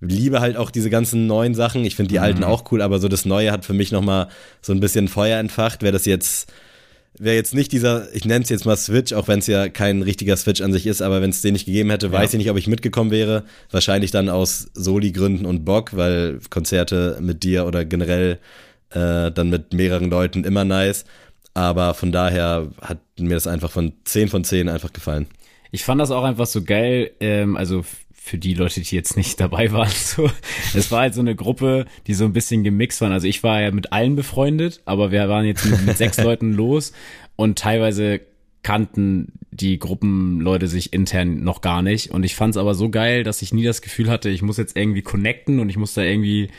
[0.01, 1.85] liebe halt auch diese ganzen neuen Sachen.
[1.85, 2.23] Ich finde die mhm.
[2.23, 4.27] alten auch cool, aber so das Neue hat für mich nochmal
[4.61, 5.83] so ein bisschen Feuer entfacht.
[5.83, 6.51] Wäre das jetzt,
[7.17, 10.01] wäre jetzt nicht dieser, ich nenne es jetzt mal Switch, auch wenn es ja kein
[10.01, 12.13] richtiger Switch an sich ist, aber wenn es den nicht gegeben hätte, ja.
[12.13, 13.43] weiß ich nicht, ob ich mitgekommen wäre.
[13.69, 18.39] Wahrscheinlich dann aus Soli-Gründen und Bock, weil Konzerte mit dir oder generell
[18.89, 21.05] äh, dann mit mehreren Leuten immer nice.
[21.53, 25.27] Aber von daher hat mir das einfach von 10 von 10 einfach gefallen.
[25.71, 27.83] Ich fand das auch einfach so geil, ähm, also
[28.31, 30.31] für die Leute, die jetzt nicht dabei waren, so.
[30.73, 33.11] Es war halt so eine Gruppe, die so ein bisschen gemixt waren.
[33.11, 36.53] Also ich war ja mit allen befreundet, aber wir waren jetzt mit, mit sechs Leuten
[36.53, 36.93] los
[37.35, 38.21] und teilweise
[38.63, 42.11] kannten die Gruppenleute sich intern noch gar nicht.
[42.11, 44.55] Und ich fand es aber so geil, dass ich nie das Gefühl hatte, ich muss
[44.55, 46.49] jetzt irgendwie connecten und ich muss da irgendwie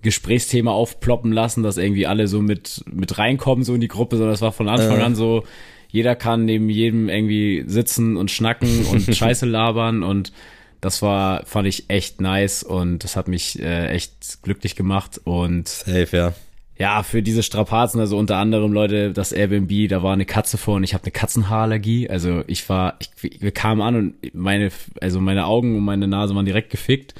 [0.00, 4.32] Gesprächsthema aufploppen lassen, dass irgendwie alle so mit, mit reinkommen, so in die Gruppe, sondern
[4.32, 5.02] das war von Anfang äh.
[5.02, 5.44] an so,
[5.90, 10.32] jeder kann neben jedem irgendwie sitzen und schnacken und Scheiße labern und
[10.80, 15.68] das war, fand ich echt nice und das hat mich äh, echt glücklich gemacht und
[15.68, 16.34] Safe, ja.
[16.78, 20.76] Ja, für diese Strapazen, also unter anderem Leute, das Airbnb, da war eine Katze vor
[20.76, 22.08] und ich habe eine Katzenhaarallergie.
[22.08, 23.10] Also ich war, ich,
[23.40, 27.14] wir kamen an und meine, also meine Augen und meine Nase waren direkt gefickt.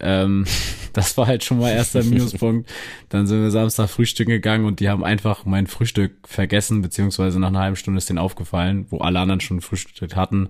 [0.00, 0.46] Ähm,
[0.94, 2.70] das war halt schon mal erster Minuspunkt.
[3.10, 7.48] Dann sind wir Samstag frühstücken gegangen und die haben einfach mein Frühstück vergessen, beziehungsweise nach
[7.48, 10.48] einer halben Stunde ist denen aufgefallen, wo alle anderen schon frühstückt hatten,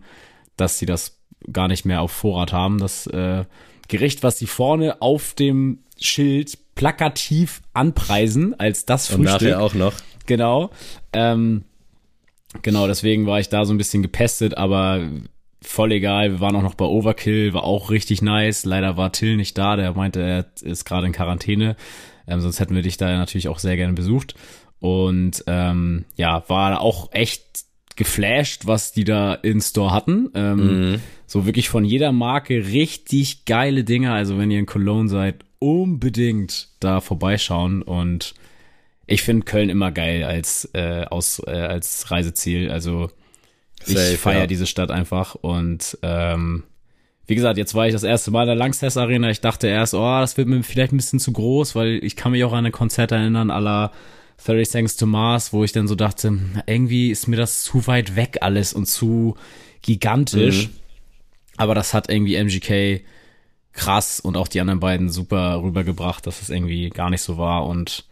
[0.56, 2.78] dass sie das gar nicht mehr auf Vorrat haben.
[2.78, 3.44] Das äh,
[3.88, 9.18] Gericht, was sie vorne auf dem Schild plakativ anpreisen als das Frühstück.
[9.18, 9.94] Und nachher auch noch.
[10.26, 10.70] Genau.
[11.12, 11.64] Ähm,
[12.62, 15.08] genau, deswegen war ich da so ein bisschen gepestet, aber
[15.60, 16.32] voll egal.
[16.32, 18.64] Wir waren auch noch bei Overkill, war auch richtig nice.
[18.64, 21.76] Leider war Till nicht da, der meinte, er ist gerade in Quarantäne.
[22.26, 24.34] Ähm, sonst hätten wir dich da natürlich auch sehr gerne besucht.
[24.80, 27.64] Und ähm, ja, war auch echt
[27.96, 30.30] geflasht, was die da in Store hatten.
[30.34, 31.00] Ähm, mhm.
[31.26, 34.12] So wirklich von jeder Marke richtig geile Dinge.
[34.12, 37.82] Also wenn ihr in Cologne seid, unbedingt da vorbeischauen.
[37.82, 38.34] Und
[39.06, 42.70] ich finde Köln immer geil als, äh, aus, äh, als Reiseziel.
[42.70, 43.10] Also
[43.86, 44.46] ich feiere ja.
[44.46, 45.34] diese Stadt einfach.
[45.34, 46.64] Und ähm,
[47.26, 49.30] wie gesagt, jetzt war ich das erste Mal in der Langstest Arena.
[49.30, 52.32] Ich dachte erst, oh, das wird mir vielleicht ein bisschen zu groß, weil ich kann
[52.32, 53.92] mich auch an ein Konzert erinnern, aller
[54.44, 58.16] 30 Seconds to Mars, wo ich dann so dachte, irgendwie ist mir das zu weit
[58.16, 59.36] weg alles und zu
[59.82, 60.68] gigantisch.
[60.68, 60.72] Mhm.
[61.56, 63.04] Aber das hat irgendwie MGK
[63.72, 67.66] krass und auch die anderen beiden super rübergebracht, dass es irgendwie gar nicht so war
[67.66, 68.04] und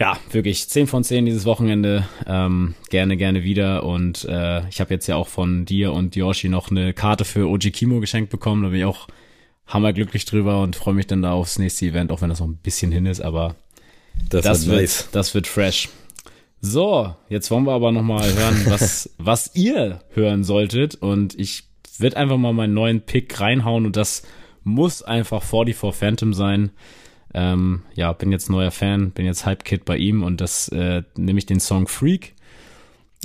[0.00, 2.08] ja, wirklich 10 von 10 dieses Wochenende.
[2.26, 3.84] Ähm, gerne, gerne wieder.
[3.84, 7.46] Und äh, ich habe jetzt ja auch von dir und Yoshi noch eine Karte für
[7.46, 8.62] Oji Kimo geschenkt bekommen.
[8.62, 9.08] Da bin ich auch
[9.66, 12.56] hammerglücklich drüber und freue mich dann da aufs nächste Event, auch wenn das noch ein
[12.56, 13.56] bisschen hin ist, aber
[14.28, 15.08] das, das wird, nice.
[15.12, 15.88] das wird fresh.
[16.60, 20.94] So, jetzt wollen wir aber noch mal hören, was, was ihr hören solltet.
[20.96, 21.64] Und ich
[21.98, 24.22] werde einfach mal meinen neuen Pick reinhauen und das
[24.62, 26.70] muss einfach 44 Phantom sein.
[27.32, 31.38] Ähm, ja, bin jetzt neuer Fan, bin jetzt Hype-Kid bei ihm und das äh, nehme
[31.38, 32.34] ich den Song Freak.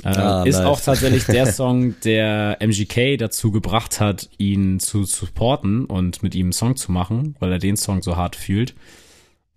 [0.04, 0.66] Äh, ah, ist nice.
[0.66, 6.46] auch tatsächlich der Song, der MGK dazu gebracht hat, ihn zu supporten und mit ihm
[6.46, 8.74] einen Song zu machen, weil er den Song so hart fühlt.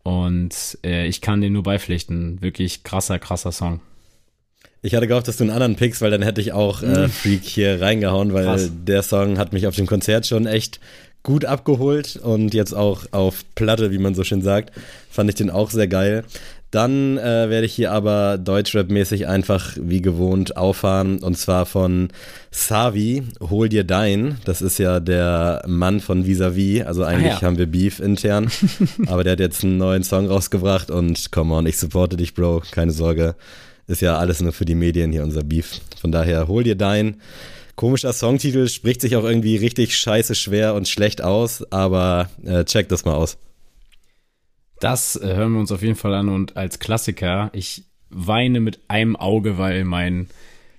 [0.09, 2.41] Und äh, ich kann den nur beipflichten.
[2.41, 3.79] Wirklich krasser, krasser Song.
[4.81, 7.09] Ich hatte gehofft, dass du einen anderen pickst, weil dann hätte ich auch äh, mhm.
[7.09, 8.71] Freak hier reingehauen, weil Krass.
[8.73, 10.79] der Song hat mich auf dem Konzert schon echt
[11.21, 14.71] gut abgeholt und jetzt auch auf Platte, wie man so schön sagt,
[15.11, 16.23] fand ich den auch sehr geil.
[16.71, 22.09] Dann äh, werde ich hier aber Deutschrap-mäßig einfach wie gewohnt auffahren und zwar von
[22.51, 24.37] Savi, Hol dir dein.
[24.45, 27.41] Das ist ja der Mann von Visavi, also eigentlich ah, ja.
[27.41, 28.51] haben wir Beef intern,
[29.07, 32.63] aber der hat jetzt einen neuen Song rausgebracht und come on, ich supporte dich, Bro,
[32.71, 33.35] keine Sorge.
[33.87, 35.81] Ist ja alles nur für die Medien hier unser Beef.
[35.99, 37.19] Von daher, hol dir dein.
[37.75, 42.89] Komischer Songtitel, spricht sich auch irgendwie richtig scheiße schwer und schlecht aus, aber äh, check
[42.89, 43.37] das mal aus.
[44.79, 48.79] Das äh, hören wir uns auf jeden Fall an und als Klassiker, ich weine mit
[48.87, 50.27] einem Auge, weil mein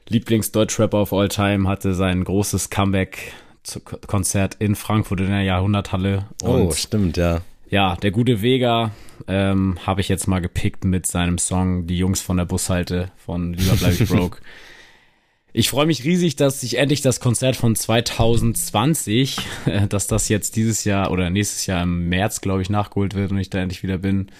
[0.09, 6.27] Lieblings-Deutschrapper of all time hatte sein großes Comeback-Konzert in Frankfurt in der Jahrhunderthalle.
[6.43, 7.43] Oh, und oh, stimmt, ja.
[7.68, 8.90] Ja, der gute Vega
[9.28, 13.52] ähm, habe ich jetzt mal gepickt mit seinem Song Die Jungs von der Bushalte von
[13.55, 14.39] Lieber bleib ich broke.
[15.52, 20.56] Ich freue mich riesig, dass ich endlich das Konzert von 2020, äh, dass das jetzt
[20.56, 23.82] dieses Jahr oder nächstes Jahr im März, glaube ich, nachgeholt wird und ich da endlich
[23.82, 24.31] wieder bin.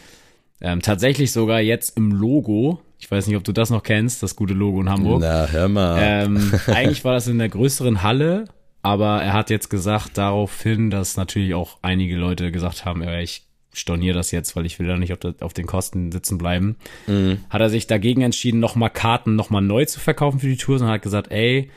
[0.61, 2.81] Ähm, tatsächlich sogar jetzt im Logo.
[2.99, 5.21] Ich weiß nicht, ob du das noch kennst, das gute Logo in Hamburg.
[5.23, 5.99] Na, hör mal.
[6.01, 8.45] Ähm, eigentlich war das in der größeren Halle,
[8.83, 13.47] aber er hat jetzt gesagt daraufhin, dass natürlich auch einige Leute gesagt haben, ja, ich
[13.73, 16.77] storniere das jetzt, weil ich will da nicht auf, auf den Kosten sitzen bleiben.
[17.07, 17.39] Mhm.
[17.49, 20.95] Hat er sich dagegen entschieden, nochmal Karten nochmal neu zu verkaufen für die Tour, sondern
[20.95, 21.71] hat gesagt, ey,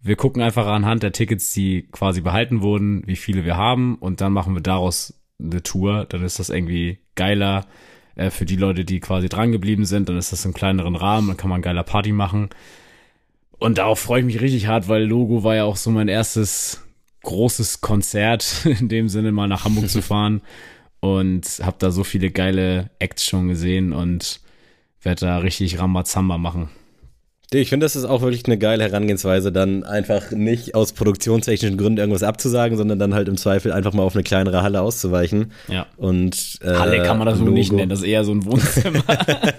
[0.00, 4.20] wir gucken einfach anhand der Tickets, die quasi behalten wurden, wie viele wir haben und
[4.20, 6.06] dann machen wir daraus eine Tour.
[6.08, 7.66] Dann ist das irgendwie geiler
[8.14, 10.08] äh, für die Leute, die quasi dran geblieben sind.
[10.08, 12.50] Dann ist das im kleineren Rahmen, dann kann man geiler Party machen.
[13.58, 16.82] Und darauf freue ich mich richtig hart, weil Logo war ja auch so mein erstes
[17.22, 20.42] großes Konzert, in dem Sinne mal nach Hamburg zu fahren
[21.04, 24.40] und habe da so viele geile Acts schon gesehen und
[25.02, 26.70] werde da richtig Rambazamba machen.
[27.52, 31.98] Ich finde, das ist auch wirklich eine geile Herangehensweise, dann einfach nicht aus produktionstechnischen Gründen
[31.98, 35.52] irgendwas abzusagen, sondern dann halt im Zweifel einfach mal auf eine kleinere Halle auszuweichen.
[35.68, 35.86] Ja.
[35.98, 39.04] Und äh, Halle kann man das so nicht nennen, das ist eher so ein Wohnzimmer.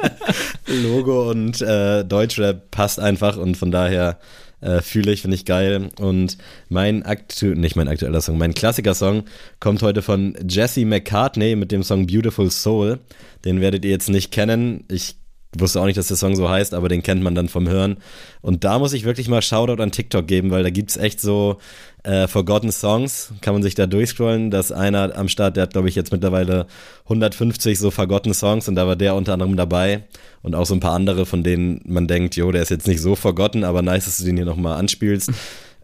[0.66, 4.18] Logo und äh, Deutschrap passt einfach und von daher
[4.66, 5.90] äh, fühle ich, finde ich geil.
[6.00, 6.38] Und
[6.70, 9.24] mein aktu nicht mein aktueller Song, mein Klassiker-Song
[9.60, 13.00] kommt heute von Jesse McCartney mit dem Song Beautiful Soul.
[13.46, 14.84] Den werdet ihr jetzt nicht kennen.
[14.90, 15.16] Ich
[15.60, 17.98] wusste auch nicht, dass der Song so heißt, aber den kennt man dann vom Hören.
[18.42, 21.58] Und da muss ich wirklich mal Shoutout an TikTok geben, weil da gibt's echt so
[22.04, 24.52] äh, Forgotten Songs, kann man sich da durchscrollen.
[24.52, 26.68] Da ist einer am Start, der hat, glaube ich, jetzt mittlerweile
[27.06, 30.04] 150 so Forgotten Songs und da war der unter anderem dabei.
[30.42, 33.02] Und auch so ein paar andere, von denen man denkt, jo, der ist jetzt nicht
[33.02, 35.32] so forgotten, aber nice, dass du den hier nochmal anspielst.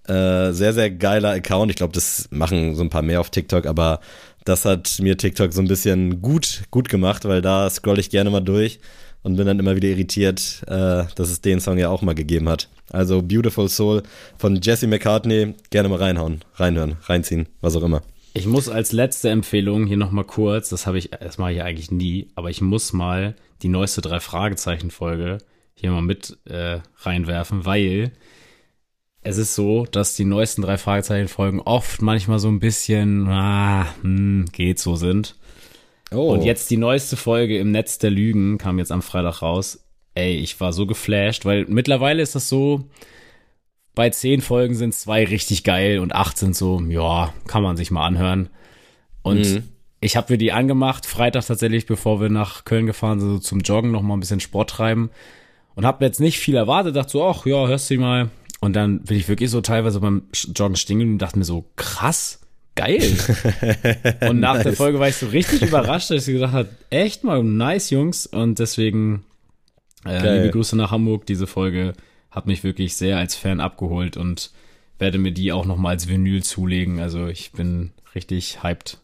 [0.07, 1.69] Äh, sehr, sehr geiler Account.
[1.69, 3.99] Ich glaube, das machen so ein paar mehr auf TikTok, aber
[4.45, 8.31] das hat mir TikTok so ein bisschen gut, gut gemacht, weil da scroll ich gerne
[8.31, 8.79] mal durch
[9.23, 12.49] und bin dann immer wieder irritiert, äh, dass es den Song ja auch mal gegeben
[12.49, 12.69] hat.
[12.89, 14.03] Also Beautiful Soul
[14.37, 18.01] von Jesse McCartney, gerne mal reinhauen, reinhören, reinziehen, was auch immer.
[18.33, 21.91] Ich muss als letzte Empfehlung hier nochmal kurz, das habe ich, das mache ich eigentlich
[21.91, 25.39] nie, aber ich muss mal die neueste drei Fragezeichen Folge
[25.73, 28.13] hier mal mit äh, reinwerfen, weil
[29.23, 34.45] es ist so, dass die neuesten drei Fragezeichen-Folgen oft manchmal so ein bisschen, ah, hm,
[34.51, 35.35] geht so sind.
[36.13, 36.31] Oh.
[36.33, 39.83] Und jetzt die neueste Folge im Netz der Lügen kam jetzt am Freitag raus.
[40.13, 42.89] Ey, ich war so geflasht, weil mittlerweile ist das so,
[43.95, 47.91] bei zehn Folgen sind zwei richtig geil und acht sind so, ja, kann man sich
[47.91, 48.49] mal anhören.
[49.21, 49.63] Und Mhm.
[50.01, 53.59] ich habe mir die angemacht, Freitag tatsächlich, bevor wir nach Köln gefahren sind, so zum
[53.61, 55.11] Joggen noch mal ein bisschen Sport treiben.
[55.75, 58.29] Und habe jetzt nicht viel erwartet, dachte so, ach ja, hörst du die mal.
[58.59, 60.23] Und dann bin ich wirklich so teilweise beim
[60.55, 62.40] Joggen stehen und dachte mir so, krass,
[62.75, 63.01] geil.
[64.29, 64.77] und nach der Nice.
[64.77, 68.25] Folge war ich so richtig überrascht, dass ich gesagt habe, echt mal, nice Jungs.
[68.25, 69.23] Und deswegen
[70.05, 71.25] äh, liebe Grüße nach Hamburg.
[71.25, 71.93] Diese Folge
[72.29, 74.51] hat mich wirklich sehr als Fan abgeholt und
[74.99, 76.99] werde mir die auch noch mal als Vinyl zulegen.
[76.99, 78.97] Also ich bin richtig hyped.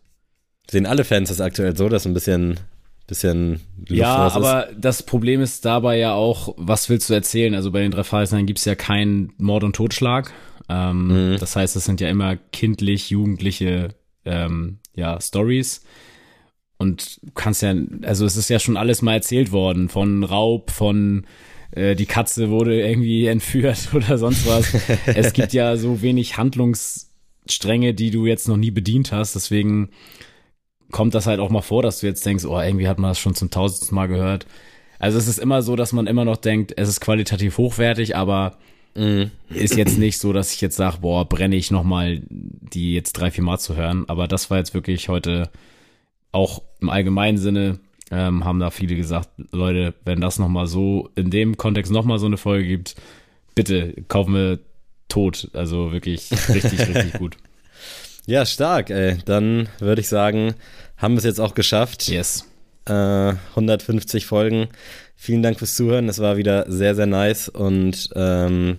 [0.69, 2.59] Sehen alle Fans das aktuell so, dass ein bisschen,
[3.07, 7.55] bisschen Luft Ja, aber das Problem ist dabei ja auch, was willst du erzählen?
[7.55, 10.33] Also bei den drei Fragezeichen gibt's ja keinen Mord und Totschlag.
[10.69, 11.37] Ähm, Mhm.
[11.39, 13.89] Das heißt, es sind ja immer kindlich, jugendliche
[14.25, 15.83] ähm, ja, Stories.
[16.77, 17.73] Und du kannst ja,
[18.03, 21.25] also es ist ja schon alles mal erzählt worden, von Raub, von
[21.71, 24.73] äh, die Katze wurde irgendwie entführt oder sonst was.
[25.07, 29.89] es gibt ja so wenig Handlungsstränge, die du jetzt noch nie bedient hast, deswegen
[30.91, 33.19] kommt das halt auch mal vor, dass du jetzt denkst, oh, irgendwie hat man das
[33.19, 34.45] schon zum tausendsten Mal gehört.
[34.99, 38.57] Also es ist immer so, dass man immer noch denkt, es ist qualitativ hochwertig, aber
[38.97, 39.29] Mhm.
[39.49, 43.29] ist jetzt nicht so, dass ich jetzt sage, boah, brenne ich nochmal die jetzt drei,
[43.29, 44.05] vier Mal zu hören.
[44.07, 45.49] Aber das war jetzt wirklich heute
[46.31, 47.79] auch im allgemeinen Sinne,
[48.09, 52.25] ähm, haben da viele gesagt, Leute, wenn das nochmal so, in dem Kontext nochmal so
[52.25, 52.95] eine Folge gibt,
[53.53, 54.59] bitte kaufen wir
[55.09, 55.49] tot.
[55.53, 57.37] Also wirklich richtig, richtig gut.
[58.25, 59.17] Ja, stark, ey.
[59.25, 60.55] Dann würde ich sagen,
[60.97, 62.09] haben wir es jetzt auch geschafft.
[62.09, 62.45] Yes.
[62.85, 64.67] Äh, 150 Folgen.
[65.19, 66.07] Vielen Dank fürs Zuhören.
[66.09, 68.77] Es war wieder sehr, sehr nice und ähm,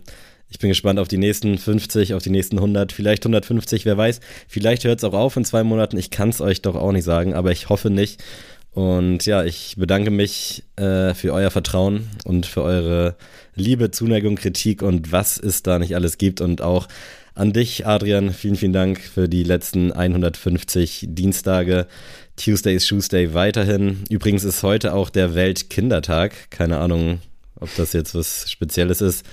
[0.49, 4.21] ich bin gespannt auf die nächsten 50, auf die nächsten 100, vielleicht 150, wer weiß.
[4.47, 5.99] Vielleicht hört es auch auf in zwei Monaten.
[5.99, 8.23] Ich kann es euch doch auch nicht sagen, aber ich hoffe nicht.
[8.71, 13.17] Und ja, ich bedanke mich äh, für euer Vertrauen und für eure
[13.57, 16.41] Liebe, Zuneigung, Kritik und was es da nicht alles gibt.
[16.41, 16.87] Und auch
[17.35, 21.89] an dich, Adrian, vielen, vielen Dank für die letzten 150 Dienstage.
[22.39, 24.05] Tuesday is Tuesday weiterhin.
[24.09, 26.51] Übrigens ist heute auch der Weltkindertag.
[26.51, 27.21] Keine Ahnung,
[27.59, 29.27] ob das jetzt was Spezielles ist.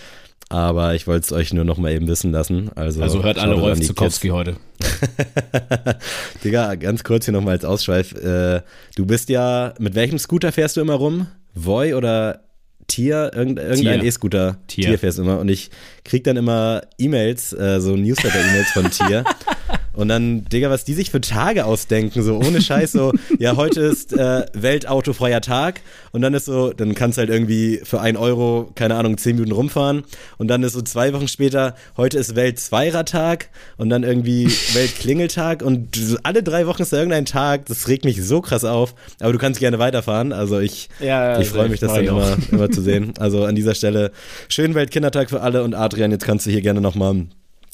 [0.50, 2.70] Aber ich wollte es euch nur noch mal eben wissen lassen.
[2.76, 4.58] Also, Also hört alle Rolf Zukowski heute.
[6.44, 8.14] Digga, ganz kurz hier nochmal als Ausschweif.
[8.14, 8.62] Äh,
[8.96, 11.28] du bist ja, mit welchem Scooter fährst du immer rum?
[11.56, 12.42] Voi oder
[12.88, 13.32] Tier?
[13.34, 14.08] Irgend, irgendein Tier.
[14.08, 14.58] E-Scooter.
[14.68, 14.86] Tier.
[14.86, 15.40] Tier fährst du immer.
[15.40, 15.72] Und ich
[16.04, 19.24] krieg dann immer E-Mails, äh, so Newsletter-E-Mails von Tier.
[19.96, 23.82] Und dann, Digga, was die sich für Tage ausdenken, so ohne Scheiß, so, ja, heute
[23.82, 25.82] ist äh, Weltautofreier Tag
[26.12, 29.36] und dann ist so, dann kannst du halt irgendwie für ein Euro, keine Ahnung, zehn
[29.36, 30.04] Minuten rumfahren
[30.38, 35.98] und dann ist so zwei Wochen später, heute ist Welt-Zweirad-Tag und dann irgendwie Weltklingeltag und
[36.24, 39.40] alle drei Wochen ist da irgendein Tag, das regt mich so krass auf, aber du
[39.40, 43.14] kannst gerne weiterfahren, also ich, Ja, ich freue mich, das dann immer, immer zu sehen.
[43.26, 44.12] Also an dieser Stelle,
[44.50, 47.26] schönen Weltkindertag für alle und Adrian, jetzt kannst du hier gerne nochmal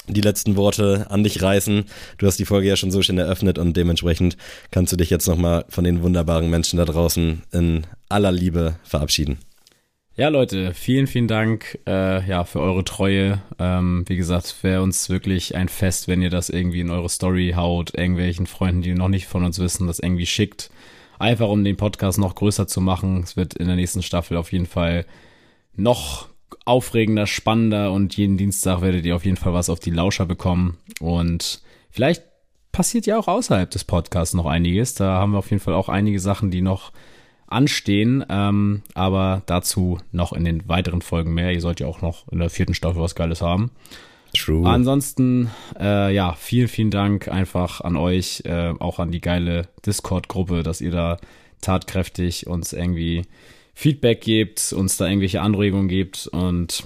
[0.07, 1.85] die letzten Worte an dich reißen.
[2.17, 4.37] Du hast die Folge ja schon so schön eröffnet und dementsprechend
[4.71, 9.39] kannst du dich jetzt nochmal von den wunderbaren Menschen da draußen in aller Liebe verabschieden.
[10.15, 13.41] Ja, Leute, vielen, vielen Dank äh, ja, für eure Treue.
[13.59, 17.53] Ähm, wie gesagt, wäre uns wirklich ein Fest, wenn ihr das irgendwie in eure Story
[17.55, 20.69] haut, irgendwelchen Freunden, die noch nicht von uns wissen, das irgendwie schickt.
[21.17, 23.23] Einfach um den Podcast noch größer zu machen.
[23.23, 25.05] Es wird in der nächsten Staffel auf jeden Fall
[25.75, 26.27] noch
[26.65, 30.77] aufregender, spannender und jeden Dienstag werdet ihr auf jeden Fall was auf die Lauscher bekommen.
[30.99, 32.23] Und vielleicht
[32.71, 34.93] passiert ja auch außerhalb des Podcasts noch einiges.
[34.95, 36.91] Da haben wir auf jeden Fall auch einige Sachen, die noch
[37.47, 41.51] anstehen, ähm, aber dazu noch in den weiteren Folgen mehr.
[41.51, 43.71] Ihr sollt ja auch noch in der vierten Staffel was Geiles haben.
[44.33, 44.67] True.
[44.67, 50.63] Ansonsten, äh, ja, vielen, vielen Dank einfach an euch, äh, auch an die geile Discord-Gruppe,
[50.63, 51.17] dass ihr da
[51.59, 53.23] tatkräftig uns irgendwie
[53.73, 56.83] Feedback gebt, uns da irgendwelche Anregungen gebt und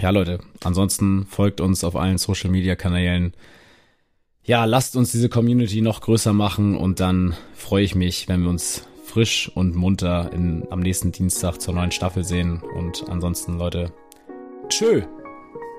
[0.00, 3.32] ja, Leute, ansonsten folgt uns auf allen Social-Media-Kanälen.
[4.42, 8.50] Ja, lasst uns diese Community noch größer machen und dann freue ich mich, wenn wir
[8.50, 12.60] uns frisch und munter in, am nächsten Dienstag zur neuen Staffel sehen.
[12.74, 13.92] Und ansonsten, Leute,
[14.68, 15.02] tschö.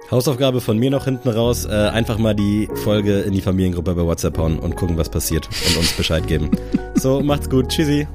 [0.09, 4.03] Hausaufgabe von mir noch hinten raus, äh, einfach mal die Folge in die Familiengruppe bei
[4.03, 6.49] WhatsApp hauen und gucken, was passiert und uns Bescheid geben.
[6.97, 7.67] So, macht's gut.
[7.67, 8.07] Tschüssi.